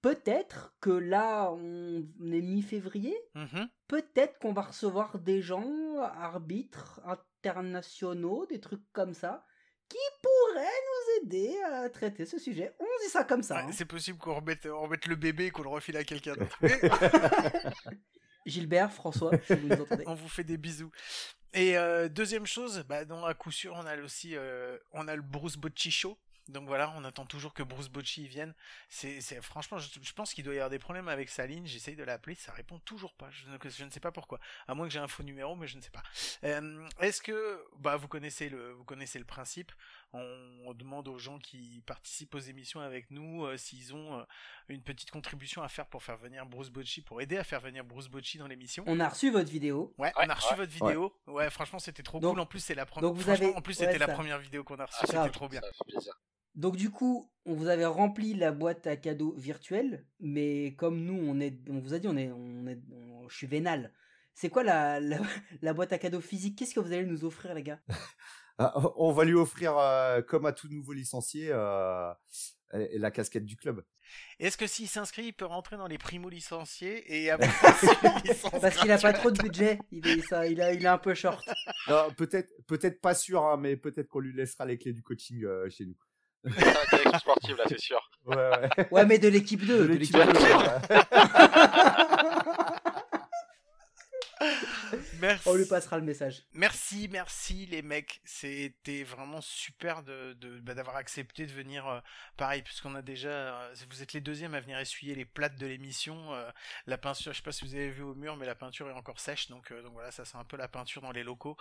[0.05, 3.67] peut-être que là, on est mi-février, Mhm.
[3.87, 9.43] peut-être qu'on va recevoir des gens, arbitres internationaux, des trucs comme ça,
[9.89, 12.75] qui pourraient nous aider à traiter ce sujet.
[12.79, 13.61] On dit ça comme ça.
[13.61, 13.71] Hein.
[13.71, 16.59] C'est possible qu'on remette, on remette le bébé et qu'on le refile à quelqu'un d'autre.
[18.45, 20.03] Gilbert, François, si vous nous entendez.
[20.07, 20.91] on vous fait des bisous.
[21.53, 25.15] Et euh, deuxième chose, bah, dans à coup sûr, on a aussi, euh, on a
[25.15, 26.15] le Bruce Bocci Show.
[26.47, 28.53] Donc voilà, on attend toujours que Bruce Bocci vienne.
[28.87, 31.65] C'est, franchement, je, je pense qu'il doit y avoir des problèmes avec sa ligne.
[31.65, 33.29] J'essaye de l'appeler, ça répond toujours pas.
[33.31, 34.39] Je, ne- je ne sais pas pourquoi.
[34.67, 36.03] À moins que j'ai un faux numéro, mais je ne sais pas.
[36.43, 39.71] Euh, est-ce que, bah, vous connaissez le, vous connaissez le principe?
[40.13, 40.21] On,
[40.65, 44.23] on demande aux gens qui participent aux émissions avec nous euh, s'ils ont euh,
[44.69, 47.83] une petite contribution à faire pour faire venir Bruce Bocci, pour aider à faire venir
[47.83, 48.83] Bruce Bocci dans l'émission.
[48.87, 49.93] On a reçu votre vidéo.
[49.97, 50.57] Ouais, Ouais, on a reçu ouais.
[50.57, 51.13] votre vidéo.
[51.27, 52.39] Ouais, franchement, c'était trop Donc- cool.
[52.41, 53.09] En plus, c'est la première.
[53.09, 54.99] donc vous franchement, avez- En plus, ouais, c'était la première vidéo qu'on a reçue.
[55.01, 55.59] Ah, c'était trop bien.
[55.61, 56.13] Ça fait plaisir.
[56.55, 61.13] Donc du coup, on vous avait rempli la boîte à cadeaux virtuelle, mais comme nous,
[61.21, 63.93] on est, on vous a dit, on est, on est, on- je suis vénal.
[64.33, 65.17] C'est quoi la, la,
[65.61, 66.57] la boîte à cadeaux physique?
[66.57, 67.79] Qu'est-ce que vous allez nous offrir, les gars?
[68.57, 72.09] Ah, on va lui offrir, euh, comme à tout nouveau licencié, euh,
[72.71, 73.83] la casquette du club.
[74.39, 77.49] Est-ce que s'il s'inscrit, il peut rentrer dans les primo licenciés et avoir
[78.61, 79.79] Parce qu'il a pas trop de budget.
[79.91, 81.43] Il est, ça, il a, il est un peu short.
[82.15, 85.69] Peut-être, peut-être pas sûr, hein, mais peut-être qu'on lui laissera les clés du coaching euh,
[85.69, 85.97] chez nous.
[86.45, 87.99] Direction sportive, là, c'est sûr.
[88.25, 88.87] Ouais, ouais.
[88.91, 89.87] Ouais, mais de l'équipe 2.
[89.87, 90.39] De l'équipe l'équipe deux, deux.
[90.39, 91.01] ouais.
[95.19, 95.47] Merci.
[95.49, 96.43] On lui passera le message.
[96.53, 98.21] Merci, merci les mecs.
[98.25, 101.87] C'était vraiment super de de- bah, d'avoir accepté de venir.
[101.87, 101.99] euh,
[102.37, 103.29] pareil, puisqu'on a déjà.
[103.29, 106.33] euh, vous êtes les deuxièmes à venir essuyer les plates de l'émission.
[106.33, 106.49] euh,
[106.87, 108.93] la peinture, je sais pas si vous avez vu au mur, mais la peinture est
[108.93, 109.49] encore sèche.
[109.49, 111.57] Donc, donc voilà, ça c'est un peu la peinture dans les locaux.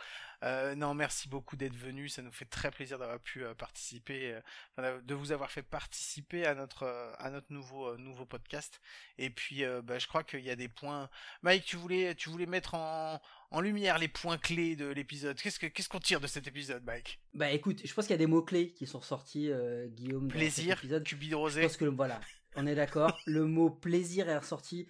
[0.76, 2.14] Non, merci beaucoup d'être venus.
[2.14, 4.38] Ça nous fait très plaisir d'avoir pu participer,
[4.78, 6.84] de vous avoir fait participer à notre
[7.18, 8.80] à notre nouveau nouveau podcast.
[9.18, 11.08] Et puis, bah, je crois qu'il y a des points.
[11.42, 13.20] Mike, tu voulais tu voulais mettre en
[13.54, 15.40] en lumière les points clés de l'épisode.
[15.40, 17.20] Qu'est-ce que qu'est-ce qu'on tire de cet épisode, Mike?
[17.34, 20.28] Bah écoute, je pense qu'il y a des mots-clés qui sont ressortis, euh, Guillaume.
[20.28, 21.04] dans Plaisir, cet épisode.
[21.04, 21.62] cubi de Je rosé.
[21.62, 22.20] pense que voilà,
[22.56, 23.16] on est d'accord.
[23.26, 24.88] le mot plaisir est ressorti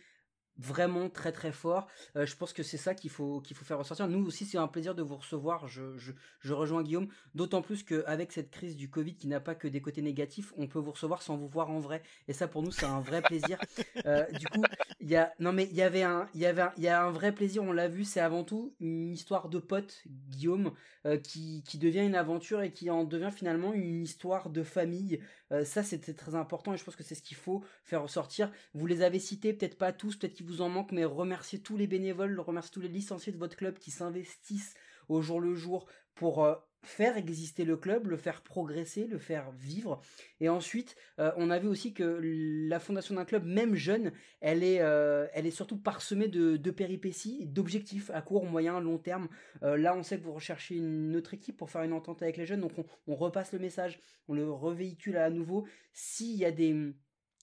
[0.59, 1.87] vraiment très très fort.
[2.17, 4.09] Euh, je pense que c'est ça qu'il faut qu'il faut faire ressortir.
[4.09, 5.67] Nous aussi, c'est un plaisir de vous recevoir.
[5.69, 7.09] Je, je, je rejoins Guillaume.
[7.35, 10.67] D'autant plus qu'avec cette crise du Covid qui n'a pas que des côtés négatifs, on
[10.67, 12.03] peut vous recevoir sans vous voir en vrai.
[12.29, 13.59] Et ça, pour nous, c'est un vrai plaisir.
[14.07, 14.63] Euh, du coup,
[15.01, 17.05] il y a non mais il y avait un il y avait il y a
[17.05, 17.63] un vrai plaisir.
[17.63, 18.05] On l'a vu.
[18.05, 20.73] C'est avant tout une histoire de potes, Guillaume,
[21.07, 25.21] euh, qui qui devient une aventure et qui en devient finalement une histoire de famille.
[25.53, 28.51] Euh, ça, c'était très important et je pense que c'est ce qu'il faut faire ressortir.
[28.75, 31.77] Vous les avez cités, peut-être pas tous, peut-être qu'il vous en manque, mais remerciez tous
[31.77, 34.75] les bénévoles, remerciez tous les licenciés de votre club qui s'investissent
[35.09, 36.55] au jour le jour pour euh,
[36.87, 40.01] faire exister le club, le faire progresser, le faire vivre.
[40.41, 42.21] Et ensuite, euh, on a vu aussi que
[42.69, 47.47] la fondation d'un club, même jeune, elle est, euh, elle est surtout parsemée de, péripéties,
[47.47, 49.29] d'objectifs à court, moyen, long terme.
[49.63, 52.37] Euh, là, on sait que vous recherchez une autre équipe pour faire une entente avec
[52.37, 52.73] les jeunes, donc
[53.07, 55.67] on, repasse le message, on le revéhicule à nouveau.
[55.93, 56.95] S'il y a des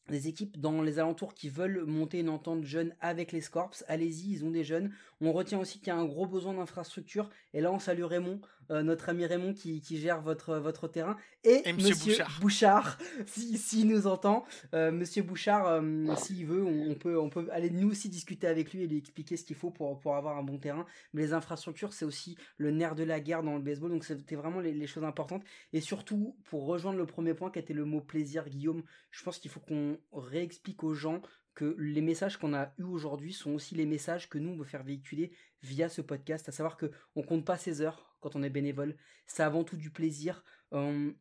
[0.09, 4.33] des équipes dans les alentours qui veulent monter une entente jeune avec les Scorps, allez-y,
[4.33, 4.91] ils ont des jeunes.
[5.21, 8.41] On retient aussi qu'il y a un gros besoin d'infrastructure, et là on salue Raymond,
[8.71, 12.39] euh, notre ami Raymond qui, qui gère votre, votre terrain, et, Et Monsieur Monsieur Bouchard.
[12.41, 17.29] Bouchard, si, s'il nous entend, euh, Monsieur Bouchard, euh, s'il veut, on, on peut, on
[17.29, 20.15] peut aller nous aussi discuter avec lui et lui expliquer ce qu'il faut pour, pour
[20.15, 20.85] avoir un bon terrain.
[21.13, 24.35] Mais les infrastructures, c'est aussi le nerf de la guerre dans le baseball, donc c'était
[24.35, 25.43] vraiment les, les choses importantes.
[25.73, 29.39] Et surtout, pour rejoindre le premier point qui était le mot plaisir, Guillaume, je pense
[29.39, 31.21] qu'il faut qu'on réexplique aux gens
[31.53, 34.63] que les messages qu'on a eus aujourd'hui sont aussi les messages que nous on veut
[34.63, 35.31] faire véhiculer
[35.63, 38.95] via ce podcast, à savoir que on compte pas ses heures quand on est bénévole,
[39.25, 41.13] c'est avant tout du plaisir, on,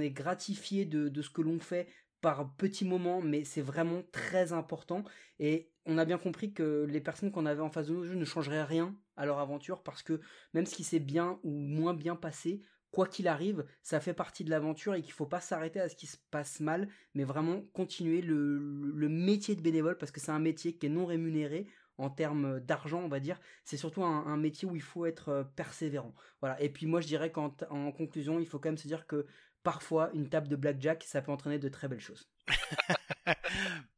[0.00, 1.88] est gratifié de, ce que l'on fait
[2.20, 5.04] par petits moments, mais c'est vraiment très important.
[5.38, 8.16] Et on a bien compris que les personnes qu'on avait en face de nos jeux
[8.16, 10.20] ne changeraient rien à leur aventure parce que
[10.52, 12.60] même ce qui s'est bien ou moins bien passé,
[12.90, 15.96] quoi qu'il arrive, ça fait partie de l'aventure et qu'il faut pas s'arrêter à ce
[15.96, 20.38] qui se passe mal, mais vraiment continuer le métier de bénévole parce que c'est un
[20.40, 21.68] métier qui est non rémunéré
[21.98, 23.40] en termes d'argent, on va dire.
[23.64, 26.14] C'est surtout un, métier où il faut être euh, persévérant.
[26.40, 26.60] Voilà.
[26.60, 29.26] Et puis moi, je dirais qu'en en conclusion, il faut quand même se dire que
[29.62, 32.30] parfois, une table de blackjack, ça peut entraîner de très belles choses.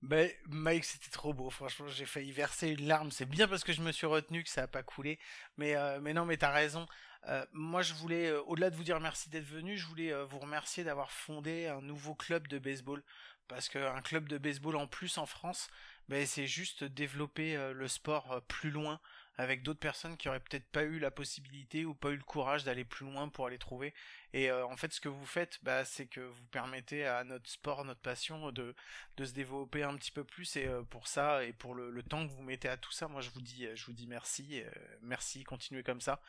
[0.03, 1.51] Ben, Mike, c'était trop beau.
[1.51, 3.13] Franchement, j'ai failli verser une larme.
[3.13, 5.21] C'est bien parce que je me suis retenu que ça a pas coulé.
[5.57, 6.87] Mais, euh, mais non, mais t'as raison.
[7.29, 10.25] Euh, moi, je voulais, euh, au-delà de vous dire merci d'être venu, je voulais euh,
[10.25, 13.03] vous remercier d'avoir fondé un nouveau club de baseball.
[13.49, 15.69] Parce qu'un club de baseball en plus en France,
[16.11, 19.01] ben, c'est juste développer euh, le sport euh, plus loin
[19.37, 22.65] avec d'autres personnes qui auraient peut-être pas eu la possibilité ou pas eu le courage
[22.65, 23.95] d'aller plus loin pour aller trouver.
[24.35, 27.49] Et euh, en fait, ce que vous faites, bah, c'est que vous permettez à notre
[27.49, 28.75] sport, notre passion, de,
[29.17, 30.57] de se développer un petit peu plus.
[30.57, 33.09] Et euh, pour ça, et pour le, le temps que vous mettez à tout ça,
[33.09, 34.71] moi, je vous dis, je vous dis merci, euh,
[35.01, 36.21] merci, continuez comme ça.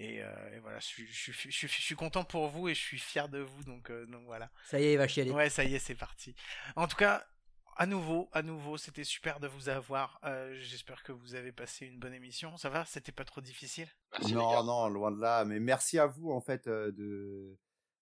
[0.00, 2.74] Et, et voilà, je suis, je, suis, je, suis, je suis content pour vous et
[2.74, 3.62] je suis fier de vous.
[3.62, 4.50] Donc, donc voilà.
[4.64, 5.30] Ça y est, il va chialer.
[5.30, 6.34] Ouais, ça y est, c'est parti.
[6.74, 7.24] En tout cas,
[7.76, 10.20] à nouveau, à nouveau, c'était super de vous avoir.
[10.24, 12.56] Euh, J'espère que vous avez passé une bonne émission.
[12.56, 12.84] Ça va?
[12.84, 13.88] C'était pas trop difficile?
[14.12, 15.44] Merci non, non, loin de là.
[15.44, 17.58] Mais merci à vous, en fait, euh, de,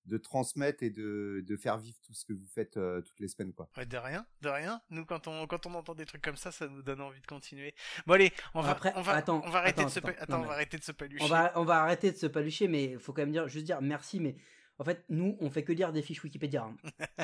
[0.07, 3.29] de transmettre et de, de faire vivre tout ce que vous faites euh, toutes les
[3.29, 3.69] semaines, quoi.
[3.77, 4.81] Ouais, de rien, de rien.
[4.91, 7.27] Nous, quand on, quand on entend des trucs comme ça, ça nous donne envie de
[7.27, 7.75] continuer.
[8.07, 10.09] Bon, allez, on va, Après, on va, attends, on va arrêter attends, de se, pa-
[10.11, 11.25] attends, attends, non, on va arrêter de se palucher.
[11.25, 13.65] On va, on va arrêter de se palucher, mais il faut quand même dire, juste
[13.67, 14.37] dire merci, mais
[14.79, 16.65] en fait, nous, on fait que lire des fiches Wikipédia.
[16.65, 16.77] hein.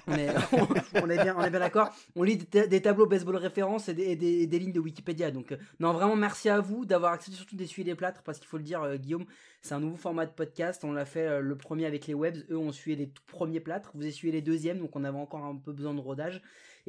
[0.06, 0.28] On est,
[1.02, 1.90] on est bien, on est bien d'accord.
[2.16, 4.72] On lit des, ta- des tableaux baseball références et des, et des- et des lignes
[4.72, 5.30] de Wikipédia.
[5.30, 8.46] Donc, euh, non, vraiment, merci à vous d'avoir accepté surtout d'essuyer les plâtres, parce qu'il
[8.48, 9.26] faut le dire, euh, Guillaume,
[9.60, 10.84] c'est un nouveau format de podcast.
[10.84, 12.36] On l'a fait euh, le premier avec les webs.
[12.50, 13.90] Eux ont essuyé les tout premiers plâtres.
[13.94, 16.40] Vous essuyez les deuxièmes, donc on avait encore un peu besoin de rodage.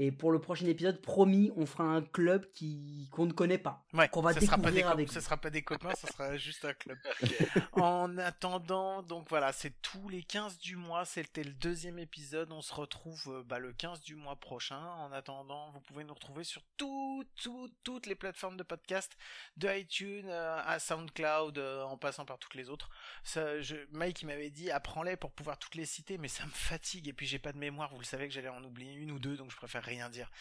[0.02, 3.86] Et pour le prochain épisode, promis, on fera un club qui qu'on ne connaît pas.
[3.94, 5.26] Ouais, qu'on va ça sera pas des découvrir avec ça vous.
[5.26, 6.98] sera pas des copains, ça sera juste un club.
[7.74, 12.62] en attendant, donc voilà, c'est tous les 15 du mois, c'était le deuxième épisode, on
[12.62, 14.80] se retrouve euh, bah, le 15 du mois prochain.
[14.80, 19.18] En attendant, vous pouvez nous retrouver sur tout, tout- toutes les plateformes de podcast,
[19.58, 22.90] de iTunes euh, à SoundCloud, euh, en passant par toutes les autres.
[23.26, 26.52] Ça, je, Mike il m'avait dit apprends-les pour pouvoir toutes les citer, mais ça me
[26.52, 29.12] fatigue et puis j'ai pas de mémoire, vous le savez que j'allais en oublier une
[29.12, 30.32] ou deux, donc je préfère rien dire.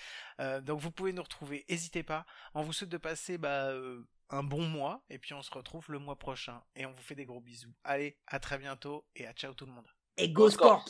[0.40, 2.24] Euh, donc vous pouvez nous retrouver, n'hésitez pas.
[2.54, 5.86] On vous souhaite de passer bah, euh, un bon mois et puis on se retrouve
[5.90, 7.74] le mois prochain et on vous fait des gros bisous.
[7.84, 9.88] Allez, à très bientôt et à ciao tout le monde.
[10.16, 10.88] Et Go Scorps.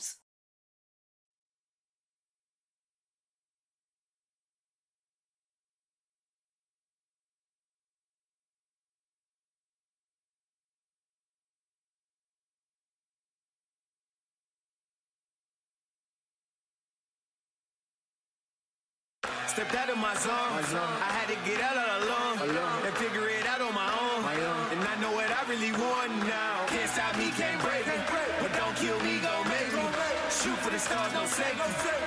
[19.59, 20.31] Stepped out of my zone.
[20.31, 24.23] I had to get out all alone and figure it out on my own.
[24.71, 26.63] And I know what I really want now.
[26.67, 27.99] Can't stop me, can't break me.
[28.39, 29.83] But don't kill me, go make me.
[30.31, 31.65] Shoot for the stars, don't save me.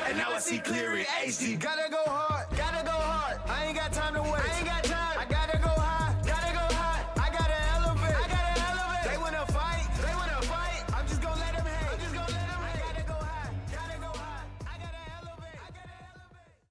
[0.09, 1.61] And now I see clear in HD.
[1.61, 2.42] Gotta go hard.